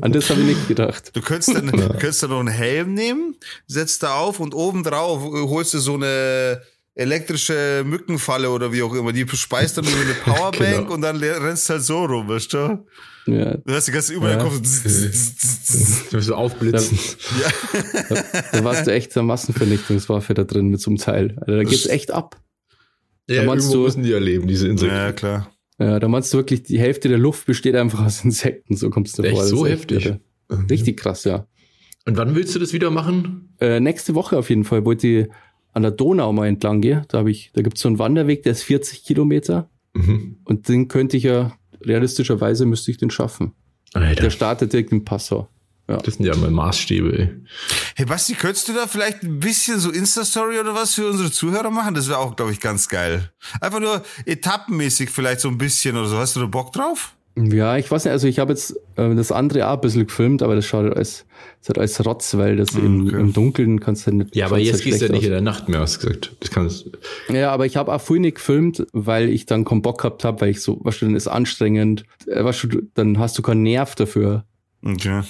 [0.00, 1.10] An das habe ich nicht gedacht.
[1.14, 3.36] Du könntest dann, du könntest dann noch einen Helm nehmen,
[3.66, 6.60] setzt da auf und oben drauf holst du so eine
[6.94, 9.12] elektrische Mückenfalle oder wie auch immer.
[9.12, 10.92] Die speist dann über eine Powerbank Genau.
[10.94, 12.86] und dann rennst halt so rum, weißt du?
[13.26, 14.42] Ja, Du hast die ganze überall Ja.
[14.42, 14.56] Kopf.
[16.10, 16.98] Du musst so aufblitzen.
[18.08, 18.16] da,
[18.52, 21.36] da warst du echt eine Massenvernichtungswaffe da drin mit so einem Teil.
[21.40, 22.40] Also da geht's echt ab.
[23.28, 24.94] Ja, meinst irgendwo du- müssen die ja leben, diese Insekten.
[24.96, 25.50] Ja, klar.
[25.78, 29.18] Ja, da meinst du wirklich, die Hälfte der Luft besteht einfach aus Insekten, so kommst
[29.18, 29.44] du Echt vor.
[29.44, 30.06] So heftig?
[30.06, 30.20] irre.
[30.70, 31.46] Richtig krass, ja.
[32.06, 33.54] Und wann willst du das wieder machen?
[33.60, 35.26] Äh, nächste Woche auf jeden Fall wollte ich
[35.72, 37.02] an der Donau mal entlang gehen.
[37.08, 40.36] Da habe ich, da gibt's so einen Wanderweg, der ist 40 Kilometer Mhm.
[40.44, 43.52] und den könnte ich ja realistischerweise müsste ich den schaffen.
[43.94, 45.48] Alter, Der startet direkt in Passau.
[45.96, 47.30] Das sind ja mal Maßstäbe, ey.
[47.96, 51.70] Hey Basti, könntest du da vielleicht ein bisschen so Insta-Story oder was für unsere Zuhörer
[51.70, 51.94] machen?
[51.94, 53.30] Das wäre auch, glaube ich, ganz geil.
[53.60, 56.18] Einfach nur etappenmäßig vielleicht so ein bisschen oder so.
[56.18, 57.14] Hast du da Bock drauf?
[57.34, 60.42] Ja, ich weiß nicht, also ich habe jetzt äh, das andere auch ein bisschen gefilmt,
[60.42, 61.24] aber das schaut halt als,
[61.60, 63.20] das hat als Rotz, weil das im, okay.
[63.20, 64.36] im Dunkeln kannst du halt nicht.
[64.36, 65.34] Ja, aber jetzt halt gehst du ja nicht in aus.
[65.36, 66.36] der Nacht mehr, hast du gesagt.
[66.40, 66.90] Das kannst
[67.32, 70.42] Ja, aber ich habe auch vorhin nicht gefilmt, weil ich dann keinen Bock gehabt habe,
[70.42, 73.62] weil ich so, weißt du, dann ist anstrengend, äh, weißt du, dann hast du keinen
[73.62, 74.44] Nerv dafür.
[74.84, 75.22] Okay.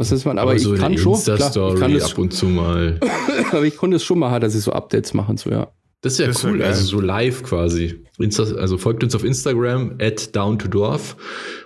[0.00, 0.38] Was ist man?
[0.38, 2.98] Aber, ich so kann eine schon, klar, ich kann das, ab und zu mal.
[3.52, 5.70] aber ich konnte es schon mal, dass ich so Updates machen, so ja.
[6.00, 8.02] Das ist ja Das cool, also so live quasi.
[8.18, 11.18] Insta, also folgt uns auf Instagram, at down to dorf.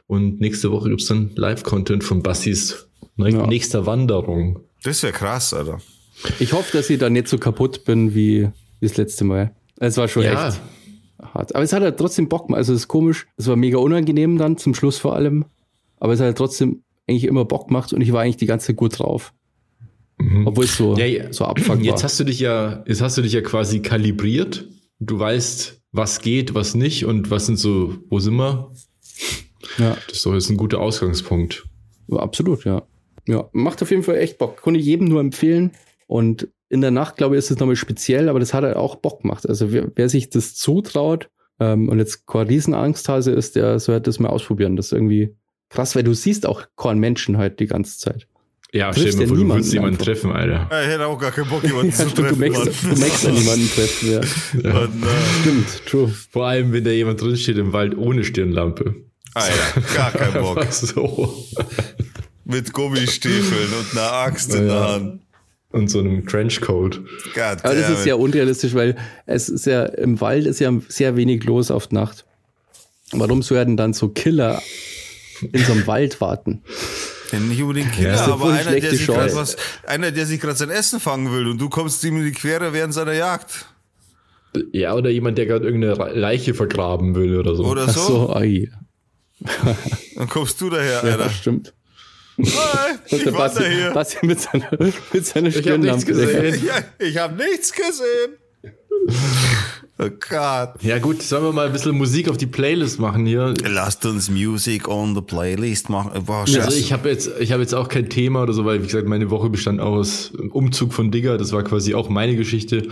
[0.09, 3.47] Und nächste Woche gibt's dann Live-Content von Bassis Ja.
[3.47, 4.59] nächster Wanderung.
[4.82, 5.78] Das wäre krass, Alter.
[6.40, 8.48] Ich hoffe, dass ich da nicht so kaputt bin wie,
[8.81, 9.55] das letzte Mal.
[9.78, 10.48] Es war schon Ja.
[10.48, 10.61] echt
[11.23, 11.55] hart.
[11.55, 12.51] Aber es hat halt trotzdem Bock.
[12.52, 13.28] Also es ist komisch.
[13.36, 15.44] Es war mega unangenehm dann, zum Schluss vor allem.
[16.01, 18.68] Aber es hat halt trotzdem eigentlich immer Bock gemacht und ich war eigentlich die ganze
[18.68, 19.32] Zeit gut drauf.
[20.44, 21.32] Obwohl es so, Ja, ja.
[21.32, 22.02] so Abfuck Jetzt war.
[22.05, 24.68] hast du dich ja, jetzt hast du dich ja quasi kalibriert.
[25.01, 28.70] Du weißt, was geht, was nicht und was sind so, wo sind wir?
[29.78, 31.66] Ja, Das ist doch jetzt ein guter Ausgangspunkt.
[32.10, 32.82] absolut, ja.
[33.26, 34.60] Ja, macht auf jeden Fall echt Bock.
[34.60, 35.72] Konnte ich jedem nur empfehlen.
[36.06, 38.97] Und in der Nacht, glaube ich, ist es nochmal speziell, aber das hat halt auch
[38.97, 39.48] Bock gemacht.
[39.48, 41.28] Also wer, wer sich das zutraut
[41.59, 44.76] ähm, und jetzt keine Riesenangsthase ist, der sollte das mal ausprobieren.
[44.76, 45.35] Das ist irgendwie
[45.75, 48.27] krass, weil du siehst auch keinen Menschen halt die ganze Zeit.
[48.73, 50.05] Ja, stell dir mal ja vor, du niemanden willst jemanden einfach.
[50.07, 50.83] treffen, Alter.
[50.83, 52.39] Ich hätte auch gar keinen Bock, jemanden Ja, zu stimmt, du treffen.
[52.41, 54.19] merkst, du merkst an niemanden treffen, ja.
[54.83, 55.07] Und, äh,
[55.43, 56.15] Stimmt, true.
[56.33, 58.95] Vor allem, wenn da jemand drinsteht im Wald ohne Stirnlampe.
[59.35, 60.65] Alter, gar keinen Bock.
[60.73, 61.45] so.
[62.45, 64.93] Mit Gummistiefeln und einer Axt in der Ja.
[64.95, 65.21] Hand.
[65.71, 67.01] Und so einem Trenchcoat.
[67.35, 68.97] God Aber das ist ja unrealistisch, weil
[69.27, 72.25] es ist ja im Wald ist ja sehr wenig los auf Nacht.
[73.11, 74.63] Warum werden dann so Killer
[75.40, 76.62] in so einem Wald warten?
[77.32, 79.56] Nicht unbedingt Killer, Ja, aber einer der, sich grad was,
[79.86, 82.73] einer, der sich gerade sein Essen fangen will und du kommst ihm in die Quere
[82.73, 83.66] während seiner Jagd.
[84.73, 87.65] Ja, oder jemand, der gerade irgendeine Leiche vergraben will oder so.
[87.65, 88.01] Oder so.
[88.06, 88.70] so, ai.
[90.16, 91.31] Dann kommst du daher, Ja, Alter.
[91.31, 91.74] stimmt.
[92.39, 92.44] Hi,
[93.11, 93.90] Und ich der wander Basti, hier.
[93.90, 94.70] Basti mit seiner,
[95.12, 96.65] mit seiner Ich hab nichts gesehen.
[96.65, 96.74] Ja,
[97.05, 98.36] ich habe nichts gesehen.
[99.97, 100.83] Oh Gott.
[100.83, 103.55] Ja gut, sollen wir mal ein bisschen Musik auf die Playlist machen hier?
[103.65, 106.25] Lasst uns Music on the Playlist machen.
[106.25, 108.87] Boah, Also ich habe jetzt, ich habe jetzt auch kein Thema oder so, weil wie
[108.87, 112.89] gesagt, meine Woche bestand aus Umzug von Digger, das war quasi auch meine Geschichte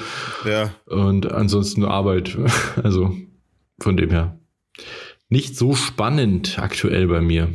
[0.49, 0.73] ja.
[0.87, 2.37] und ansonsten nur Arbeit.
[2.83, 3.16] Also
[3.81, 4.39] von dem her.
[5.29, 7.53] Nicht so spannend aktuell bei mir.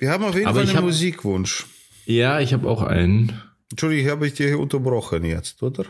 [0.00, 1.66] Wir haben auf jeden Aber Fall einen hab- Musikwunsch.
[2.06, 3.40] Ja, ich habe auch einen.
[3.70, 5.84] Entschuldigung, habe ich hier unterbrochen jetzt, oder?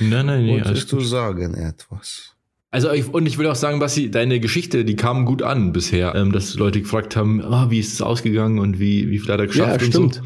[0.00, 1.06] Nein, nein, alles Wolltest du gut.
[1.06, 2.30] sagen etwas?
[2.70, 6.14] Also ich, und ich will auch sagen, Basti, deine Geschichte, die kam gut an bisher,
[6.16, 9.38] ähm, dass Leute gefragt haben, ah, wie ist es ausgegangen und wie, wie viel hat
[9.38, 10.14] er geschafft Ja, und stimmt.
[10.14, 10.22] so.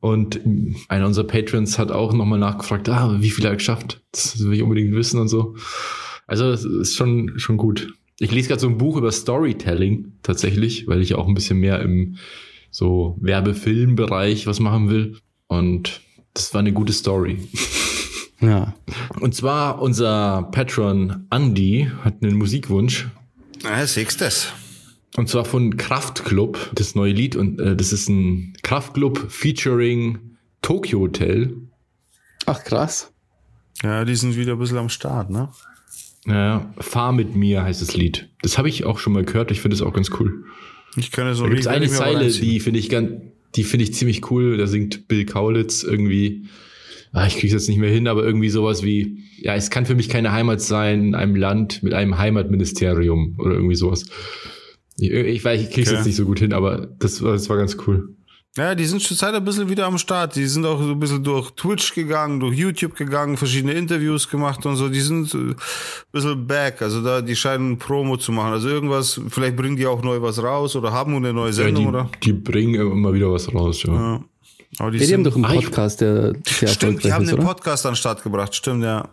[0.00, 0.40] Und
[0.88, 4.00] einer unserer Patrons hat auch nochmal nachgefragt, ah, wie viel hat er geschafft?
[4.12, 5.56] Das will ich unbedingt wissen und so.
[6.26, 7.92] Also es ist schon, schon gut.
[8.18, 11.80] Ich lese gerade so ein Buch über Storytelling tatsächlich, weil ich auch ein bisschen mehr
[11.82, 12.16] im
[12.70, 15.16] so Werbefilmbereich was machen will.
[15.46, 16.00] Und
[16.34, 17.38] das war eine gute Story.
[18.40, 18.74] Ja.
[19.20, 23.08] Und zwar unser Patron Andy hat einen Musikwunsch.
[23.64, 24.52] Ah, siehst das.
[25.16, 27.36] Und zwar von Kraftklub, das neue Lied.
[27.36, 31.56] Und äh, das ist ein Kraftklub featuring Tokyo Hotel.
[32.44, 33.12] Ach, krass.
[33.82, 35.48] Ja, die sind wieder ein bisschen am Start, ne?
[36.26, 38.28] Ja, Fahr mit mir heißt das Lied.
[38.42, 39.50] Das habe ich auch schon mal gehört.
[39.50, 40.44] Ich finde es auch ganz cool.
[40.96, 43.10] Ich kann es Da gibt es eine Zeile, die finde ich ganz,
[43.54, 44.56] die finde ich ziemlich cool.
[44.56, 46.46] Da singt Bill Kaulitz irgendwie.
[47.16, 49.86] Ah, ich kriege es jetzt nicht mehr hin, aber irgendwie sowas wie, ja, es kann
[49.86, 54.04] für mich keine Heimat sein in einem Land mit einem Heimatministerium oder irgendwie sowas.
[54.98, 55.96] Ich, ich weiß, ich kriege es Okay.
[55.96, 58.10] jetzt nicht so gut hin, aber das, war- das war ganz cool.
[58.58, 60.34] Ja, die sind schon Zeit ein bisschen wieder am Start.
[60.36, 64.64] Die sind auch so ein bisschen durch Twitch gegangen, durch YouTube gegangen, verschiedene Interviews gemacht
[64.64, 64.88] und so.
[64.88, 65.56] Die sind äh, ein
[66.10, 66.80] bisschen back.
[66.80, 68.52] Also da, die scheinen Promo zu machen.
[68.52, 71.82] Also irgendwas, vielleicht bringen die auch neu was raus oder haben eine neue Ja, Sendung,
[71.84, 72.10] die, oder?
[72.22, 73.92] die bringen immer wieder was raus, ja.
[73.94, 74.24] Ja.
[74.78, 77.30] Aber die Ja, die haben doch einen Ah, Podcast, der sehr stimmt, die haben ist,
[77.30, 77.48] den oder?
[77.48, 78.54] Podcast an den Start gebracht.
[78.54, 79.08] Stimmt, ja.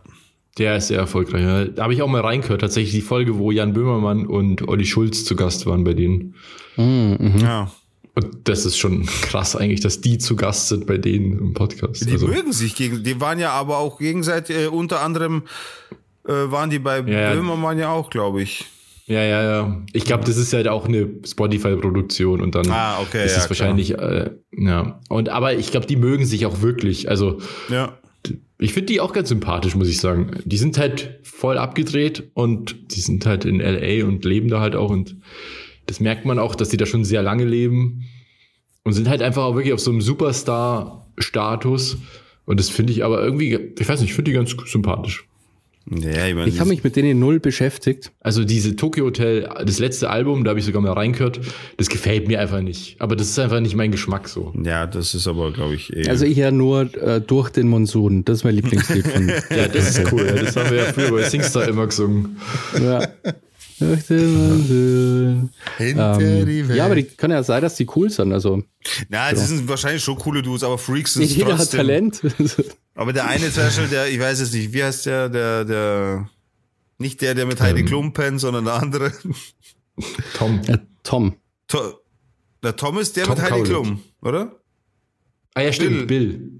[0.57, 1.41] Der ist sehr erfolgreich.
[1.41, 1.65] Ja.
[1.65, 5.25] Da habe ich auch mal reingehört, tatsächlich die Folge, wo Jan Böhmermann und Olli Schulz
[5.25, 6.35] zu Gast waren bei denen.
[6.77, 7.37] Mhm, mhm.
[7.39, 7.71] Ja.
[8.15, 12.05] Und das ist schon krass eigentlich, dass die zu Gast sind bei denen im Podcast.
[12.05, 15.43] Die Also, mögen sich gegen, die waren ja aber auch gegenseitig, äh, unter anderem
[16.27, 17.33] äh, waren die bei ja.
[17.33, 18.65] Böhmermann ja auch, glaube ich.
[19.05, 19.81] Ja, ja, ja.
[19.91, 23.49] Ich glaube, das ist halt auch eine Spotify-Produktion und dann Ah, okay, ist ja, es
[23.49, 25.01] wahrscheinlich, äh, ja.
[25.09, 27.09] Und aber ich glaube, die mögen sich auch wirklich.
[27.09, 27.39] Also
[27.69, 27.97] Ja.
[28.59, 30.31] ich finde die auch ganz sympathisch, muss ich sagen.
[30.45, 34.75] Die sind halt voll abgedreht und die sind halt in LA und leben da halt
[34.75, 35.17] auch und
[35.85, 38.05] das merkt man auch, dass die da schon sehr lange leben
[38.85, 41.97] und sind halt einfach auch wirklich auf so einem Superstar-Status.
[42.45, 45.25] Und das finde ich aber irgendwie, ich weiß nicht, ich finde die ganz sympathisch.
[45.89, 48.11] Ja, ich meine, Ich habe mich mit denen null beschäftigt.
[48.21, 51.41] Also diese Tokyo Hotel, das letzte Album, da habe ich sogar mal reingehört,
[51.77, 52.95] das gefällt mir einfach nicht.
[52.99, 54.53] Aber das ist einfach nicht mein Geschmack so.
[54.63, 56.07] ja, das ist aber, glaube ich, eh.
[56.07, 58.23] Also ich ja nur äh, durch den Monsun.
[58.23, 59.27] Das ist mein Lieblingslied von.
[59.27, 60.25] Ja, das ist cool.
[60.25, 60.41] Ja.
[60.43, 62.37] Das haben wir ja früher bei Singstar immer gesungen.
[62.81, 63.07] ja.
[63.79, 64.17] Hinter
[66.17, 66.77] die Ähm, Welt.
[66.77, 68.31] ja, aber die kann ja sein, dass die cool sind.
[68.33, 68.63] Also
[69.09, 71.71] Na, es sind wahrscheinlich schon coole Dudes, aber Freaks sind jeder hat.
[71.71, 72.21] Talent.
[72.95, 76.29] Aber der eine zum Beispiel, der, ich weiß jetzt nicht, wie heißt der, der, der,
[76.99, 77.87] nicht der, der mit Heidi Ähm.
[77.87, 79.11] Klum pennt, sondern der andere.
[80.35, 80.61] Tom.
[80.67, 81.33] Äh, Tom.
[81.67, 81.79] To
[82.61, 83.69] der Tom ist der Tom mit Heidi Kaulitz.
[83.69, 84.59] Klum, oder?
[85.55, 86.51] Ah ja, stimmt, Bill.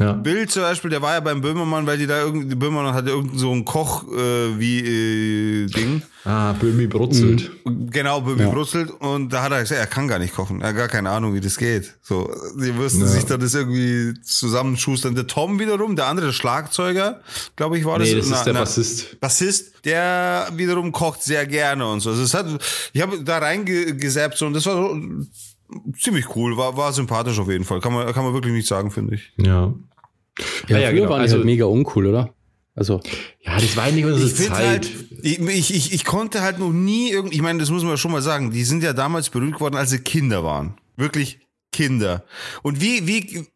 [0.00, 0.12] Ja.
[0.12, 3.38] Bill zum Beispiel, der war ja beim Böhmermann, weil die da irgendwie, Böhmermann hatte irgend
[3.38, 6.02] so ein Koch äh, wie äh, Ding.
[6.24, 7.50] Ah, Böhmi brutzelt.
[7.64, 8.50] Genau, Böhmi Ja.
[8.50, 10.60] brutzelt und da hat er gesagt, er kann gar nicht kochen.
[10.60, 11.94] Er hat gar keine Ahnung, wie das geht.
[12.02, 12.30] So,
[12.60, 13.06] die müssten Ja.
[13.06, 15.14] sich dann das irgendwie zusammenschustern.
[15.14, 17.20] Der Tom wiederum, der andere der Schlagzeuger,
[17.56, 18.08] glaube ich, war das.
[18.08, 19.20] Nee, das Na- ist der na- Bassist.
[19.20, 22.10] Bassist, der wiederum kocht sehr gerne und so.
[22.10, 22.46] Also es hat,
[22.92, 24.96] ich habe da reingesappt so, und das war so
[25.98, 27.80] ziemlich cool, war, war sympathisch auf jeden Fall.
[27.80, 29.32] Kann man, kann man wirklich nicht sagen, finde ich.
[29.36, 29.74] Ja.
[30.68, 31.10] Ja, Ja, ja, genau.
[31.10, 32.34] waren die Also- halt mega uncool, oder?
[32.74, 33.00] Also,
[33.44, 34.64] Ja, das war nicht unsere Ich finde Zeit.
[34.66, 34.90] halt,
[35.22, 35.40] ich,
[35.74, 38.52] ich, ich, konnte halt noch nie irgendwie, ich meine, das muss man schon mal sagen,
[38.52, 40.74] die sind ja damals berühmt geworden, als sie Kinder waren.
[40.96, 41.40] Wirklich
[41.72, 42.24] Kinder.
[42.62, 43.46] Und wie, wie,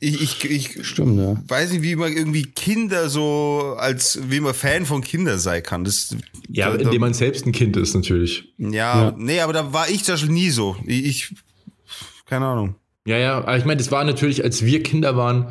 [0.00, 0.44] ich, ich,
[0.76, 1.40] ich stimmt, ja.
[1.46, 5.84] weiß nicht, wie man irgendwie Kinder so, als, wie man Fan von Kindern sein kann.
[5.84, 6.14] Das,
[6.48, 8.52] ja, da, indem man selbst ein Kind ist, natürlich.
[8.58, 9.14] ja, Ja.
[9.16, 10.76] nee, aber da war ich zum Beispiel nie so.
[10.84, 11.34] Ich, ich
[12.34, 12.74] keine Ahnung.
[13.06, 15.48] Ja, ja, aber ich meine, das war natürlich, als wir Kinder waren,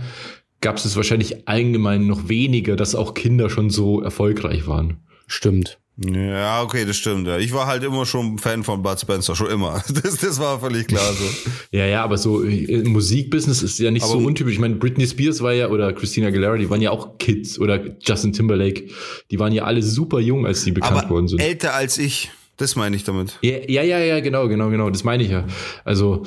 [0.60, 4.97] gab es es wahrscheinlich allgemein noch weniger, dass auch Kinder schon so erfolgreich waren.
[5.27, 5.77] Stimmt.
[5.97, 7.27] Ja, okay, das stimmt.
[7.27, 7.38] Ja.
[7.38, 9.84] Ich war halt immer schon Fan von Bud Spencer, schon immer.
[10.03, 11.23] Das, das war völlig klar so.
[11.72, 14.53] Ja, ja, aber so äh, im Musikbusiness ist ja nicht Aber- so untypisch.
[14.53, 17.80] Ich meine, Britney Spears war ja, oder Christina Aguilera, die waren ja auch Kids, oder
[18.01, 18.85] Justin Timberlake,
[19.30, 21.39] die waren ja alle super jung, als sie bekannt Aber worden sind.
[21.39, 23.38] älter als ich, das meine ich damit.
[23.43, 24.89] Ja, ja, ja, ja, genau, genau, genau.
[24.89, 25.45] Das meine ich ja.
[25.85, 26.23] Also,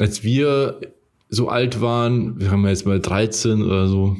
[0.00, 0.80] als wir
[1.28, 4.16] so alt waren, wir haben jetzt mal 13 oder so,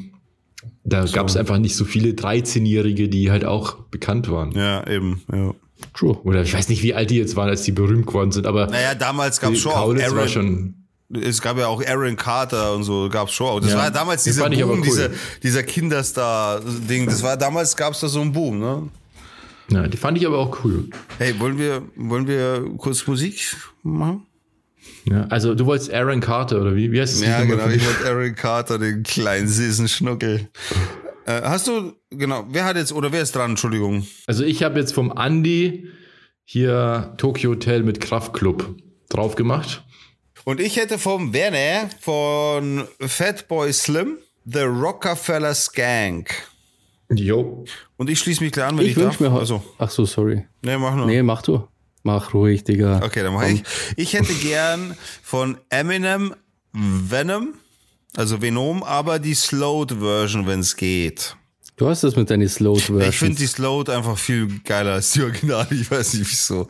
[0.83, 4.51] da gab es einfach nicht so viele 13-Jährige, die halt auch bekannt waren.
[4.53, 5.21] Ja, eben.
[5.31, 5.53] Ja.
[5.95, 6.17] True.
[6.23, 8.67] Oder ich weiß nicht, wie alt die jetzt waren, als die berühmt geworden sind, aber
[8.67, 10.73] Naja, damals gab es schon auch Kaulitz war Aaron, schon.
[11.21, 13.59] es gab ja auch Aaron Carter und so, gab es schon auch.
[13.59, 13.77] Das Ja.
[13.77, 14.81] war ja damals dieser Boom, cool.
[14.83, 15.09] dieser,
[15.41, 17.07] dieser Kinderstar-Ding.
[17.07, 18.89] Das war damals gab es da so einen Boom, ne?
[19.69, 20.87] Ja, die fand ich aber auch cool.
[21.17, 24.23] Hey, wollen wir, wollen wir kurz Musik machen?
[25.05, 26.91] Ja, also du wolltest Aaron Carter oder wie?
[26.91, 27.21] Wie heißt es?
[27.21, 27.67] Ja, genau.
[27.67, 30.49] Ich wollte Aaron Carter, den kleinen süßen Schnuckel.
[31.25, 34.05] Äh, hast du, genau, wer hat jetzt, oder wer ist dran, Entschuldigung?
[34.27, 35.87] Also ich habe jetzt vom Andy
[36.43, 38.75] hier Tokyo Hotel mit Kraftclub
[39.09, 39.83] drauf gemacht.
[40.43, 46.33] Und ich hätte vom Werner von Fatboy Slim The Rockefeller Skank.
[47.13, 47.65] Jo.
[47.97, 49.31] Und ich schließe mich gleich an, wenn ich, Ich wünsche darf.
[49.31, 50.45] mir Also, Ach so, sorry.
[50.63, 51.05] nee, mach nur.
[51.05, 51.67] Nee, mach du.
[52.03, 53.01] Mach ruhig, Digga.
[53.03, 53.63] Okay, dann mache ich.
[53.95, 56.33] Ich hätte gern von Eminem
[56.73, 57.53] Venom,
[58.15, 61.35] also Venom, aber die Slowed Version, wenn es geht.
[61.75, 65.23] Du hast das mit deinen Slowed Ich finde die Slowed einfach viel geiler als die
[65.23, 65.67] Original.
[65.71, 66.67] Ich weiß nicht wieso.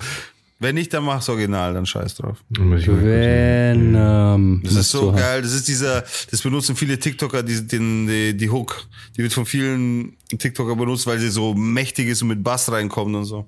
[0.60, 2.38] Wenn nicht, dann mach's Original, dann scheiß drauf.
[2.50, 4.62] Venom.
[4.64, 5.42] Das ist so geil.
[5.42, 8.86] Das ist dieser, das benutzen viele TikToker, die, den, die, die Hook.
[9.18, 13.16] Die wird von vielen TikToker benutzt, weil sie so mächtig ist und mit Bass reinkommt
[13.16, 13.48] und so.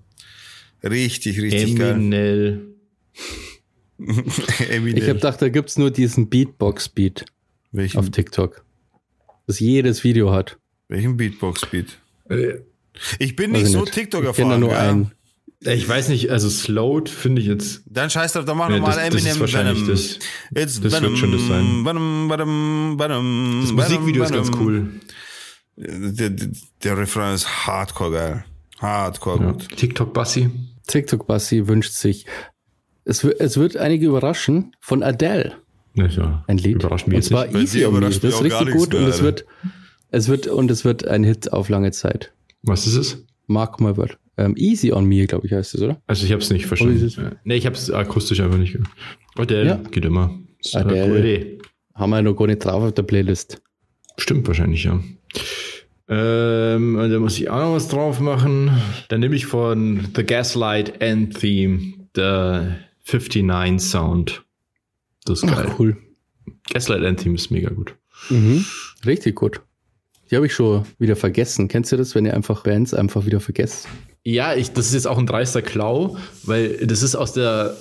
[0.84, 1.92] Richtig, richtig geil.
[1.94, 2.76] Eminel.
[4.70, 4.98] Eminem.
[4.98, 7.26] Ich habe gedacht, da gibt's nur diesen Beatbox-Beat
[7.72, 8.66] welchen, auf TikTok.
[9.48, 10.58] Das jedes Video hat.
[10.90, 11.98] welchen Beatbox-Beat?
[12.30, 12.56] Äh,
[13.20, 13.94] Ich bin nicht ich so nicht.
[13.94, 14.90] TikTok Ich kenne nur ja.
[14.90, 15.12] einen.
[15.66, 17.84] Ich weiß nicht, also Slowed finde ich jetzt.
[17.86, 19.90] Dann scheiß drauf, dann mach Nee, nochmal das- das ist Eminem wahrscheinlich Venom.
[19.92, 20.20] das-
[20.52, 21.86] It's das wird Venom, schon das sein.
[21.86, 24.90] Venom, Venom, Venom, Das Venom, Musikvideo ist ganz cool.
[25.78, 26.50] Der, der,
[26.84, 28.46] der Refrain ist hardcore geil.
[28.80, 29.52] Hardcore Ja.
[29.54, 29.70] gut.
[29.78, 30.50] TikTok Bassi.
[30.88, 32.26] TikTok Bassi wünscht sich.
[33.06, 35.54] Es, wird- es wird einige überraschen von Adele.
[35.96, 36.44] Ja.
[36.48, 36.76] Ein Lied.
[36.76, 37.56] Überrascht mich und jetzt zwar nicht.
[37.56, 38.00] Easy on Me.
[38.02, 39.46] Das ist richtig gut und es wird,
[40.10, 42.34] es wird und es wird ein Hit auf lange Zeit.
[42.64, 43.26] Was ist es?
[43.48, 44.18] Mark my word.
[44.38, 46.02] Ähm, Easy on Me, glaube ich, heißt es, oder?
[46.08, 47.08] Also ich habe es nicht verstanden.
[47.08, 47.32] Ja.
[47.44, 48.90] Nee, ich habe es akustisch einfach nicht gehört.
[49.36, 49.76] Adele Ja.
[49.76, 50.40] geht immer.
[50.74, 51.06] Adele.
[51.06, 51.60] coole Idee.
[51.94, 53.62] Haben wir noch gar nicht drauf auf der Playlist.
[54.18, 55.00] Stimmt wahrscheinlich, ja.
[56.10, 58.72] Ähm, und da muss ich auch noch was drauf machen.
[59.10, 64.44] Dann nehme ich von The Gaslight End Theme, der 59 Sound.
[65.26, 65.68] Das ist geil.
[65.70, 65.98] Ach, cool.
[66.72, 67.96] Gaslight End Theme ist mega gut.
[68.30, 68.66] Mhm.
[69.06, 69.62] Richtig gut.
[70.30, 71.68] Die habe ich schon wieder vergessen.
[71.68, 73.88] Kennst du das, wenn ihr einfach Bands einfach wieder vergesst?
[74.24, 77.78] Ja, ich, das ist jetzt auch ein dreister Klau, weil das ist aus der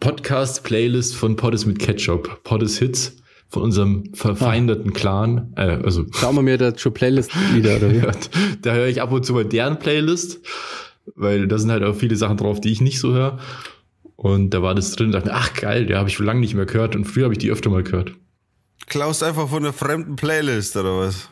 [0.00, 2.42] Podcast-Playlist von Poddes mit Ketchup.
[2.42, 3.16] Poddes Hits
[3.48, 5.52] von unserem verfeindeten Clan.
[5.56, 8.02] Äh, also Schauen wir mir da schon Playlist-Lieder oder wie?
[8.62, 10.40] da höre ich ab und zu mal deren Playlist,
[11.14, 13.38] weil da sind halt auch viele Sachen drauf, die ich nicht so höre.
[14.16, 16.40] Und da war das drin und dachte mir, ach geil, der habe ich schon lange
[16.40, 18.12] nicht mehr gehört und früher habe ich die öfter mal gehört.
[18.86, 21.28] Klaust einfach von einer fremden Playlist oder was?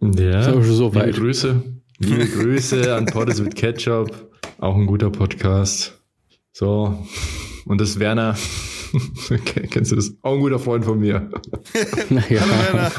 [0.00, 1.16] Ja, schon so liebe weit.
[1.16, 1.62] Grüße.
[1.98, 4.30] Liebe Grüße an Poddes mit Ketchup.
[4.58, 6.00] Auch ein guter Podcast.
[6.52, 7.06] So.
[7.66, 8.36] Und das Werner.
[9.70, 10.12] Kennst du das?
[10.22, 11.30] Auch ein guter Freund von mir.
[12.10, 12.42] Naja.
[12.48, 12.92] Werner.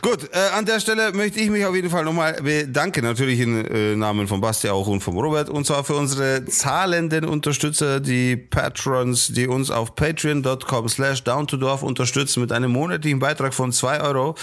[0.02, 3.64] Gut, äh, an der Stelle möchte ich mich auf jeden Fall nochmal bedanken, natürlich im
[3.64, 8.36] äh, Namen von Basti auch und vom Robert, und zwar für unsere zahlenden Unterstützer, die
[8.36, 14.34] Patrons, die uns auf patreon.com slash downtodorf unterstützen mit einem monatlichen Beitrag von 2 Euro.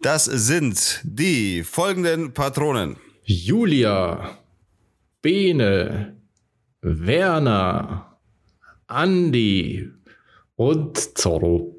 [0.00, 2.96] Das sind die folgenden Patronen.
[3.24, 4.38] Julia,
[5.20, 6.17] Bene,
[6.80, 8.18] Werner,
[8.86, 9.90] Andi
[10.56, 11.74] und Zorro.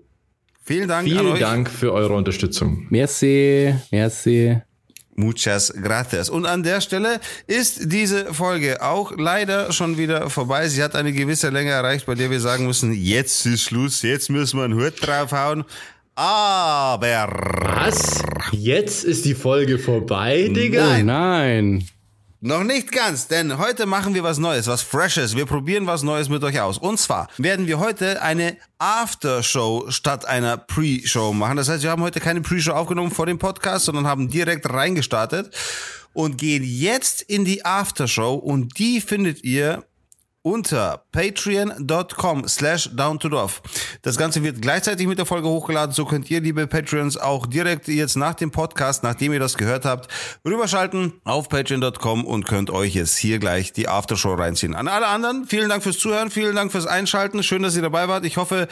[0.64, 1.40] Vielen Dank an Vielen euch.
[1.40, 2.86] Dank für eure Unterstützung.
[2.90, 4.58] Merci, merci.
[5.16, 6.30] Muchas gracias.
[6.30, 10.70] Und an der Stelle ist diese Folge auch leider schon wieder vorbei.
[10.70, 14.30] Sie hat eine gewisse Länge erreicht, bei der wir sagen müssen, jetzt ist Schluss, jetzt
[14.30, 15.66] müssen wir einen Hut draufhauen.
[16.16, 17.28] Aber
[17.64, 18.24] Was?
[18.52, 20.98] Jetzt ist die Folge vorbei, Digga?
[21.00, 21.86] Oh nein.
[22.42, 25.36] Noch nicht ganz, denn heute machen wir was Neues, was Freshes.
[25.36, 26.78] Wir probieren was Neues mit euch aus.
[26.78, 31.58] Und zwar werden wir heute eine Aftershow statt einer Pre-Show machen.
[31.58, 35.54] Das heißt, wir haben heute keine Pre-Show aufgenommen vor dem Podcast, sondern haben direkt reingestartet
[36.14, 39.84] und gehen jetzt in die Aftershow und die findet ihr
[40.42, 43.62] unter patreon.com slash down to dorf.
[44.02, 47.88] Das Ganze wird gleichzeitig mit der Folge hochgeladen, so könnt ihr, liebe Patreons, auch direkt
[47.90, 50.10] jetzt nach dem Podcast, nachdem ihr das gehört habt,
[50.46, 54.76] rüberschalten auf patreon.com und könnt euch jetzt hier gleich die Aftershow reinziehen.
[54.76, 58.08] An alle anderen, vielen Dank fürs Zuhören, vielen Dank fürs Einschalten, schön, dass ihr dabei
[58.08, 58.24] wart.
[58.24, 58.70] Ich hoffe,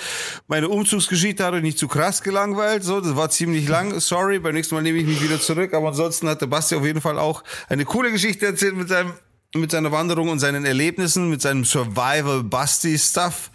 [0.48, 4.53] meine Umzugsgeschichte hat euch nicht zu krass gelangweilt, so, das war ziemlich lang, sorry, beim
[4.53, 7.19] nächsten Mal nehme ich mich wieder zurück, aber ansonsten hat der Basti auf jeden Fall
[7.19, 9.14] auch eine coole Geschichte erzählt mit seinem
[9.59, 13.51] mit seiner Wanderung und seinen Erlebnissen, mit seinem Survival Basti Stuff.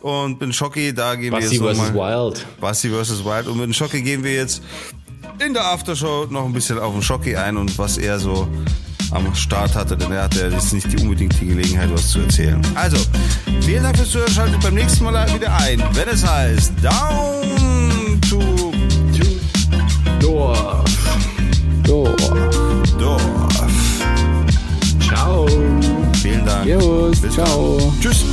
[0.00, 1.88] Und mit Schocki, da gehen Basti wir jetzt vs.
[1.92, 2.32] nochmal.
[2.32, 2.46] Wild.
[2.60, 3.24] Basti vs.
[3.24, 3.46] Wild.
[3.48, 4.62] Und mit Schocki gehen wir jetzt
[5.44, 8.48] in der Aftershow noch ein bisschen auf den Schocki ein und was er so
[9.10, 12.60] am Start hatte, denn er hatte jetzt nicht die unbedingt die Gelegenheit, was zu erzählen.
[12.74, 12.98] Also,
[13.62, 18.72] vielen Dank fürs Zuhören, schaltet beim nächsten Mal wieder ein, wenn es heißt Down to
[20.20, 20.84] Dorf.
[21.86, 22.14] So.
[22.98, 23.37] Dorf.
[25.08, 25.46] Ciao.
[26.20, 26.66] Vielen Dank.
[26.66, 27.20] Servus.
[27.20, 27.46] Bis dann.
[27.46, 27.92] Ciao.
[28.00, 28.24] Tschüss.